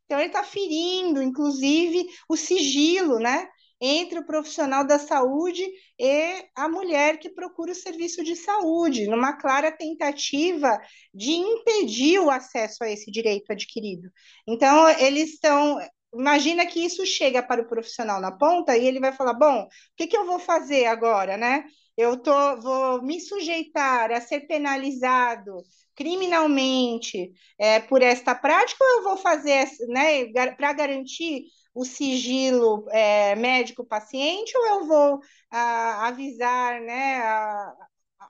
então, 0.05 0.19
ele 0.19 0.27
está 0.27 0.43
ferindo, 0.43 1.21
inclusive, 1.23 2.05
o 2.29 2.35
sigilo, 2.37 3.19
né? 3.19 3.47
Entre 3.81 4.19
o 4.19 4.25
profissional 4.25 4.85
da 4.85 4.99
saúde 4.99 5.67
e 5.99 6.45
a 6.55 6.69
mulher 6.69 7.17
que 7.17 7.29
procura 7.29 7.71
o 7.71 7.75
serviço 7.75 8.23
de 8.23 8.35
saúde, 8.35 9.07
numa 9.07 9.33
clara 9.33 9.71
tentativa 9.71 10.79
de 11.13 11.31
impedir 11.31 12.19
o 12.19 12.29
acesso 12.29 12.83
a 12.83 12.89
esse 12.89 13.11
direito 13.11 13.51
adquirido. 13.51 14.09
Então, 14.47 14.87
eles 14.99 15.33
estão. 15.33 15.79
Imagina 16.13 16.65
que 16.65 16.79
isso 16.85 17.05
chega 17.07 17.41
para 17.41 17.63
o 17.63 17.67
profissional 17.67 18.21
na 18.21 18.31
ponta 18.31 18.77
e 18.77 18.85
ele 18.85 18.99
vai 18.99 19.11
falar: 19.13 19.33
bom, 19.33 19.63
o 19.63 19.67
que, 19.97 20.05
que 20.07 20.15
eu 20.15 20.25
vou 20.25 20.37
fazer 20.39 20.85
agora, 20.85 21.37
né? 21.37 21.65
Eu 21.95 22.17
tô, 22.17 22.59
vou 22.61 23.01
me 23.03 23.19
sujeitar 23.21 24.11
a 24.11 24.19
ser 24.21 24.41
penalizado 24.41 25.63
criminalmente 25.95 27.31
é, 27.59 27.79
por 27.79 28.01
esta 28.01 28.33
prática, 28.33 28.83
ou 28.83 28.97
eu 28.97 29.03
vou 29.03 29.17
fazer, 29.17 29.67
né, 29.89 30.25
para 30.55 30.73
garantir 30.73 31.43
o 31.73 31.85
sigilo 31.85 32.87
é, 32.91 33.35
médico-paciente, 33.35 34.55
ou 34.57 34.65
eu 34.65 34.87
vou 34.87 35.19
a, 35.51 36.07
avisar 36.07 36.81
né, 36.81 37.17
a, 37.19 37.73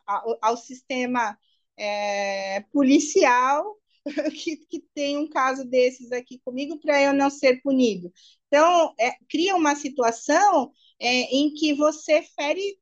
a, 0.07 0.24
ao 0.41 0.57
sistema 0.57 1.38
é, 1.78 2.61
policial 2.72 3.78
que, 4.34 4.57
que 4.68 4.82
tem 4.93 5.18
um 5.18 5.30
caso 5.30 5.66
desses 5.66 6.11
aqui 6.11 6.39
comigo 6.43 6.80
para 6.80 7.01
eu 7.01 7.14
não 7.14 7.30
ser 7.30 7.61
punido. 7.61 8.11
Então, 8.54 8.93
é, 8.99 9.12
cria 9.30 9.56
uma 9.56 9.76
situação 9.76 10.72
é, 10.99 11.08
em 11.36 11.54
que 11.54 11.74
você 11.74 12.22
fere 12.22 12.78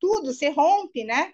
tudo, 0.00 0.34
você 0.34 0.48
rompe, 0.48 1.04
né? 1.04 1.32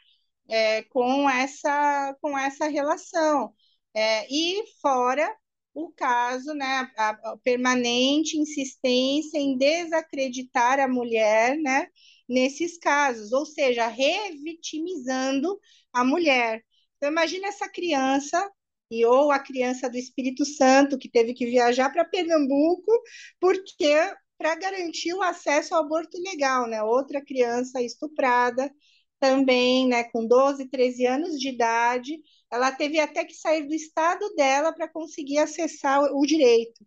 é, 0.49 0.83
com, 0.85 1.29
essa, 1.29 2.17
com 2.21 2.37
essa 2.37 2.67
relação. 2.69 3.55
É, 3.95 4.27
e 4.33 4.65
fora 4.81 5.29
o 5.75 5.93
caso, 5.93 6.55
né, 6.55 6.91
a, 6.97 7.11
a, 7.11 7.37
permanente 7.39 8.37
insistência 8.39 9.39
em 9.39 9.57
desacreditar 9.57 10.81
a 10.81 10.89
mulher, 10.89 11.57
né, 11.59 11.89
nesses 12.29 12.79
casos, 12.79 13.33
ou 13.33 13.47
seja, 13.47 13.87
revitimizando 13.87 15.59
a 15.93 16.05
mulher. 16.05 16.65
Então, 16.97 17.11
imagina 17.11 17.49
essa 17.49 17.69
criança 17.69 18.51
e 18.91 19.05
ou 19.05 19.31
a 19.31 19.39
criança 19.39 19.89
do 19.89 19.97
Espírito 19.97 20.45
Santo 20.45 20.99
que 20.99 21.11
teve 21.11 21.35
que 21.35 21.47
viajar 21.47 21.91
para 21.91 22.05
Pernambuco 22.05 22.93
porque 23.41 23.95
para 24.37 24.55
garantir 24.55 25.13
o 25.15 25.23
acesso 25.23 25.75
ao 25.75 25.83
aborto 25.85 26.17
legal, 26.23 26.69
né? 26.69 26.81
Outra 26.83 27.21
criança 27.21 27.83
estuprada, 27.83 28.73
também, 29.21 29.89
né, 29.89 30.05
com 30.05 30.27
12, 30.27 30.69
13 30.69 31.07
anos 31.07 31.39
de 31.39 31.49
idade, 31.49 32.19
ela 32.51 32.71
teve 32.73 32.99
até 33.01 33.25
que 33.25 33.35
sair 33.35 33.67
do 33.67 33.75
estado 33.75 34.33
dela 34.35 34.73
para 34.73 34.89
conseguir 34.89 35.39
acessar 35.39 36.01
o 36.03 36.23
direito. 36.23 36.87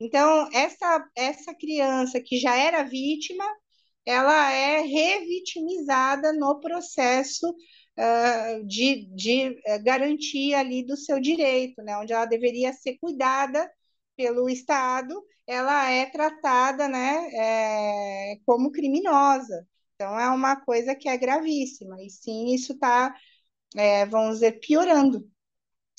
Então, 0.00 0.48
essa, 0.52 1.08
essa 1.16 1.54
criança 1.54 2.20
que 2.20 2.38
já 2.38 2.56
era 2.56 2.82
vítima, 2.82 3.44
ela 4.06 4.52
é 4.52 4.80
revitimizada 4.80 6.32
no 6.32 6.60
processo 6.60 7.54
de, 8.66 9.06
de 9.14 9.60
garantia 9.82 10.58
ali 10.58 10.84
do 10.84 10.96
seu 10.96 11.20
direito, 11.20 11.82
né, 11.82 11.96
onde 11.96 12.12
ela 12.12 12.24
deveria 12.26 12.72
ser 12.72 12.98
cuidada 12.98 13.70
pelo 14.16 14.48
Estado, 14.48 15.22
ela 15.46 15.90
é 15.90 16.06
tratada 16.06 16.88
né, 16.88 17.30
é, 17.34 18.38
como 18.46 18.72
criminosa. 18.72 19.66
Então, 19.94 20.18
é 20.18 20.28
uma 20.30 20.56
coisa 20.56 20.94
que 20.94 21.08
é 21.08 21.16
gravíssima, 21.16 22.02
e 22.02 22.10
sim, 22.10 22.52
isso 22.54 22.72
está, 22.72 23.14
é, 23.76 24.06
vamos 24.06 24.34
dizer, 24.36 24.58
piorando. 24.60 25.28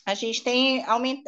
A 0.05 0.13
gente 0.13 0.43
tem 0.43 0.83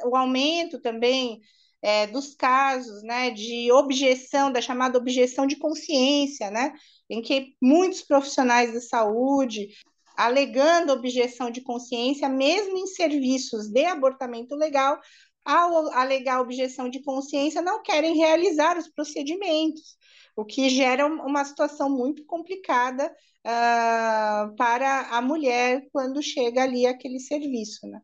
o 0.05 0.15
aumento 0.15 0.80
também 0.80 1.41
é, 1.82 2.07
dos 2.07 2.36
casos 2.36 3.03
né, 3.03 3.32
de 3.32 3.72
objeção, 3.72 4.51
da 4.51 4.61
chamada 4.61 4.97
objeção 4.97 5.47
de 5.47 5.57
consciência, 5.57 6.51
né, 6.51 6.74
em 7.09 7.22
que 7.22 7.55
muitos 7.61 8.01
profissionais 8.01 8.74
da 8.74 8.82
saúde, 8.82 9.70
alegando 10.18 10.91
objeção 10.91 11.51
de 11.51 11.61
consciência, 11.61 12.28
mesmo 12.28 12.78
em 12.78 12.88
serviços 12.88 13.70
de 13.70 13.86
abortamento 13.86 14.55
legal, 14.55 14.99
ao 15.45 15.93
alegar 15.93 16.41
objeção 16.41 16.89
de 16.89 17.01
consciência, 17.01 17.61
não 17.61 17.82
querem 17.82 18.18
realizar 18.18 18.78
os 18.78 18.89
procedimentos 18.89 19.95
o 20.38 20.45
que 20.45 20.70
gera 20.70 21.07
uma 21.07 21.43
situação 21.43 21.89
muito 21.89 22.24
complicada 22.24 23.11
uh, 23.43 24.55
para 24.55 25.09
a 25.09 25.20
mulher 25.20 25.88
quando 25.91 26.22
chega 26.22 26.61
ali 26.61 26.86
aquele 26.86 27.20
serviço, 27.20 27.88
né? 27.88 27.99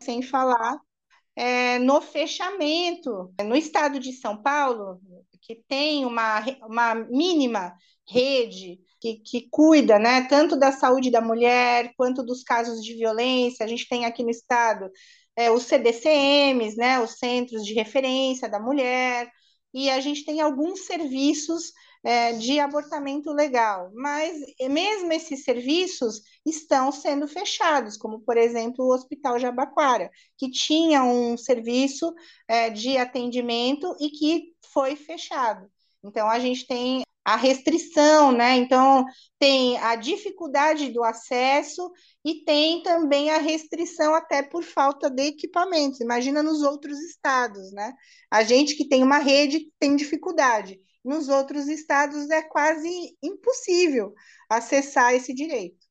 Sem 0.00 0.22
falar 0.22 0.80
é, 1.36 1.78
no 1.78 2.00
fechamento. 2.00 3.34
No 3.44 3.54
estado 3.54 4.00
de 4.00 4.14
São 4.14 4.42
Paulo, 4.42 4.98
que 5.42 5.56
tem 5.68 6.06
uma, 6.06 6.40
uma 6.62 6.94
mínima 6.94 7.76
rede 8.08 8.80
que, 9.00 9.16
que 9.18 9.48
cuida 9.50 9.98
né, 9.98 10.26
tanto 10.28 10.56
da 10.56 10.72
saúde 10.72 11.10
da 11.10 11.20
mulher 11.20 11.92
quanto 11.96 12.22
dos 12.22 12.42
casos 12.42 12.82
de 12.82 12.94
violência, 12.94 13.64
a 13.64 13.68
gente 13.68 13.88
tem 13.88 14.04
aqui 14.04 14.22
no 14.22 14.30
estado 14.30 14.90
é, 15.36 15.50
os 15.50 15.64
CDCMs, 15.64 16.76
né, 16.76 16.98
os 17.00 17.12
Centros 17.18 17.64
de 17.64 17.74
Referência 17.74 18.48
da 18.48 18.58
Mulher, 18.58 19.30
e 19.74 19.90
a 19.90 20.00
gente 20.00 20.24
tem 20.24 20.40
alguns 20.40 20.86
serviços 20.86 21.72
é, 22.02 22.32
de 22.34 22.60
abortamento 22.60 23.32
legal, 23.32 23.90
mas 23.92 24.38
mesmo 24.70 25.12
esses 25.12 25.42
serviços 25.44 26.22
estão 26.46 26.92
sendo 26.92 27.26
fechados, 27.26 27.96
como 27.96 28.20
por 28.20 28.36
exemplo 28.36 28.84
o 28.84 28.94
Hospital 28.94 29.38
Jabaquara, 29.38 30.10
que 30.38 30.50
tinha 30.50 31.02
um 31.02 31.36
serviço 31.36 32.14
é, 32.48 32.70
de 32.70 32.96
atendimento 32.96 33.94
e 34.00 34.10
que 34.10 34.54
foi 34.72 34.94
fechado. 34.96 35.68
Então 36.04 36.28
a 36.28 36.38
gente 36.38 36.66
tem 36.66 37.02
a 37.26 37.34
restrição, 37.34 38.30
né? 38.30 38.54
Então, 38.54 39.04
tem 39.36 39.76
a 39.78 39.96
dificuldade 39.96 40.92
do 40.92 41.02
acesso 41.02 41.90
e 42.24 42.44
tem 42.44 42.84
também 42.84 43.30
a 43.30 43.38
restrição 43.38 44.14
até 44.14 44.44
por 44.44 44.62
falta 44.62 45.10
de 45.10 45.24
equipamentos. 45.24 46.00
Imagina 46.00 46.40
nos 46.40 46.62
outros 46.62 47.00
estados, 47.00 47.72
né? 47.72 47.92
A 48.30 48.44
gente 48.44 48.76
que 48.76 48.88
tem 48.88 49.02
uma 49.02 49.18
rede 49.18 49.72
tem 49.76 49.96
dificuldade. 49.96 50.80
Nos 51.04 51.28
outros 51.28 51.66
estados 51.66 52.30
é 52.30 52.42
quase 52.42 52.88
impossível 53.20 54.14
acessar 54.48 55.12
esse 55.12 55.34
direito. 55.34 55.84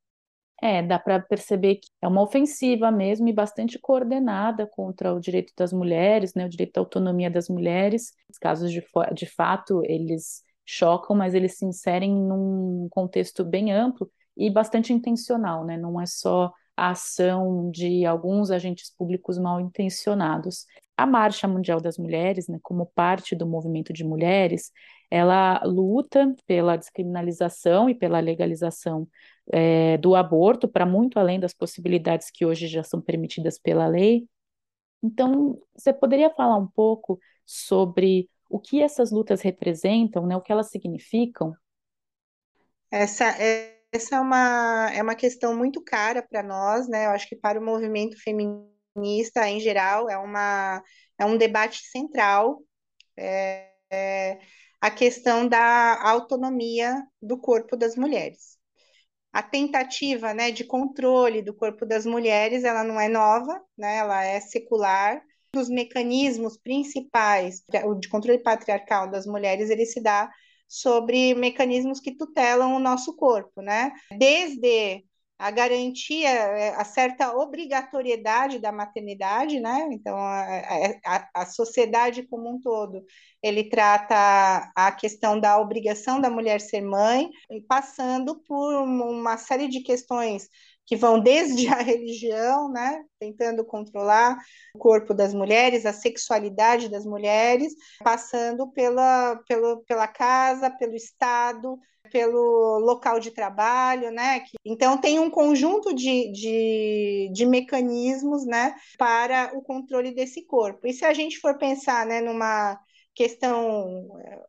É, 0.63 0.81
dá 0.81 0.97
para 0.97 1.19
perceber 1.19 1.75
que 1.75 1.89
é 2.01 2.07
uma 2.07 2.21
ofensiva 2.21 2.89
mesmo 2.89 3.27
e 3.27 3.33
bastante 3.33 3.77
coordenada 3.77 4.65
contra 4.65 5.13
o 5.13 5.19
direito 5.19 5.51
das 5.57 5.73
mulheres, 5.73 6.33
né, 6.33 6.45
o 6.45 6.49
direito 6.49 6.77
à 6.77 6.79
autonomia 6.79 7.29
das 7.29 7.49
mulheres. 7.49 8.13
Os 8.29 8.37
casos 8.37 8.71
de, 8.71 8.81
de 9.13 9.25
fato, 9.25 9.81
eles 9.83 10.44
chocam, 10.65 11.15
mas 11.15 11.33
eles 11.33 11.57
se 11.57 11.65
inserem 11.65 12.13
num 12.13 12.87
contexto 12.89 13.43
bem 13.43 13.71
amplo 13.71 14.09
e 14.35 14.49
bastante 14.49 14.91
intencional, 14.91 15.63
né? 15.65 15.77
Não 15.77 15.99
é 16.01 16.05
só 16.05 16.51
a 16.75 16.89
ação 16.89 17.69
de 17.71 18.05
alguns 18.05 18.51
agentes 18.51 18.89
públicos 18.89 19.37
mal 19.37 19.61
intencionados. 19.61 20.65
A 20.97 21.05
Marcha 21.05 21.47
Mundial 21.47 21.79
das 21.79 21.97
Mulheres, 21.97 22.47
né, 22.47 22.59
como 22.61 22.85
parte 22.87 23.35
do 23.35 23.45
movimento 23.45 23.93
de 23.93 24.03
mulheres, 24.03 24.71
ela 25.09 25.61
luta 25.63 26.33
pela 26.45 26.75
descriminalização 26.75 27.89
e 27.89 27.95
pela 27.95 28.19
legalização 28.19 29.07
é, 29.51 29.97
do 29.97 30.15
aborto, 30.15 30.67
para 30.67 30.85
muito 30.85 31.19
além 31.19 31.39
das 31.39 31.53
possibilidades 31.53 32.29
que 32.31 32.45
hoje 32.45 32.67
já 32.67 32.83
são 32.83 33.01
permitidas 33.01 33.59
pela 33.59 33.87
lei. 33.87 34.27
Então, 35.03 35.61
você 35.75 35.93
poderia 35.93 36.29
falar 36.31 36.57
um 36.57 36.67
pouco 36.67 37.19
sobre 37.45 38.29
o 38.49 38.59
que 38.59 38.81
essas 38.81 39.11
lutas 39.11 39.41
representam, 39.41 40.25
né, 40.25 40.35
o 40.35 40.41
que 40.41 40.51
elas 40.51 40.69
significam? 40.69 41.53
Essa 42.91 43.25
é, 43.41 43.75
essa 43.91 44.17
é 44.17 44.19
uma, 44.19 44.91
é 44.93 45.01
uma 45.01 45.15
questão 45.15 45.55
muito 45.55 45.81
cara 45.83 46.21
para 46.21 46.43
nós, 46.43 46.87
né? 46.87 47.05
Eu 47.05 47.11
acho 47.11 47.27
que 47.27 47.35
para 47.35 47.59
o 47.59 47.63
movimento 47.63 48.17
feminista 48.21 49.47
em 49.47 49.59
geral 49.59 50.09
é, 50.09 50.17
uma, 50.17 50.83
é 51.19 51.25
um 51.25 51.37
debate 51.37 51.79
central. 51.89 52.61
É, 53.17 53.71
é 53.91 54.39
a 54.81 54.91
questão 54.91 55.47
da 55.47 55.99
autonomia 56.03 57.01
do 57.21 57.39
corpo 57.39 57.75
das 57.75 57.95
mulheres. 57.95 58.57
A 59.33 59.41
tentativa 59.43 60.33
né, 60.33 60.51
de 60.51 60.63
controle 60.63 61.41
do 61.41 61.53
corpo 61.55 61.85
das 61.85 62.05
mulheres, 62.05 62.63
ela 62.63 62.83
não 62.83 62.99
é 62.99 63.09
nova, 63.09 63.59
né, 63.77 63.97
ela 63.97 64.23
é 64.23 64.39
secular. 64.39 65.21
Os 65.59 65.69
mecanismos 65.69 66.57
principais 66.57 67.63
de 67.99 68.09
controle 68.09 68.39
patriarcal 68.39 69.09
das 69.09 69.25
mulheres, 69.25 69.69
ele 69.69 69.85
se 69.85 70.01
dá 70.01 70.29
sobre 70.67 71.33
mecanismos 71.35 71.99
que 71.99 72.15
tutelam 72.15 72.75
o 72.75 72.79
nosso 72.79 73.15
corpo, 73.15 73.61
né? 73.61 73.91
Desde 74.17 75.03
a 75.37 75.51
garantia, 75.51 76.29
é, 76.29 76.69
a 76.75 76.85
certa 76.85 77.35
obrigatoriedade 77.35 78.57
da 78.57 78.71
maternidade, 78.71 79.59
né? 79.59 79.87
Então, 79.91 80.17
a, 80.17 80.61
a, 81.05 81.29
a, 81.41 81.45
sociedade 81.45 82.23
como 82.23 82.49
um 82.49 82.59
todo, 82.59 83.03
ele 83.43 83.69
trata 83.69 84.71
a 84.75 84.91
questão 84.93 85.39
da 85.39 85.59
obrigação 85.59 86.21
da 86.21 86.29
mulher 86.29 86.61
ser 86.61 86.81
mãe, 86.81 87.29
passando 87.67 88.41
por 88.43 88.81
uma 88.81 89.37
série 89.37 89.67
de 89.67 89.81
questões 89.81 90.47
que 90.85 90.95
vão 90.95 91.19
desde 91.19 91.67
a 91.67 91.77
religião, 91.81 92.71
né, 92.71 93.03
tentando 93.19 93.65
controlar 93.65 94.37
o 94.75 94.79
corpo 94.79 95.13
das 95.13 95.33
mulheres, 95.33 95.85
a 95.85 95.93
sexualidade 95.93 96.89
das 96.89 97.05
mulheres, 97.05 97.73
passando 98.03 98.71
pela, 98.71 99.37
pelo, 99.47 99.83
pela 99.85 100.07
casa, 100.07 100.69
pelo 100.69 100.95
Estado, 100.95 101.77
pelo 102.11 102.79
local 102.79 103.19
de 103.19 103.31
trabalho, 103.31 104.11
né? 104.11 104.43
Então 104.63 104.97
tem 104.97 105.19
um 105.19 105.29
conjunto 105.29 105.93
de, 105.93 106.31
de, 106.31 107.29
de 107.33 107.45
mecanismos, 107.45 108.45
né, 108.45 108.75
para 108.97 109.51
o 109.55 109.61
controle 109.61 110.13
desse 110.13 110.45
corpo. 110.45 110.87
E 110.87 110.93
se 110.93 111.03
a 111.03 111.13
gente 111.13 111.39
for 111.39 111.57
pensar, 111.57 112.05
né, 112.05 112.21
numa 112.21 112.79
questão 113.13 114.07
eh, 114.19 114.45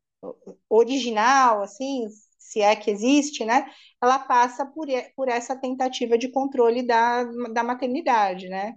original, 0.69 1.63
assim, 1.63 2.07
se 2.39 2.61
é 2.61 2.75
que 2.77 2.91
existe, 2.91 3.45
né? 3.45 3.71
Ela 4.03 4.19
passa 4.19 4.67
por, 4.67 4.87
por 5.15 5.29
essa 5.29 5.57
tentativa 5.57 6.19
de 6.19 6.29
controle 6.29 6.83
da, 6.83 7.25
da 7.53 7.63
maternidade, 7.63 8.49
né? 8.49 8.75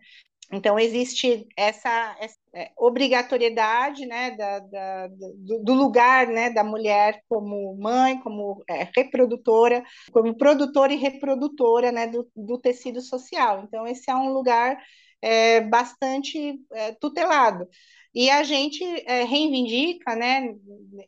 Então, 0.52 0.80
existe 0.80 1.48
essa, 1.56 2.16
essa 2.20 2.36
é, 2.54 2.72
obrigatoriedade 2.76 4.06
né, 4.08 4.32
da, 4.32 4.60
da, 4.60 5.08
do, 5.08 5.64
do, 5.64 5.74
lugar 5.76 6.28
né, 6.28 6.50
da 6.50 6.64
mulher 6.64 7.22
como 7.30 7.78
mãe, 7.78 8.20
como 8.22 8.64
é, 8.68 8.88
reprodutora, 8.96 9.84
como 10.12 10.36
produtora 10.36 10.92
e 10.92 10.98
reprodutora 10.98 11.92
né, 11.92 12.08
do, 12.08 12.28
do 12.36 12.58
tecido 12.58 13.00
social. 13.00 13.64
Então, 13.64 13.86
esse 13.86 14.10
é 14.10 14.16
um 14.16 14.34
lugar 14.34 14.76
é, 15.22 15.62
bastante 15.62 16.60
é, 16.72 16.92
tutelado. 16.94 17.68
E 18.14 18.30
a 18.30 18.44
gente 18.44 18.84
é, 19.06 19.24
reivindica, 19.24 20.16
né, 20.16 20.56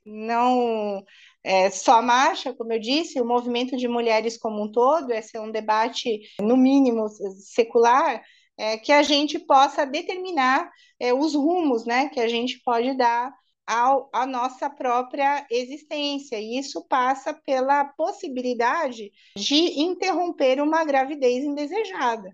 não 0.05 1.03
é, 1.43 1.70
só 1.72 1.93
a 1.93 2.01
marcha, 2.01 2.53
como 2.53 2.72
eu 2.74 2.80
disse, 2.80 3.20
o 3.20 3.26
movimento 3.26 3.76
de 3.76 3.88
mulheres 3.88 4.38
como 4.38 4.64
um 4.64 4.72
todo, 4.72 5.12
esse 5.12 5.36
é 5.36 5.41
um 5.41 5.51
debate, 5.51 6.22
no 6.39 6.55
mínimo, 6.55 7.07
secular, 7.39 8.24
é, 8.57 8.78
que 8.78 8.91
a 8.91 9.01
gente 9.01 9.39
possa 9.39 9.86
determinar 9.86 10.70
é, 10.99 11.14
os 11.14 11.34
rumos 11.34 11.86
né, 11.86 12.09
que 12.09 12.20
a 12.20 12.28
gente 12.28 12.62
pode 12.64 12.95
dar 12.95 13.34
ao, 13.66 14.09
à 14.14 14.26
nossa 14.28 14.70
própria 14.70 15.45
existência. 15.49 16.39
E 16.39 16.59
isso 16.59 16.86
passa 16.88 17.34
pela 17.34 17.86
possibilidade 17.86 19.12
de 19.36 19.80
interromper 19.82 20.62
uma 20.62 20.84
gravidez 20.86 21.43
indesejada. 21.43 22.30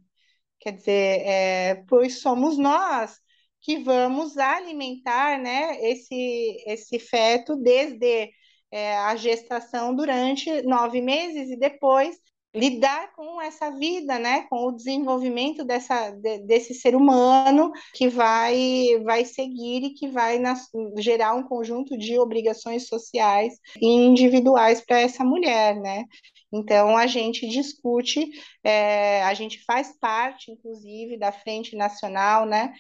Quer 0.68 0.74
dizer, 0.74 1.22
é, 1.26 1.76
pois 1.88 2.20
somos 2.20 2.58
nós 2.58 3.18
que 3.62 3.78
vamos 3.78 4.38
alimentar 4.38 5.40
né, 5.40 5.78
esse, 5.82 6.62
esse 6.68 7.00
feto 7.00 7.56
desde 7.56 8.30
é, 8.70 8.98
a 8.98 9.16
gestação 9.16 9.96
durante 9.96 10.62
nove 10.64 11.00
meses 11.00 11.50
e 11.50 11.58
depois 11.58 12.18
lidar 12.54 13.14
com 13.14 13.42
essa 13.42 13.72
vida, 13.72 14.20
né, 14.20 14.46
com 14.50 14.66
o 14.66 14.72
desenvolvimento 14.74 15.64
dessa, 15.64 16.12
de, 16.12 16.40
desse 16.40 16.74
ser 16.74 16.98
humano 16.98 17.72
que 17.94 18.10
vai, 18.10 19.02
vai 19.06 19.24
seguir 19.24 19.86
e 19.86 19.94
que 19.94 20.10
vai 20.10 20.38
nas, 20.38 20.68
gerar 20.98 21.34
um 21.34 21.44
conjunto 21.44 21.98
de 21.98 22.20
obrigações 22.20 22.88
sociais 22.90 23.54
e 23.82 23.88
individuais 23.88 24.82
para 24.82 25.00
essa 25.00 25.24
mulher, 25.24 25.80
né? 25.80 26.04
Então, 26.52 26.96
a 26.98 27.08
gente 27.08 27.48
discute, 27.48 28.30
é, 28.64 29.24
a 29.24 29.34
gente 29.34 29.64
faz 29.66 29.98
parte, 30.00 30.52
inclusive, 30.52 31.18
da 31.18 31.32
Frente 31.32 31.76
Nacional, 31.76 32.46
né, 32.46 32.74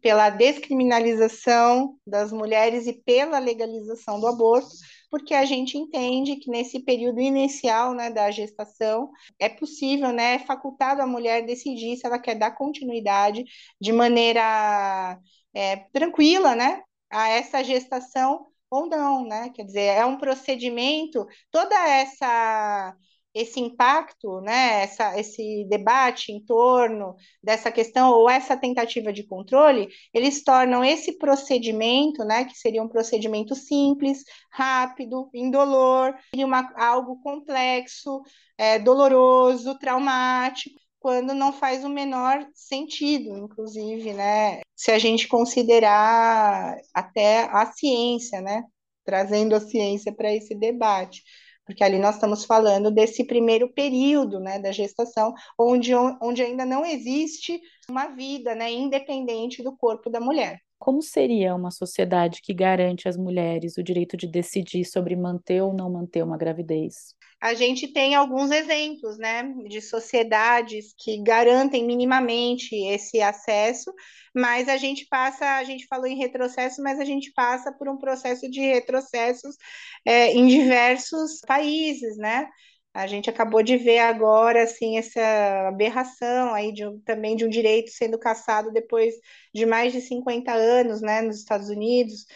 pela 0.00 0.30
descriminalização 0.30 1.98
das 2.06 2.32
mulheres 2.32 2.86
e 2.86 2.92
pela 2.92 3.38
legalização 3.38 4.20
do 4.20 4.28
aborto, 4.28 4.68
porque 5.10 5.34
a 5.34 5.44
gente 5.44 5.76
entende 5.76 6.36
que 6.36 6.50
nesse 6.50 6.80
período 6.80 7.20
inicial 7.20 7.94
né, 7.94 8.10
da 8.10 8.30
gestação 8.30 9.10
é 9.38 9.48
possível, 9.48 10.12
né, 10.12 10.34
é 10.34 10.38
facultado 10.38 11.02
a 11.02 11.06
mulher 11.06 11.44
decidir 11.44 11.96
se 11.96 12.06
ela 12.06 12.18
quer 12.18 12.36
dar 12.36 12.52
continuidade 12.52 13.44
de 13.80 13.92
maneira 13.92 15.18
é, 15.54 15.76
tranquila 15.92 16.54
né, 16.54 16.82
a 17.10 17.28
essa 17.30 17.62
gestação 17.64 18.46
ou 18.70 18.86
não, 18.86 19.24
né? 19.26 19.50
Quer 19.54 19.64
dizer, 19.64 19.80
é 19.80 20.04
um 20.04 20.18
procedimento, 20.18 21.26
toda 21.50 21.74
essa 21.88 22.94
esse 23.38 23.60
impacto, 23.60 24.40
né, 24.40 24.82
essa, 24.82 25.18
esse 25.18 25.64
debate 25.68 26.32
em 26.32 26.44
torno 26.44 27.14
dessa 27.42 27.70
questão 27.70 28.10
ou 28.10 28.28
essa 28.28 28.56
tentativa 28.56 29.12
de 29.12 29.22
controle, 29.22 29.88
eles 30.12 30.42
tornam 30.42 30.84
esse 30.84 31.18
procedimento, 31.18 32.24
né, 32.24 32.44
que 32.44 32.58
seria 32.58 32.82
um 32.82 32.88
procedimento 32.88 33.54
simples, 33.54 34.24
rápido, 34.50 35.30
indolor, 35.32 36.14
uma, 36.34 36.68
algo 36.76 37.20
complexo, 37.22 38.20
é, 38.56 38.78
doloroso, 38.78 39.78
traumático, 39.78 40.76
quando 40.98 41.32
não 41.32 41.52
faz 41.52 41.84
o 41.84 41.88
menor 41.88 42.44
sentido, 42.54 43.36
inclusive, 43.36 44.12
né, 44.14 44.62
se 44.74 44.90
a 44.90 44.98
gente 44.98 45.28
considerar 45.28 46.76
até 46.92 47.44
a 47.52 47.66
ciência, 47.66 48.40
né, 48.40 48.64
trazendo 49.04 49.54
a 49.54 49.60
ciência 49.60 50.12
para 50.12 50.34
esse 50.34 50.56
debate 50.56 51.22
porque 51.68 51.84
ali 51.84 51.98
nós 51.98 52.14
estamos 52.14 52.46
falando 52.46 52.90
desse 52.90 53.22
primeiro 53.26 53.68
período 53.68 54.40
né, 54.40 54.58
da 54.58 54.72
gestação, 54.72 55.34
onde, 55.58 55.94
onde 55.94 56.40
ainda 56.40 56.64
não 56.64 56.82
existe 56.82 57.60
uma 57.90 58.06
vida 58.06 58.54
né, 58.54 58.72
independente 58.72 59.62
do 59.62 59.76
corpo 59.76 60.08
da 60.08 60.18
mulher. 60.18 60.62
Como 60.78 61.02
seria 61.02 61.54
uma 61.54 61.70
sociedade 61.70 62.40
que 62.40 62.54
garante 62.54 63.06
às 63.06 63.18
mulheres 63.18 63.76
o 63.76 63.82
direito 63.82 64.16
de 64.16 64.26
decidir 64.26 64.86
sobre 64.86 65.14
manter 65.14 65.60
ou 65.60 65.74
não 65.74 65.92
manter 65.92 66.24
uma 66.24 66.38
gravidez? 66.38 67.14
A 67.40 67.54
gente 67.54 67.88
tem 67.92 68.14
alguns 68.14 68.50
exemplos, 68.50 69.16
né, 69.18 69.44
de 69.68 69.80
sociedades 69.80 70.92
que 70.98 71.22
garantem 71.22 71.84
minimamente 71.86 72.74
esse 72.74 73.20
acesso, 73.20 73.92
mas 74.34 74.68
a 74.68 74.76
gente 74.76 75.06
passa, 75.08 75.56
a 75.56 75.64
gente 75.64 75.86
falou 75.86 76.06
em 76.06 76.18
retrocesso, 76.18 76.82
mas 76.82 76.98
a 76.98 77.04
gente 77.04 77.32
passa 77.32 77.72
por 77.72 77.88
um 77.88 77.96
processo 77.96 78.50
de 78.50 78.60
retrocessos 78.60 79.56
é, 80.04 80.32
em 80.32 80.46
diversos 80.48 81.40
países, 81.46 82.16
né? 82.16 82.48
A 82.92 83.06
gente 83.06 83.30
acabou 83.30 83.62
de 83.62 83.76
ver 83.76 84.00
agora 84.00 84.64
assim 84.64 84.98
essa 84.98 85.68
aberração 85.68 86.52
aí 86.54 86.72
de, 86.72 86.84
também 87.04 87.36
de 87.36 87.44
um 87.44 87.48
direito 87.48 87.90
sendo 87.90 88.18
cassado 88.18 88.72
depois 88.72 89.14
de 89.54 89.64
mais 89.66 89.92
de 89.92 90.00
50 90.00 90.52
anos, 90.52 91.00
né, 91.00 91.20
nos 91.22 91.36
Estados 91.38 91.68
Unidos. 91.68 92.26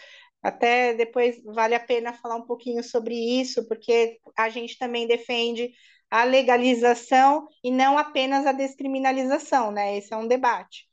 Até 0.43 0.93
depois 0.93 1.41
vale 1.45 1.73
a 1.75 1.79
pena 1.79 2.13
falar 2.13 2.35
um 2.35 2.45
pouquinho 2.45 2.83
sobre 2.83 3.15
isso, 3.15 3.67
porque 3.67 4.19
a 4.37 4.49
gente 4.49 4.77
também 4.77 5.07
defende 5.07 5.71
a 6.11 6.23
legalização 6.25 7.47
e 7.63 7.71
não 7.71 7.97
apenas 7.97 8.45
a 8.45 8.51
descriminalização, 8.51 9.71
né? 9.71 9.97
Esse 9.97 10.13
é 10.13 10.17
um 10.17 10.27
debate. 10.27 10.85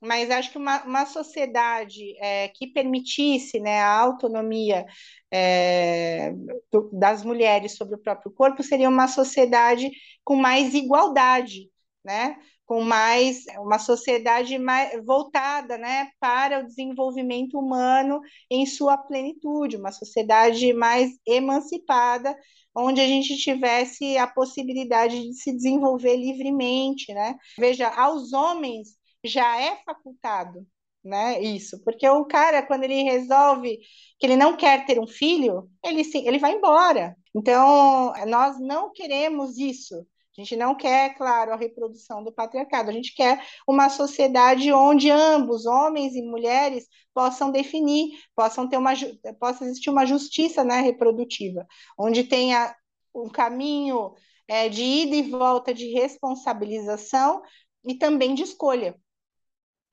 Mas 0.00 0.30
acho 0.30 0.50
que 0.52 0.58
uma, 0.58 0.82
uma 0.84 1.06
sociedade 1.06 2.14
é, 2.18 2.48
que 2.48 2.66
permitisse 2.66 3.58
né, 3.60 3.80
a 3.80 3.98
autonomia 4.00 4.84
é, 5.30 6.32
do, 6.70 6.90
das 6.92 7.24
mulheres 7.24 7.76
sobre 7.76 7.94
o 7.94 7.98
próprio 8.02 8.30
corpo 8.32 8.62
seria 8.62 8.88
uma 8.88 9.08
sociedade 9.08 9.90
com 10.22 10.36
mais 10.36 10.74
igualdade, 10.74 11.70
né? 12.04 12.36
Com 12.66 12.82
mais 12.82 13.44
uma 13.58 13.78
sociedade 13.78 14.58
mais 14.58 15.04
voltada 15.04 15.76
né, 15.76 16.10
para 16.18 16.60
o 16.60 16.66
desenvolvimento 16.66 17.58
humano 17.58 18.20
em 18.50 18.66
sua 18.66 18.96
plenitude, 18.96 19.76
uma 19.76 19.92
sociedade 19.92 20.72
mais 20.72 21.10
emancipada, 21.26 22.36
onde 22.74 23.00
a 23.00 23.06
gente 23.06 23.36
tivesse 23.36 24.16
a 24.16 24.26
possibilidade 24.26 25.20
de 25.20 25.34
se 25.34 25.52
desenvolver 25.54 26.16
livremente. 26.16 27.12
Né? 27.12 27.36
Veja, 27.58 27.88
aos 27.88 28.32
homens 28.32 28.96
já 29.24 29.60
é 29.60 29.76
facultado 29.84 30.66
né? 31.04 31.40
Isso, 31.42 31.78
porque 31.84 32.08
o 32.08 32.24
cara, 32.24 32.62
quando 32.62 32.84
ele 32.84 33.02
resolve 33.02 33.78
que 34.18 34.26
ele 34.26 34.36
não 34.36 34.56
quer 34.56 34.86
ter 34.86 34.98
um 34.98 35.06
filho, 35.06 35.68
ele 35.84 36.02
ele 36.14 36.38
vai 36.38 36.52
embora. 36.54 37.14
Então, 37.34 38.12
nós 38.26 38.58
não 38.58 38.90
queremos 38.92 39.58
isso. 39.58 40.06
A 40.36 40.40
gente 40.40 40.56
não 40.56 40.74
quer, 40.74 41.16
claro, 41.16 41.52
a 41.52 41.56
reprodução 41.56 42.22
do 42.24 42.32
patriarcado, 42.32 42.90
a 42.90 42.92
gente 42.92 43.14
quer 43.14 43.44
uma 43.68 43.88
sociedade 43.88 44.72
onde 44.72 45.08
ambos, 45.10 45.64
homens 45.64 46.14
e 46.14 46.22
mulheres, 46.22 46.88
possam 47.14 47.52
definir, 47.52 48.18
possam 48.34 48.68
ter 48.68 48.76
uma, 48.76 48.92
possa 49.38 49.64
existir 49.64 49.90
uma 49.90 50.04
justiça 50.04 50.64
né, 50.64 50.80
reprodutiva, 50.80 51.66
onde 51.96 52.24
tenha 52.24 52.74
um 53.14 53.28
caminho 53.28 54.12
é, 54.48 54.68
de 54.68 54.82
ida 54.82 55.16
e 55.16 55.30
volta 55.30 55.72
de 55.72 55.92
responsabilização 55.92 57.40
e 57.84 57.94
também 57.94 58.34
de 58.34 58.42
escolha. 58.42 58.96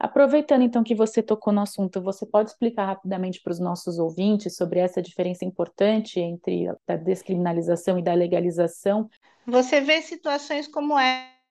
Aproveitando 0.03 0.63
então 0.63 0.83
que 0.83 0.95
você 0.95 1.21
tocou 1.21 1.53
no 1.53 1.61
assunto, 1.61 2.01
você 2.01 2.25
pode 2.25 2.49
explicar 2.49 2.85
rapidamente 2.85 3.39
para 3.39 3.51
os 3.51 3.59
nossos 3.59 3.99
ouvintes 3.99 4.55
sobre 4.55 4.79
essa 4.79 4.99
diferença 4.99 5.45
importante 5.45 6.19
entre 6.19 6.65
a 6.87 6.95
descriminalização 6.95 7.99
e 7.99 8.01
da 8.01 8.11
legalização? 8.15 9.07
Você 9.45 9.79
vê 9.79 10.01
situações 10.01 10.67
como 10.67 10.95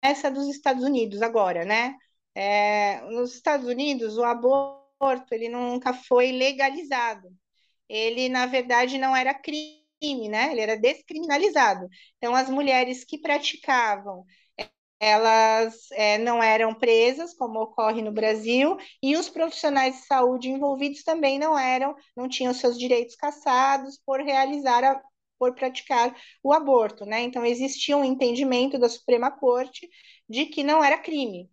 essa 0.03 0.29
dos 0.29 0.49
Estados 0.49 0.83
Unidos 0.83 1.23
agora, 1.23 1.65
né? 1.65 1.95
É, 2.35 3.01
nos 3.03 3.35
Estados 3.35 3.69
Unidos, 3.69 4.19
o 4.19 4.25
aborto 4.25 5.33
ele 5.33 5.49
nunca 5.49 5.95
foi 5.95 6.33
legalizado. 6.33 7.29
Ele, 7.89 8.29
na 8.29 8.47
verdade, 8.47 8.99
não 8.99 9.15
era 9.15 9.33
crime, 9.33 10.29
né? 10.29 10.51
Ele 10.51 10.61
era 10.61 10.77
descriminalizado. 10.77 11.87
Então, 12.17 12.35
as 12.35 12.51
mulheres 12.51 13.05
que 13.05 13.17
praticavam 13.17 14.25
elas 15.01 15.91
é, 15.93 16.19
não 16.19 16.43
eram 16.43 16.75
presas, 16.75 17.35
como 17.35 17.61
ocorre 17.61 18.03
no 18.03 18.13
Brasil, 18.13 18.77
e 19.03 19.17
os 19.17 19.29
profissionais 19.31 19.97
de 19.97 20.07
saúde 20.07 20.51
envolvidos 20.51 21.03
também 21.03 21.39
não 21.39 21.59
eram, 21.59 21.97
não 22.17 22.29
tinham 22.29 22.55
seus 22.55 22.79
direitos 22.79 23.17
cassados 23.17 23.99
por 24.05 24.21
realizar 24.21 24.85
a, 24.85 25.03
por 25.39 25.55
praticar 25.55 26.15
o 26.43 26.53
aborto, 26.53 27.07
né? 27.07 27.23
Então 27.23 27.45
existia 27.47 27.97
um 27.97 28.05
entendimento 28.05 28.79
da 28.79 28.89
Suprema 28.89 29.31
Corte 29.31 29.89
de 30.29 30.47
que 30.47 30.63
não 30.63 30.85
era 30.85 30.99
crime. 30.99 31.51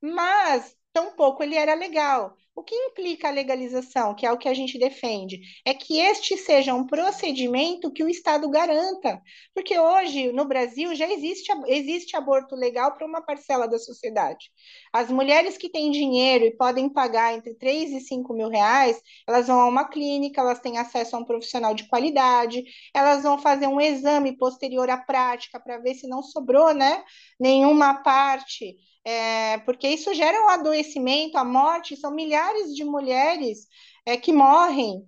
Mas 0.00 0.76
tampouco 0.92 1.42
ele 1.42 1.54
era 1.56 1.74
legal. 1.74 2.36
O 2.58 2.62
que 2.64 2.74
implica 2.74 3.28
a 3.28 3.30
legalização, 3.30 4.16
que 4.16 4.26
é 4.26 4.32
o 4.32 4.36
que 4.36 4.48
a 4.48 4.52
gente 4.52 4.80
defende, 4.80 5.40
é 5.64 5.72
que 5.72 6.00
este 6.00 6.36
seja 6.36 6.74
um 6.74 6.84
procedimento 6.84 7.92
que 7.92 8.02
o 8.02 8.08
Estado 8.08 8.50
garanta. 8.50 9.22
Porque 9.54 9.78
hoje, 9.78 10.32
no 10.32 10.44
Brasil, 10.44 10.92
já 10.92 11.08
existe, 11.08 11.52
existe 11.68 12.16
aborto 12.16 12.56
legal 12.56 12.96
para 12.96 13.06
uma 13.06 13.22
parcela 13.22 13.68
da 13.68 13.78
sociedade. 13.78 14.50
As 14.92 15.08
mulheres 15.08 15.56
que 15.56 15.70
têm 15.70 15.92
dinheiro 15.92 16.46
e 16.46 16.50
podem 16.50 16.88
pagar 16.88 17.32
entre 17.32 17.54
3 17.54 17.92
e 17.92 18.00
5 18.00 18.34
mil 18.34 18.48
reais, 18.48 19.00
elas 19.24 19.46
vão 19.46 19.60
a 19.60 19.68
uma 19.68 19.88
clínica, 19.88 20.40
elas 20.40 20.58
têm 20.58 20.78
acesso 20.78 21.14
a 21.14 21.20
um 21.20 21.24
profissional 21.24 21.76
de 21.76 21.86
qualidade, 21.86 22.64
elas 22.92 23.22
vão 23.22 23.38
fazer 23.38 23.68
um 23.68 23.80
exame 23.80 24.36
posterior 24.36 24.90
à 24.90 24.96
prática 24.96 25.60
para 25.60 25.78
ver 25.78 25.94
se 25.94 26.08
não 26.08 26.24
sobrou 26.24 26.74
né, 26.74 27.04
nenhuma 27.38 28.02
parte 28.02 28.76
é, 29.04 29.58
porque 29.58 29.88
isso 29.88 30.12
gera 30.14 30.44
um 30.44 30.48
adoecimento, 30.48 31.38
a 31.38 31.44
morte, 31.44 31.96
são 31.96 32.10
milhares 32.14 32.74
de 32.74 32.84
mulheres 32.84 33.66
é, 34.04 34.16
que 34.16 34.32
morrem 34.32 35.06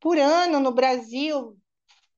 por 0.00 0.18
ano 0.18 0.60
no 0.60 0.72
Brasil, 0.72 1.56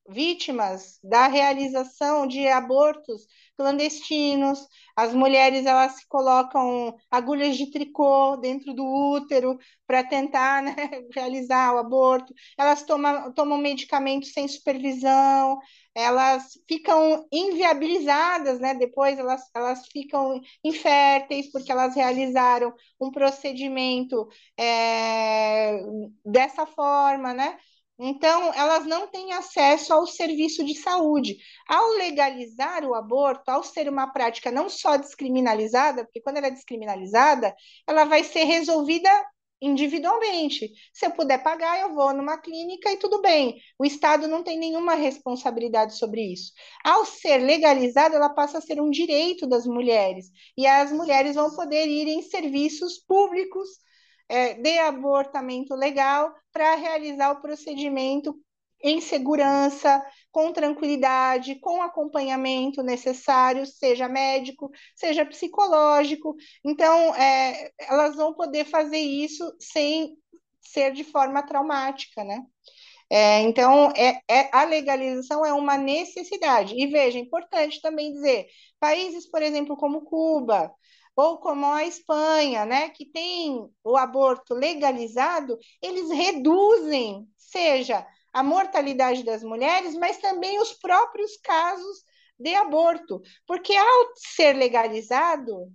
vítimas 0.08 0.98
da 1.02 1.28
realização 1.28 2.26
de 2.26 2.46
abortos 2.48 3.26
clandestinos. 3.60 4.66
As 4.96 5.12
mulheres 5.14 5.66
elas 5.66 5.92
se 5.96 6.08
colocam 6.08 6.96
agulhas 7.10 7.56
de 7.56 7.70
tricô 7.70 8.36
dentro 8.38 8.72
do 8.74 8.84
útero 8.84 9.58
para 9.86 10.02
tentar 10.02 10.62
né, 10.62 10.74
realizar 11.14 11.74
o 11.74 11.78
aborto. 11.78 12.32
Elas 12.58 12.82
tomam, 12.84 13.30
tomam 13.32 13.58
medicamentos 13.58 14.32
sem 14.32 14.48
supervisão 14.48 15.58
elas 15.94 16.52
ficam 16.68 17.26
inviabilizadas, 17.32 18.60
né? 18.60 18.74
Depois 18.74 19.18
elas, 19.18 19.42
elas 19.54 19.86
ficam 19.88 20.40
inférteis 20.62 21.50
porque 21.50 21.70
elas 21.72 21.94
realizaram 21.96 22.72
um 23.00 23.10
procedimento 23.10 24.28
é, 24.56 25.80
dessa 26.24 26.64
forma, 26.66 27.34
né? 27.34 27.58
Então, 28.02 28.54
elas 28.54 28.86
não 28.86 29.06
têm 29.08 29.34
acesso 29.34 29.92
ao 29.92 30.06
serviço 30.06 30.64
de 30.64 30.74
saúde. 30.74 31.36
Ao 31.68 31.90
legalizar 31.90 32.82
o 32.82 32.94
aborto, 32.94 33.50
ao 33.50 33.62
ser 33.62 33.90
uma 33.90 34.10
prática 34.10 34.50
não 34.50 34.70
só 34.70 34.96
descriminalizada, 34.96 36.04
porque 36.04 36.22
quando 36.22 36.38
ela 36.38 36.46
é 36.46 36.50
descriminalizada, 36.50 37.54
ela 37.86 38.04
vai 38.04 38.24
ser 38.24 38.44
resolvida 38.44 39.10
individualmente. 39.60 40.72
Se 40.94 41.04
eu 41.04 41.10
puder 41.10 41.42
pagar, 41.42 41.78
eu 41.78 41.94
vou 41.94 42.14
numa 42.14 42.38
clínica 42.38 42.90
e 42.90 42.96
tudo 42.96 43.20
bem. 43.20 43.60
O 43.78 43.84
Estado 43.84 44.26
não 44.26 44.42
tem 44.42 44.58
nenhuma 44.58 44.94
responsabilidade 44.94 45.98
sobre 45.98 46.22
isso. 46.32 46.52
Ao 46.82 47.04
ser 47.04 47.36
legalizado, 47.36 48.14
ela 48.14 48.30
passa 48.30 48.56
a 48.56 48.62
ser 48.62 48.80
um 48.80 48.88
direito 48.88 49.46
das 49.46 49.66
mulheres. 49.66 50.30
E 50.56 50.66
as 50.66 50.90
mulheres 50.90 51.34
vão 51.34 51.54
poder 51.54 51.86
ir 51.86 52.08
em 52.08 52.22
serviços 52.22 52.98
públicos 53.06 53.68
é, 54.30 54.54
de 54.54 54.78
abortamento 54.78 55.74
legal 55.74 56.32
para 56.52 56.76
realizar 56.76 57.32
o 57.32 57.40
procedimento 57.40 58.38
em 58.82 59.00
segurança, 59.00 60.02
com 60.30 60.52
tranquilidade, 60.52 61.56
com 61.56 61.82
acompanhamento 61.82 62.82
necessário, 62.82 63.66
seja 63.66 64.08
médico, 64.08 64.70
seja 64.94 65.26
psicológico. 65.26 66.34
Então, 66.64 67.14
é, 67.14 67.70
elas 67.78 68.16
vão 68.16 68.32
poder 68.32 68.64
fazer 68.64 68.98
isso 68.98 69.54
sem 69.58 70.16
ser 70.62 70.92
de 70.92 71.04
forma 71.04 71.42
traumática, 71.42 72.24
né? 72.24 72.42
É, 73.10 73.40
então, 73.40 73.90
é, 73.96 74.20
é, 74.30 74.48
a 74.52 74.64
legalização 74.64 75.44
é 75.44 75.52
uma 75.52 75.76
necessidade. 75.76 76.74
E 76.80 76.86
veja, 76.86 77.18
é 77.18 77.22
importante 77.22 77.80
também 77.82 78.12
dizer, 78.12 78.46
países, 78.78 79.28
por 79.28 79.42
exemplo, 79.42 79.76
como 79.76 80.04
Cuba, 80.04 80.72
ou 81.16 81.38
como 81.38 81.66
a 81.66 81.84
Espanha, 81.84 82.64
né, 82.64 82.88
que 82.90 83.04
tem 83.04 83.68
o 83.84 83.96
aborto 83.96 84.54
legalizado, 84.54 85.58
eles 85.82 86.10
reduzem, 86.10 87.28
seja 87.36 88.06
a 88.32 88.42
mortalidade 88.42 89.24
das 89.24 89.42
mulheres, 89.42 89.94
mas 89.96 90.18
também 90.18 90.60
os 90.60 90.72
próprios 90.74 91.36
casos 91.38 92.04
de 92.38 92.54
aborto, 92.54 93.20
porque 93.46 93.74
ao 93.74 94.12
ser 94.16 94.54
legalizado, 94.54 95.70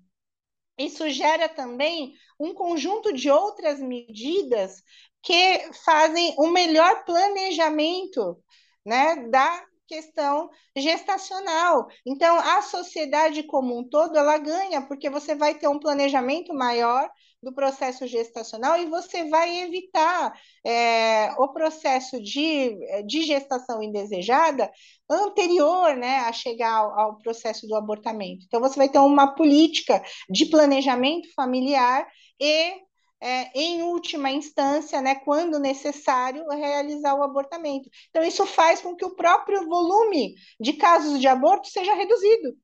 isso 0.77 1.09
gera 1.09 1.47
também 1.47 2.13
um 2.39 2.53
conjunto 2.53 3.13
de 3.13 3.29
outras 3.29 3.79
medidas 3.79 4.81
que 5.21 5.71
fazem 5.83 6.35
um 6.37 6.49
melhor 6.49 7.05
planejamento 7.05 8.37
né, 8.85 9.27
da 9.29 9.65
questão 9.87 10.49
gestacional. 10.75 11.87
Então, 12.05 12.37
a 12.37 12.61
sociedade 12.61 13.43
como 13.43 13.77
um 13.77 13.87
todo, 13.87 14.17
ela 14.17 14.37
ganha, 14.37 14.81
porque 14.81 15.09
você 15.09 15.35
vai 15.35 15.55
ter 15.55 15.67
um 15.67 15.79
planejamento 15.79 16.53
maior 16.53 17.09
do 17.41 17.53
processo 17.53 18.07
gestacional 18.07 18.77
e 18.77 18.87
você 18.87 19.29
vai 19.29 19.59
evitar 19.59 20.33
é, 20.65 21.31
o 21.37 21.49
processo 21.49 22.21
de, 22.21 22.75
de 23.05 23.23
gestação 23.23 23.83
indesejada 23.83 24.71
anterior 25.09 25.95
né, 25.95 26.17
a 26.19 26.33
chegar 26.33 26.71
ao, 26.71 26.99
ao 26.99 27.17
processo 27.19 27.67
do 27.67 27.75
abortamento. 27.75 28.45
Então, 28.47 28.59
você 28.59 28.75
vai 28.75 28.89
ter 28.89 28.99
uma 28.99 29.35
política 29.35 30.03
de 30.29 30.47
planejamento 30.47 31.31
familiar 31.35 32.07
e 32.41 32.84
é, 33.25 33.49
em 33.55 33.81
última 33.81 34.29
instância, 34.29 35.01
né, 35.01 35.15
quando 35.15 35.59
necessário, 35.59 36.47
realizar 36.49 37.15
o 37.15 37.23
abortamento. 37.23 37.89
Então, 38.09 38.23
isso 38.23 38.45
faz 38.45 38.81
com 38.81 38.95
que 38.95 39.03
o 39.03 39.15
próprio 39.15 39.67
volume 39.67 40.35
de 40.59 40.73
casos 40.73 41.19
de 41.19 41.27
aborto 41.27 41.67
seja 41.67 41.95
reduzido. 41.95 42.55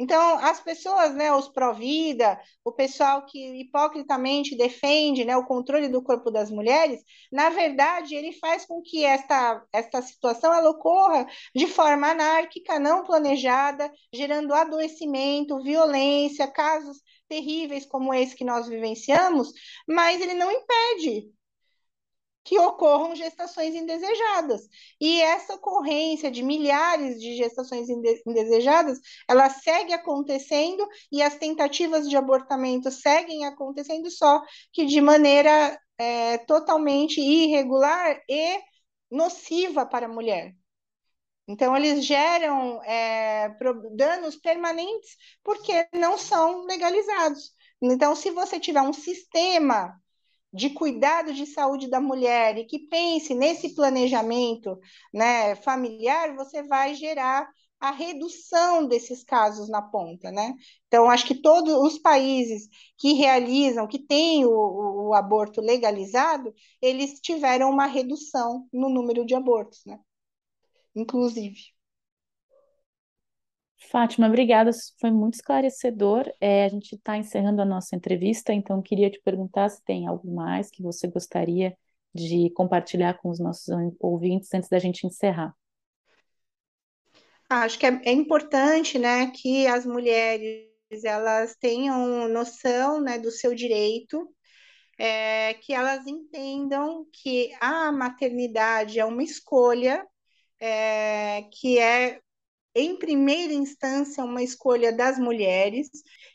Então, 0.00 0.38
as 0.38 0.58
pessoas, 0.58 1.14
né, 1.14 1.30
os 1.30 1.46
pró-vida, 1.46 2.40
o 2.64 2.72
pessoal 2.72 3.26
que 3.26 3.60
hipocritamente 3.60 4.56
defende 4.56 5.26
né, 5.26 5.36
o 5.36 5.44
controle 5.44 5.88
do 5.88 6.02
corpo 6.02 6.30
das 6.30 6.50
mulheres, 6.50 7.02
na 7.30 7.50
verdade, 7.50 8.14
ele 8.14 8.32
faz 8.32 8.64
com 8.64 8.80
que 8.80 9.04
esta, 9.04 9.62
esta 9.70 10.00
situação 10.00 10.54
ela 10.54 10.70
ocorra 10.70 11.26
de 11.54 11.66
forma 11.66 12.08
anárquica, 12.08 12.78
não 12.78 13.04
planejada, 13.04 13.92
gerando 14.10 14.54
adoecimento, 14.54 15.62
violência, 15.62 16.50
casos 16.50 16.96
terríveis 17.28 17.84
como 17.84 18.14
esse 18.14 18.34
que 18.34 18.44
nós 18.44 18.68
vivenciamos, 18.68 19.52
mas 19.86 20.18
ele 20.18 20.32
não 20.32 20.50
impede 20.50 21.30
que 22.44 22.58
ocorram 22.58 23.14
gestações 23.14 23.74
indesejadas. 23.74 24.62
E 25.00 25.20
essa 25.20 25.54
ocorrência 25.54 26.30
de 26.30 26.42
milhares 26.42 27.20
de 27.20 27.36
gestações 27.36 27.88
indesejadas, 28.26 28.98
ela 29.28 29.50
segue 29.50 29.92
acontecendo 29.92 30.86
e 31.12 31.22
as 31.22 31.36
tentativas 31.36 32.08
de 32.08 32.16
abortamento 32.16 32.90
seguem 32.90 33.44
acontecendo, 33.44 34.10
só 34.10 34.42
que 34.72 34.86
de 34.86 35.00
maneira 35.00 35.78
é, 35.98 36.38
totalmente 36.38 37.20
irregular 37.20 38.20
e 38.28 38.60
nociva 39.10 39.84
para 39.86 40.06
a 40.06 40.08
mulher. 40.08 40.54
Então, 41.46 41.76
eles 41.76 42.04
geram 42.04 42.82
é, 42.84 43.48
danos 43.96 44.36
permanentes 44.36 45.16
porque 45.42 45.86
não 45.92 46.16
são 46.16 46.64
legalizados. 46.64 47.52
Então, 47.82 48.14
se 48.14 48.30
você 48.30 48.60
tiver 48.60 48.82
um 48.82 48.92
sistema 48.92 50.00
de 50.52 50.70
cuidado 50.70 51.32
de 51.32 51.46
saúde 51.46 51.88
da 51.88 52.00
mulher 52.00 52.58
e 52.58 52.64
que 52.64 52.78
pense 52.78 53.34
nesse 53.34 53.74
planejamento 53.74 54.78
né, 55.12 55.54
familiar, 55.56 56.34
você 56.34 56.62
vai 56.62 56.94
gerar 56.94 57.48
a 57.80 57.90
redução 57.92 58.86
desses 58.86 59.24
casos 59.24 59.68
na 59.70 59.80
ponta, 59.80 60.30
né? 60.30 60.54
Então, 60.86 61.10
acho 61.10 61.26
que 61.26 61.40
todos 61.40 61.72
os 61.72 61.98
países 61.98 62.68
que 62.98 63.14
realizam, 63.14 63.86
que 63.88 63.98
têm 63.98 64.44
o, 64.44 65.08
o, 65.08 65.14
aborto 65.14 65.62
legalizado, 65.62 66.52
eles 66.82 67.20
tiveram 67.20 67.70
uma 67.70 67.86
redução 67.86 68.68
no 68.70 68.90
número 68.90 69.24
de 69.24 69.34
abortos, 69.34 69.80
né? 69.86 69.98
Inclusive. 70.94 71.72
Fátima, 73.88 74.26
obrigada, 74.26 74.70
foi 75.00 75.10
muito 75.10 75.34
esclarecedor. 75.34 76.30
É, 76.40 76.64
a 76.64 76.68
gente 76.68 76.94
está 76.94 77.16
encerrando 77.16 77.62
a 77.62 77.64
nossa 77.64 77.96
entrevista, 77.96 78.52
então 78.52 78.82
queria 78.82 79.10
te 79.10 79.20
perguntar 79.24 79.68
se 79.70 79.82
tem 79.82 80.06
algo 80.06 80.32
mais 80.32 80.70
que 80.70 80.82
você 80.82 81.08
gostaria 81.08 81.76
de 82.14 82.50
compartilhar 82.54 83.14
com 83.14 83.30
os 83.30 83.40
nossos 83.40 83.68
ouvintes 83.98 84.52
antes 84.52 84.68
da 84.68 84.78
gente 84.78 85.06
encerrar. 85.06 85.54
Acho 87.48 87.78
que 87.78 87.86
é, 87.86 88.00
é 88.04 88.12
importante, 88.12 88.98
né, 88.98 89.32
que 89.34 89.66
as 89.66 89.84
mulheres 89.86 90.68
elas 91.02 91.56
tenham 91.56 92.28
noção, 92.28 93.00
né, 93.00 93.18
do 93.18 93.30
seu 93.30 93.54
direito, 93.54 94.28
é, 94.98 95.54
que 95.54 95.72
elas 95.72 96.06
entendam 96.06 97.06
que 97.12 97.50
a 97.60 97.90
maternidade 97.90 99.00
é 99.00 99.04
uma 99.04 99.22
escolha, 99.22 100.06
é, 100.60 101.44
que 101.52 101.78
é 101.78 102.20
em 102.74 102.96
primeira 102.96 103.52
instância, 103.52 104.24
uma 104.24 104.42
escolha 104.42 104.92
das 104.92 105.18
mulheres 105.18 105.88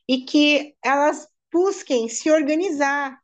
e 0.08 0.22
que 0.22 0.76
elas 0.84 1.28
busquem 1.52 2.10
se 2.10 2.30
organizar, 2.30 3.18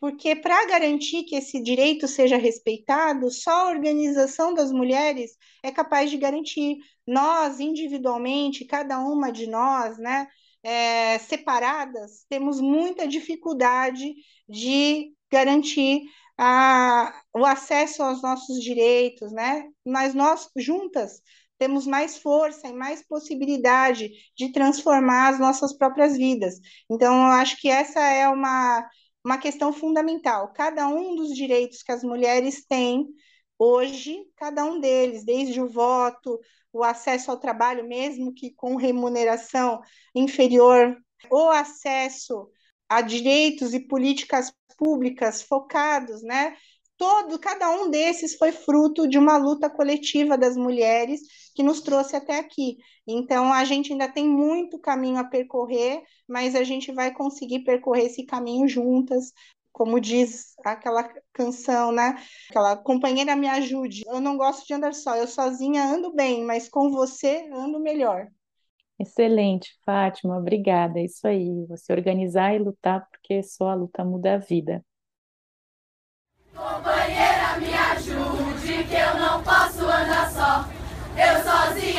porque 0.00 0.34
para 0.36 0.66
garantir 0.66 1.24
que 1.24 1.36
esse 1.36 1.62
direito 1.62 2.08
seja 2.08 2.36
respeitado, 2.36 3.30
só 3.30 3.50
a 3.50 3.68
organização 3.68 4.52
das 4.54 4.72
mulheres 4.72 5.32
é 5.62 5.70
capaz 5.70 6.10
de 6.10 6.16
garantir. 6.16 6.78
Nós, 7.06 7.60
individualmente, 7.60 8.64
cada 8.64 8.98
uma 8.98 9.30
de 9.30 9.46
nós, 9.46 9.98
né, 9.98 10.28
é, 10.62 11.18
separadas, 11.18 12.24
temos 12.28 12.60
muita 12.60 13.06
dificuldade 13.06 14.14
de 14.48 15.12
garantir 15.30 16.02
a, 16.36 17.22
o 17.34 17.44
acesso 17.44 18.02
aos 18.02 18.22
nossos 18.22 18.60
direitos, 18.60 19.32
né? 19.32 19.68
Mas 19.86 20.14
nós, 20.14 20.48
juntas, 20.56 21.20
temos 21.62 21.86
mais 21.86 22.18
força 22.18 22.66
e 22.66 22.72
mais 22.72 23.06
possibilidade 23.06 24.10
de 24.36 24.50
transformar 24.50 25.28
as 25.28 25.38
nossas 25.38 25.72
próprias 25.72 26.16
vidas. 26.16 26.58
Então, 26.90 27.14
eu 27.14 27.30
acho 27.34 27.56
que 27.60 27.68
essa 27.68 28.00
é 28.00 28.28
uma, 28.28 28.84
uma 29.24 29.38
questão 29.38 29.72
fundamental. 29.72 30.52
Cada 30.52 30.88
um 30.88 31.14
dos 31.14 31.32
direitos 31.32 31.80
que 31.84 31.92
as 31.92 32.02
mulheres 32.02 32.66
têm 32.66 33.06
hoje, 33.56 34.24
cada 34.34 34.64
um 34.64 34.80
deles, 34.80 35.24
desde 35.24 35.60
o 35.60 35.68
voto, 35.68 36.40
o 36.72 36.82
acesso 36.82 37.30
ao 37.30 37.38
trabalho, 37.38 37.86
mesmo 37.86 38.34
que 38.34 38.50
com 38.50 38.74
remuneração 38.74 39.80
inferior, 40.12 40.96
o 41.30 41.48
acesso 41.48 42.50
a 42.88 43.00
direitos 43.00 43.72
e 43.72 43.78
políticas 43.78 44.52
públicas 44.76 45.42
focados, 45.42 46.24
né, 46.24 46.56
todo, 47.02 47.36
cada 47.36 47.68
um 47.68 47.90
desses 47.90 48.36
foi 48.36 48.52
fruto 48.52 49.08
de 49.08 49.18
uma 49.18 49.36
luta 49.36 49.68
coletiva 49.68 50.38
das 50.38 50.56
mulheres 50.56 51.20
que 51.52 51.60
nos 51.60 51.80
trouxe 51.80 52.14
até 52.14 52.38
aqui. 52.38 52.76
Então, 53.04 53.52
a 53.52 53.64
gente 53.64 53.90
ainda 53.90 54.08
tem 54.08 54.28
muito 54.28 54.78
caminho 54.78 55.18
a 55.18 55.24
percorrer, 55.24 56.00
mas 56.28 56.54
a 56.54 56.62
gente 56.62 56.92
vai 56.92 57.12
conseguir 57.12 57.64
percorrer 57.64 58.06
esse 58.06 58.24
caminho 58.24 58.68
juntas, 58.68 59.32
como 59.72 59.98
diz 59.98 60.54
aquela 60.64 61.02
canção, 61.32 61.90
né? 61.90 62.22
Aquela 62.48 62.76
companheira 62.76 63.34
me 63.34 63.48
ajude. 63.48 64.04
Eu 64.06 64.20
não 64.20 64.36
gosto 64.36 64.64
de 64.64 64.72
andar 64.72 64.94
só, 64.94 65.16
eu 65.16 65.26
sozinha 65.26 65.82
ando 65.82 66.14
bem, 66.14 66.44
mas 66.44 66.68
com 66.68 66.88
você 66.88 67.50
ando 67.52 67.80
melhor. 67.80 68.28
Excelente, 68.96 69.76
Fátima, 69.84 70.38
obrigada. 70.38 71.00
É 71.00 71.04
isso 71.06 71.26
aí, 71.26 71.66
você 71.66 71.92
organizar 71.92 72.54
e 72.54 72.60
lutar, 72.60 73.08
porque 73.10 73.42
só 73.42 73.70
a 73.70 73.74
luta 73.74 74.04
muda 74.04 74.34
a 74.34 74.38
vida. 74.38 74.84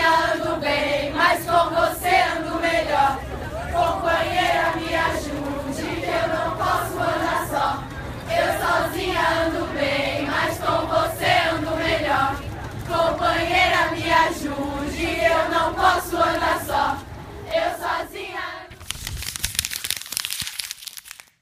ando 0.07 0.57
bem, 0.59 1.11
mas 1.13 1.45
com 1.45 1.69
você 1.69 2.23
ando 2.37 2.59
melhor. 2.59 3.19
Companheira, 3.71 4.73
me 4.75 4.95
ajude, 4.95 6.01
que 6.01 6.07
eu 6.07 6.27
não 6.27 6.51
posso 6.57 6.99
andar 6.99 7.47
só. 7.49 7.83
Eu 8.29 8.47
sozinha 8.59 9.21
ando 9.45 9.65
bem, 9.73 10.25
mas 10.25 10.57
com 10.57 10.87
você 10.87 11.31
ando 11.53 11.75
melhor. 11.77 12.35
Companheira, 12.87 13.91
me 13.91 14.11
ajude, 14.11 15.19
eu 15.23 15.49
não 15.49 15.73
posso 15.73 16.17
andar 16.17 16.61
só. 16.65 16.97